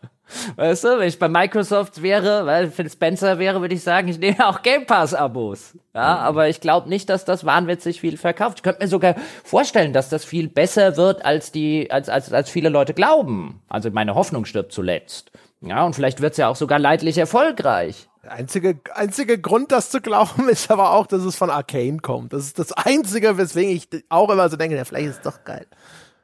[0.55, 4.17] Weißt du, wenn ich bei Microsoft wäre, weil Phil Spencer wäre, würde ich sagen, ich
[4.17, 5.77] nehme auch Game Pass-Abos.
[5.93, 6.21] Ja, mhm.
[6.21, 8.57] aber ich glaube nicht, dass das wahnwitzig viel verkauft.
[8.57, 12.49] Ich könnte mir sogar vorstellen, dass das viel besser wird, als die, als, als, als
[12.49, 13.61] viele Leute glauben.
[13.69, 15.31] Also meine Hoffnung stirbt zuletzt.
[15.61, 18.07] Ja, und vielleicht wird's ja auch sogar leidlich erfolgreich.
[18.27, 22.33] Einzige, einzige Grund, das zu glauben, ist aber auch, dass es von Arcane kommt.
[22.33, 25.43] Das ist das Einzige, weswegen ich auch immer so denke, ja, vielleicht ist es doch
[25.43, 25.65] geil.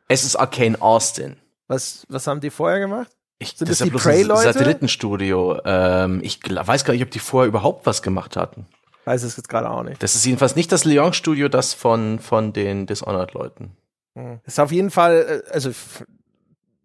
[0.08, 1.38] Es ist Arcane Austin.
[1.68, 3.10] Was, was haben die vorher gemacht?
[3.40, 5.62] Ich, Sind das, das ist ja bloß ein Satellitenstudio.
[5.66, 8.68] Ähm, ich weiß gar nicht, ob die vorher überhaupt was gemacht hatten.
[9.06, 10.04] Weiß es jetzt gerade auch nicht.
[10.04, 13.72] Das ist jedenfalls nicht das Lyon-Studio, das von, von den Dishonored-Leuten.
[14.16, 14.40] Hm.
[14.46, 15.72] Ist auf jeden Fall, äh, also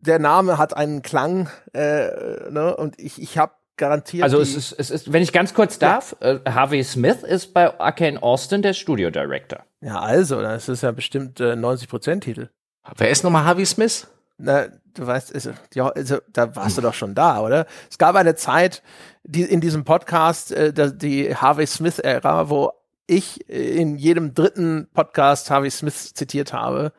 [0.00, 2.74] der Name hat einen Klang, äh, ne?
[2.76, 4.22] Und ich, ich habe garantiert.
[4.24, 6.32] Also es ist, es ist, wenn ich ganz kurz darf, ja.
[6.32, 9.64] äh, Harvey Smith ist bei Arcane Austin der Studio Director.
[9.80, 12.48] Ja, also, das ist ja bestimmt äh, 90% Titel.
[12.96, 14.06] Wer ist nochmal Harvey Smith?
[14.38, 17.66] Na, du weißt, also, ja, also, da warst du doch schon da, oder?
[17.90, 18.82] Es gab eine Zeit,
[19.24, 22.72] die in diesem Podcast, äh, die Harvey Smith-Ära, wo
[23.06, 26.92] ich in jedem dritten Podcast Harvey Smith zitiert habe,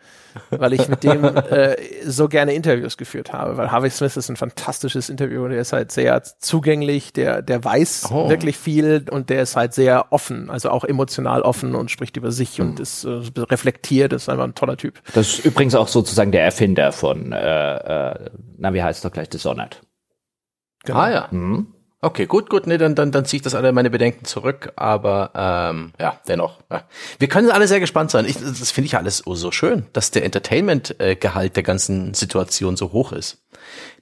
[0.50, 1.76] weil ich mit dem äh,
[2.06, 5.92] so gerne Interviews geführt habe, weil Harvey Smith ist ein fantastisches Interview, der ist halt
[5.92, 8.30] sehr zugänglich, der der weiß oh.
[8.30, 12.32] wirklich viel und der ist halt sehr offen, also auch emotional offen und spricht über
[12.32, 15.02] sich und ist äh, reflektiert, ist einfach ein toller Typ.
[15.14, 19.30] Das ist übrigens auch sozusagen der Erfinder von äh, äh, na wie heißt doch gleich
[19.30, 19.82] Dishonored.
[20.86, 21.00] Genau.
[21.00, 21.28] Ah ja.
[21.32, 21.74] Mhm.
[22.00, 25.32] Okay, gut, gut, nee, dann, dann, dann ziehe ich das alle meine Bedenken zurück, aber
[25.34, 26.60] ähm, ja, dennoch.
[26.72, 26.84] Ja.
[27.18, 28.26] Wir können alle sehr gespannt sein.
[28.26, 33.14] Ich, das finde ich alles so schön, dass der Entertainment-Gehalt der ganzen Situation so hoch
[33.14, 33.44] ist.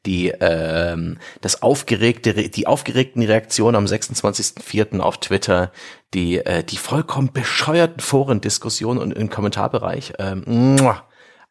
[0.06, 5.00] Die, ähm, das aufgeregte, die aufgeregten Reaktionen am 26.04.
[5.00, 5.72] auf Twitter,
[6.14, 10.14] die, äh, die vollkommen bescheuerten Forendiskussionen und im Kommentarbereich.
[10.20, 11.06] Ähm, muah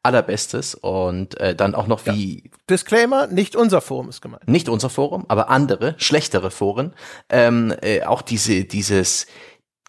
[0.05, 2.51] allerbestes und äh, dann auch noch wie ja.
[2.69, 4.47] Disclaimer, nicht unser Forum ist gemeint.
[4.47, 6.93] Nicht unser Forum, aber andere, schlechtere Foren.
[7.29, 9.27] Ähm, äh, auch diese, dieses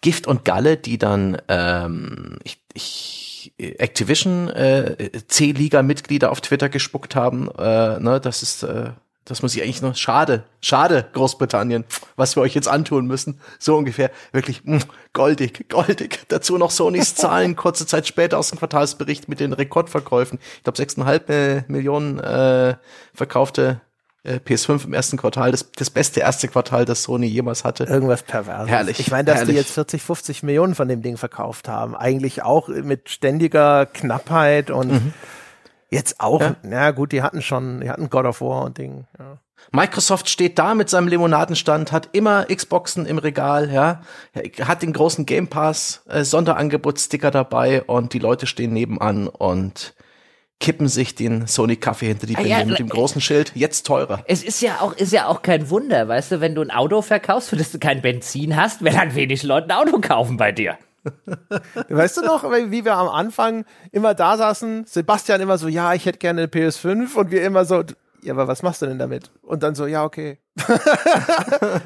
[0.00, 7.48] Gift und Galle, die dann ähm, ich, ich Activision äh, C-Liga-Mitglieder auf Twitter gespuckt haben,
[7.56, 8.90] äh, ne, das ist äh,
[9.26, 11.84] das muss ich eigentlich noch, schade, schade, Großbritannien,
[12.14, 13.40] was wir euch jetzt antun müssen.
[13.58, 16.20] So ungefähr, wirklich mh, hm, goldig, goldig.
[16.28, 20.38] Dazu noch Sonys Zahlen kurze Zeit später aus dem Quartalsbericht mit den Rekordverkäufen.
[20.58, 22.76] Ich glaube, 6,5 äh, Millionen äh,
[23.14, 23.80] verkaufte
[24.22, 27.82] äh, PS5 im ersten Quartal, das, das beste erste Quartal, das Sony jemals hatte.
[27.82, 28.68] Irgendwas pervers.
[28.68, 29.00] Herrlich.
[29.00, 29.54] Ich meine, dass herrlich.
[29.54, 31.96] die jetzt 40, 50 Millionen von dem Ding verkauft haben.
[31.96, 35.14] Eigentlich auch mit ständiger Knappheit und mhm
[35.90, 36.56] Jetzt auch, ja.
[36.62, 39.06] na gut, die hatten schon, die hatten God of War und Ding.
[39.18, 39.38] Ja.
[39.72, 44.02] Microsoft steht da mit seinem Limonadenstand, hat immer Xboxen im Regal, ja,
[44.62, 49.94] hat den großen Game Pass äh, Sonderangebotssticker dabei und die Leute stehen nebenan und
[50.58, 53.86] kippen sich den Sony Kaffee hinter die ah, Binde ja, mit dem großen Schild, jetzt
[53.86, 54.22] teurer.
[54.26, 57.02] Es ist ja auch, ist ja auch kein Wunder, weißt du, wenn du ein Auto
[57.02, 60.52] verkaufst, für das du kein Benzin hast, werden halt wenig Leute ein Auto kaufen bei
[60.52, 60.78] dir.
[61.88, 64.84] Weißt du noch, wie wir am Anfang immer da saßen?
[64.86, 67.84] Sebastian immer so, ja, ich hätte gerne eine PS5 und wir immer so,
[68.22, 69.30] ja, aber was machst du denn damit?
[69.42, 70.38] Und dann so, ja, okay.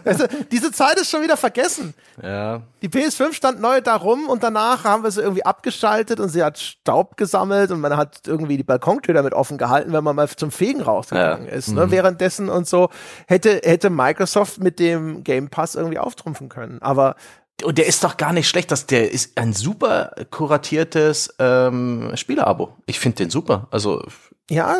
[0.04, 1.92] weißt du, diese Zeit ist schon wieder vergessen.
[2.22, 2.62] Ja.
[2.82, 6.42] Die PS5 stand neu da rum und danach haben wir sie irgendwie abgeschaltet und sie
[6.42, 10.28] hat Staub gesammelt und man hat irgendwie die Balkontür damit offen gehalten, wenn man mal
[10.28, 11.52] zum Fegen rausgegangen ja.
[11.52, 11.68] ist.
[11.72, 11.86] Ne?
[11.86, 11.90] Mhm.
[11.90, 12.88] Währenddessen und so
[13.26, 16.80] hätte, hätte Microsoft mit dem Game Pass irgendwie auftrumpfen können.
[16.80, 17.16] Aber
[17.64, 18.70] und der ist doch gar nicht schlecht.
[18.70, 22.74] Das, der ist ein super kuratiertes ähm, Spielerabo.
[22.86, 23.68] Ich finde den super.
[23.70, 24.04] Also
[24.50, 24.76] ja,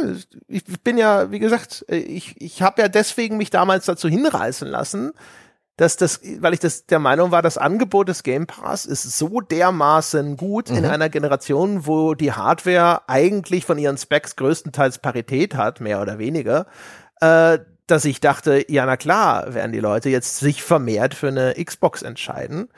[0.49, 5.13] ich bin ja, wie gesagt, ich, ich habe ja deswegen mich damals dazu hinreißen lassen,
[5.77, 9.41] dass das, weil ich das der Meinung war, das Angebot des Game Pass ist so
[9.41, 10.79] dermaßen gut mhm.
[10.79, 16.19] in einer Generation, wo die Hardware eigentlich von ihren Specs größtenteils Parität hat, mehr oder
[16.19, 16.67] weniger,
[17.21, 21.55] äh, dass ich dachte, ja, na klar, werden die Leute jetzt sich vermehrt für eine
[21.63, 22.69] Xbox entscheiden.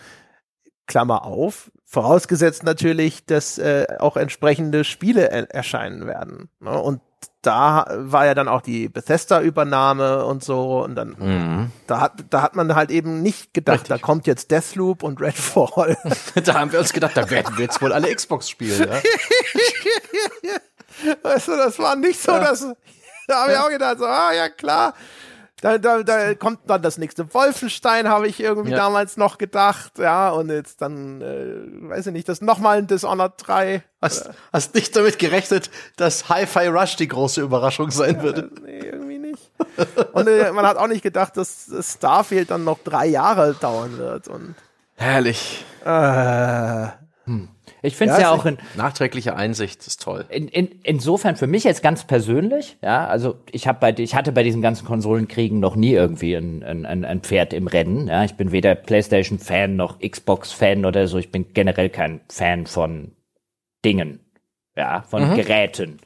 [0.86, 6.48] Klammer auf, vorausgesetzt natürlich, dass äh, auch entsprechende Spiele er erscheinen werden.
[6.60, 6.78] Ne?
[6.78, 7.01] Und
[7.43, 11.72] da war ja dann auch die Bethesda-Übernahme und so und dann mhm.
[11.89, 13.89] da hat da hat man halt eben nicht gedacht, Richtig.
[13.89, 15.97] da kommt jetzt Deathloop und Redfall.
[16.44, 18.89] da haben wir uns gedacht, da werden wir jetzt wohl alle Xbox spielen.
[18.89, 19.01] Ja?
[21.22, 22.40] weißt du, das war nicht so, ja.
[22.40, 22.66] dass
[23.33, 24.95] da habe ich auch gedacht, so, ah ja klar.
[25.63, 28.79] Da, da, da kommt dann das nächste Wolfenstein, habe ich irgendwie ja.
[28.79, 33.35] damals noch gedacht, ja, und jetzt dann, äh, weiß ich nicht, das nochmal ein Dishonored
[33.37, 33.85] 3.
[34.03, 38.51] Hast, hast nicht damit gerechnet, dass Hi-Fi Rush die große Überraschung sein ja, würde?
[38.61, 39.53] Nee, irgendwie nicht.
[40.13, 44.27] und äh, man hat auch nicht gedacht, dass Starfield dann noch drei Jahre dauern wird.
[44.27, 44.57] Und
[44.97, 45.65] Herrlich.
[45.85, 46.89] Äh,
[47.27, 47.49] hm.
[47.85, 50.25] Ich finde es ja, ja auch in nachträgliche Einsicht ist toll.
[50.29, 54.31] In, in, insofern für mich jetzt ganz persönlich, ja, also ich habe bei ich hatte
[54.31, 58.07] bei diesen ganzen Konsolenkriegen noch nie irgendwie ein, ein, ein Pferd im Rennen.
[58.07, 61.19] Ja, ich bin weder PlayStation Fan noch Xbox Fan oder so.
[61.19, 63.13] Ich bin generell kein Fan von
[63.85, 64.21] Dingen,
[64.77, 65.35] ja, von mhm.
[65.35, 65.99] Geräten.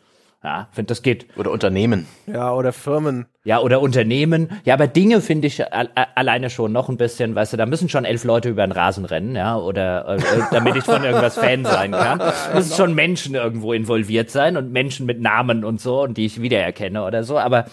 [0.47, 1.27] Ja, finde das geht.
[1.37, 2.07] Oder Unternehmen.
[2.29, 3.27] Ja, oder Firmen.
[3.43, 4.61] Ja, oder Unternehmen.
[4.65, 8.05] Ja, aber Dinge finde ich alleine schon noch ein bisschen, weißt du, da müssen schon
[8.05, 11.65] elf Leute über den Rasen rennen, ja, oder äh, äh damit ich von irgendwas Fan
[11.65, 12.23] sein kann.
[12.55, 16.41] Müssen schon Menschen irgendwo involviert sein und Menschen mit Namen und so und die ich
[16.41, 17.41] wiedererkenne oder so.
[17.41, 17.65] Aber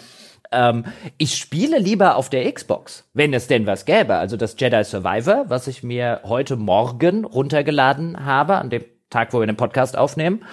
[0.52, 0.86] ähm,
[1.20, 4.16] ich spiele lieber auf der Xbox, wenn es denn was gäbe.
[4.16, 9.42] Also das Jedi Survivor, was ich mir heute Morgen runtergeladen habe, an dem Tag, wo
[9.42, 10.44] wir den Podcast aufnehmen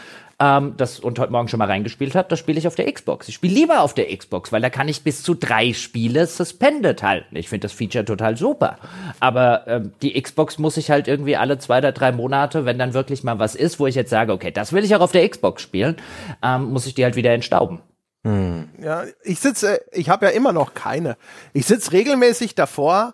[0.40, 3.28] ähm, das und heute Morgen schon mal reingespielt habe, das spiele ich auf der Xbox.
[3.28, 7.02] Ich spiele lieber auf der Xbox, weil da kann ich bis zu drei Spiele suspended
[7.02, 7.36] halten.
[7.36, 8.78] Ich finde das Feature total super.
[9.20, 12.94] Aber ähm, die Xbox muss ich halt irgendwie alle zwei oder drei Monate, wenn dann
[12.94, 15.28] wirklich mal was ist, wo ich jetzt sage, okay, das will ich auch auf der
[15.28, 15.96] Xbox spielen,
[16.42, 17.80] ähm, muss ich die halt wieder entstauben.
[18.24, 18.68] Hm.
[18.82, 21.16] Ja, ich sitze, ich habe ja immer noch keine.
[21.52, 23.12] Ich sitze regelmäßig davor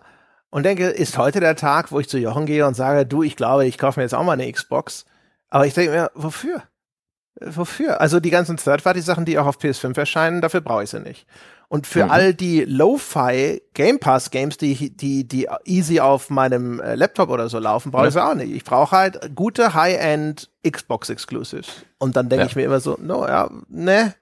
[0.49, 3.35] und denke, ist heute der Tag, wo ich zu Jochen gehe und sage, du, ich
[3.35, 5.05] glaube, ich kaufe mir jetzt auch mal eine Xbox.
[5.49, 6.63] Aber ich denke mir, wofür?
[7.39, 8.01] Wofür?
[8.01, 11.27] Also die ganzen Third-Party-Sachen, die auch auf PS5 erscheinen, dafür brauche ich sie nicht.
[11.69, 12.11] Und für mhm.
[12.11, 17.49] all die Lo-Fi Game Pass Games, die, die, die easy auf meinem äh, Laptop oder
[17.49, 18.53] so laufen, brauche ich sie auch nicht.
[18.53, 21.67] Ich brauche halt gute High-End Xbox Exclusives.
[21.99, 22.49] Und dann denke ja.
[22.49, 24.15] ich mir immer so, no, ja, ne,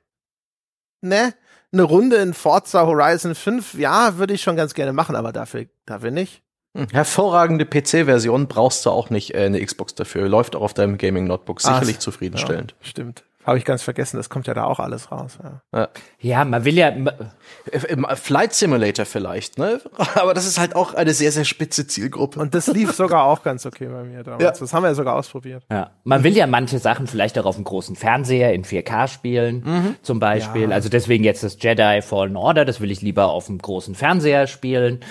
[1.02, 1.34] ne,
[1.72, 5.66] eine Runde in Forza Horizon 5, ja, würde ich schon ganz gerne machen, aber dafür,
[5.86, 6.42] dafür nicht.
[6.92, 10.28] Hervorragende PC-Version brauchst du auch nicht äh, eine Xbox dafür.
[10.28, 12.76] Läuft auch auf deinem Gaming-Notebook sicherlich Ach, zufriedenstellend.
[12.82, 13.24] Ja, stimmt.
[13.46, 15.38] Habe ich ganz vergessen, das kommt ja da auch alles raus.
[15.72, 15.90] Ja,
[16.20, 16.90] ja man will ja.
[16.90, 19.82] Äh, Flight Simulator vielleicht, ne?
[20.16, 22.40] Aber das ist halt auch eine sehr, sehr spitze Zielgruppe.
[22.40, 24.44] Und das lief sogar auch ganz okay bei mir damals.
[24.44, 24.52] Ja.
[24.52, 25.64] Das haben wir ja sogar ausprobiert.
[25.70, 25.92] Ja.
[26.04, 29.96] Man will ja manche Sachen vielleicht auch auf dem großen Fernseher in 4K spielen, mhm.
[30.02, 30.70] zum Beispiel.
[30.70, 30.76] Ja.
[30.76, 34.48] Also deswegen jetzt das Jedi Fallen Order, das will ich lieber auf dem großen Fernseher
[34.48, 35.02] spielen,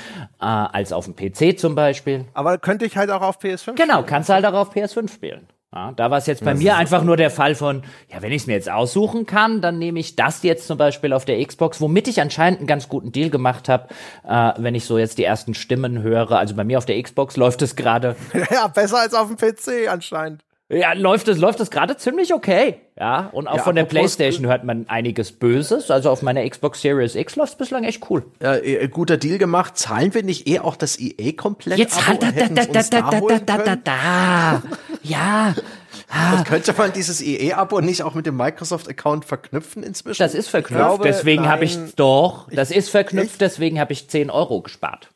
[0.40, 2.24] äh, als auf dem PC zum Beispiel.
[2.35, 4.06] Aber könnte ich halt auch auf PS5 Genau, spielen.
[4.06, 5.47] kannst du halt auch auf PS5 spielen.
[5.75, 8.31] Ja, da war es jetzt bei das mir einfach nur der Fall von, ja, wenn
[8.31, 11.45] ich es mir jetzt aussuchen kann, dann nehme ich das jetzt zum Beispiel auf der
[11.45, 13.89] Xbox, womit ich anscheinend einen ganz guten Deal gemacht habe,
[14.25, 16.31] äh, wenn ich so jetzt die ersten Stimmen höre.
[16.33, 18.15] Also bei mir auf der Xbox läuft es gerade.
[18.53, 20.45] ja, besser als auf dem PC anscheinend.
[20.70, 22.81] Ja, läuft es, läuft es gerade ziemlich okay.
[22.99, 25.91] Ja, und auch ja, von der PlayStation hört man einiges Böses.
[25.91, 28.24] Also auf meiner Xbox Series X läuft es bislang echt cool.
[28.41, 29.77] Ja, äh, guter Deal gemacht.
[29.77, 31.78] Zahlen wir nicht eh auch das EA komplett?
[31.78, 34.62] Jetzt hat da, da, da, da, da, da, da, da, da.
[35.03, 35.55] Ja.
[36.36, 40.23] Und könnte man dieses EA-Abo nicht auch mit dem Microsoft-Account verknüpfen inzwischen?
[40.23, 44.31] Das ist verknüpft, glaube, deswegen habe ich doch, das ist verknüpft, deswegen habe ich 10
[44.31, 45.11] Euro gespart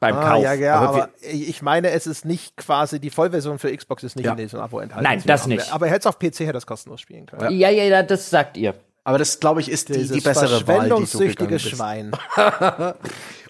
[0.00, 0.42] beim ah, Kauf.
[0.42, 4.16] Ja, ja, aber, aber ich meine, es ist nicht quasi, die Vollversion für Xbox ist
[4.16, 4.32] nicht ja.
[4.32, 5.04] in diesem Abo enthalten.
[5.04, 5.72] Nein, das nicht.
[5.72, 7.58] Aber hätte es auf PC hätte das kostenlos spielen können.
[7.58, 8.74] Ja, ja, ja, das sagt ihr.
[9.04, 12.10] Aber das, glaube ich, ist die, die bessere Wahl, die du gegangen Schwein.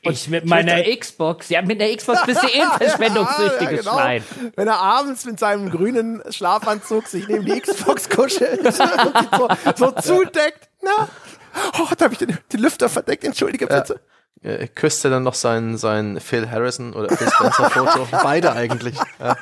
[0.02, 3.92] ich mit meiner Xbox, ja, mit der Xbox bist du eh ein verschwendungssüchtiges ja, genau.
[3.94, 4.24] Schwein.
[4.54, 9.90] Wenn er abends mit seinem grünen Schlafanzug sich neben die Xbox kuschelt und so, so
[9.92, 11.08] zudeckt, na,
[11.80, 13.94] oh, da habe ich den, den Lüfter verdeckt, entschuldige bitte.
[13.94, 14.15] Ja
[14.46, 18.08] äh, küsste dann noch sein, sein Phil Harrison oder Phil Spencer Foto.
[18.22, 18.96] Beide eigentlich.
[19.18, 19.36] Ja.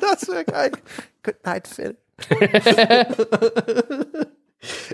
[0.00, 0.72] das wäre geil.
[1.22, 1.98] Good night, Phil.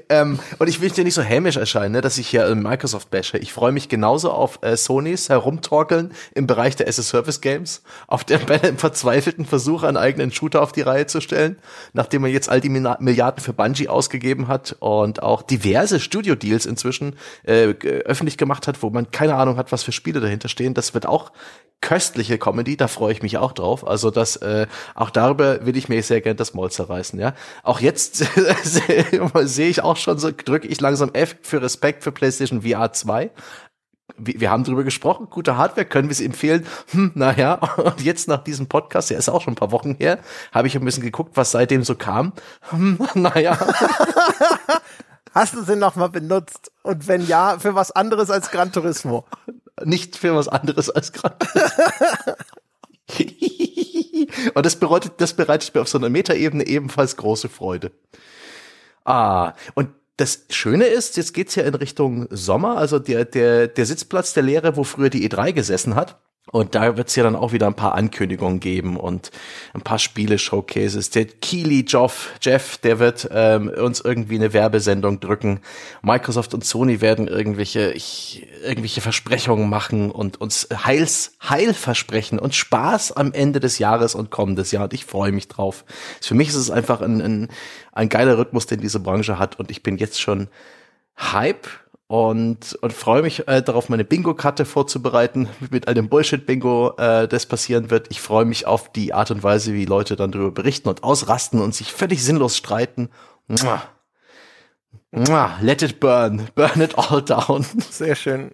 [0.09, 3.39] ähm, und ich will dir nicht so hämisch erscheinen, ne, dass ich hier Microsoft bashe.
[3.39, 9.47] Ich freue mich genauso auf äh, Sonys Herumtorkeln im Bereich der as-a-Service-Games, auf einem verzweifelten
[9.47, 11.57] Versuch, einen eigenen Shooter auf die Reihe zu stellen,
[11.93, 17.17] nachdem man jetzt all die Milliarden für Bungie ausgegeben hat und auch diverse Studio-Deals inzwischen
[17.45, 17.75] äh,
[18.05, 20.75] öffentlich gemacht hat, wo man keine Ahnung hat, was für Spiele dahinter stehen.
[20.75, 21.33] Das wird auch
[21.83, 23.87] köstliche Comedy, da freue ich mich auch drauf.
[23.87, 27.35] Also das, äh, auch darüber will ich mir sehr gern das Maul zerreißen, ja.
[27.63, 28.25] Auch jetzt
[29.53, 33.31] sehe ich auch schon so, drücke ich langsam F für Respekt für PlayStation VR 2
[34.19, 36.67] wir haben darüber gesprochen, gute Hardware, können wir sie empfehlen?
[36.91, 40.19] Hm, naja, und jetzt nach diesem Podcast, der ist auch schon ein paar Wochen her,
[40.53, 42.33] habe ich ein bisschen geguckt, was seitdem so kam.
[42.71, 43.59] Hm, naja.
[45.35, 46.71] Hast du sie noch mal benutzt?
[46.83, 49.25] Und wenn ja, für was anderes als Gran Turismo?
[49.83, 51.37] nicht für was anderes als gerade.
[54.55, 57.93] Und das bereitet, das bereitet mir auf so einer Metaebene ebenfalls große Freude.
[59.05, 63.87] Ah, und das Schöne ist, jetzt geht's ja in Richtung Sommer, also der, der, der
[63.87, 67.37] Sitzplatz der Lehre, wo früher die E3 gesessen hat, und da wird es ja dann
[67.37, 69.31] auch wieder ein paar Ankündigungen geben und
[69.75, 71.11] ein paar Spiele-Showcases.
[71.11, 75.61] Der Keely Jeff, Jeff, der wird ähm, uns irgendwie eine Werbesendung drücken.
[76.03, 82.57] Microsoft und Sony werden irgendwelche, ich, irgendwelche Versprechungen machen und uns Heils, Heil versprechen und
[82.57, 84.85] Spaß am Ende des Jahres und kommendes Jahr.
[84.85, 85.85] Und ich freue mich drauf.
[86.21, 87.49] Für mich ist es einfach ein, ein,
[87.93, 89.61] ein geiler Rhythmus, den diese Branche hat.
[89.61, 90.49] Und ich bin jetzt schon
[91.17, 91.69] Hype
[92.13, 97.91] und, und freue mich äh, darauf, meine Bingo-Karte vorzubereiten mit einem Bullshit-Bingo, äh, das passieren
[97.91, 98.09] wird.
[98.11, 101.63] Ich freue mich auf die Art und Weise, wie Leute dann darüber berichten und ausrasten
[101.63, 103.09] und sich völlig sinnlos streiten.
[103.49, 103.83] Mua.
[105.11, 105.57] Mua.
[105.63, 106.49] Let it burn.
[106.55, 107.65] Burn it all down.
[107.89, 108.51] Sehr schön.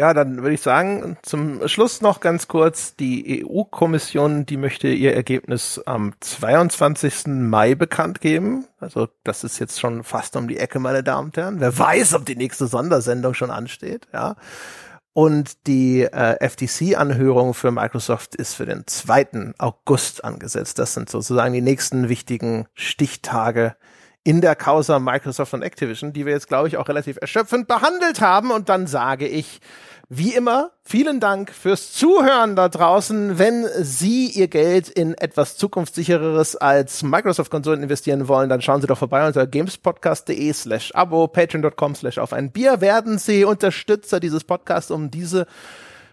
[0.00, 5.14] Ja, dann würde ich sagen, zum Schluss noch ganz kurz, die EU-Kommission, die möchte ihr
[5.14, 7.26] Ergebnis am 22.
[7.26, 8.64] Mai bekannt geben.
[8.78, 11.60] Also das ist jetzt schon fast um die Ecke, meine Damen und Herren.
[11.60, 14.36] Wer weiß, ob die nächste Sondersendung schon ansteht, ja.
[15.12, 19.52] Und die äh, FTC-Anhörung für Microsoft ist für den 2.
[19.58, 20.78] August angesetzt.
[20.78, 23.76] Das sind sozusagen die nächsten wichtigen Stichtage
[24.24, 28.22] in der Causa Microsoft und Activision, die wir jetzt, glaube ich, auch relativ erschöpfend behandelt
[28.22, 28.50] haben.
[28.50, 29.60] Und dann sage ich,
[30.12, 33.38] wie immer, vielen Dank fürs Zuhören da draußen.
[33.38, 38.98] Wenn Sie Ihr Geld in etwas zukunftssichereres als Microsoft-Konsolen investieren wollen, dann schauen Sie doch
[38.98, 42.80] vorbei unter gamespodcast.de slash abo, patreon.com slash auf ein Bier.
[42.80, 45.46] Werden Sie Unterstützer dieses Podcasts, um diese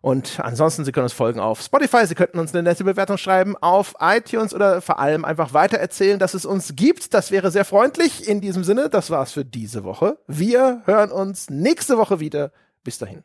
[0.01, 3.57] Und ansonsten, Sie können uns folgen auf Spotify, Sie könnten uns eine nette Bewertung schreiben
[3.59, 7.15] auf iTunes oder vor allem einfach weitererzählen, dass es uns gibt.
[7.15, 8.27] Das wäre sehr freundlich.
[8.27, 10.19] In diesem Sinne, das war's für diese Woche.
[10.27, 12.51] Wir hören uns nächste Woche wieder.
[12.83, 13.23] Bis dahin.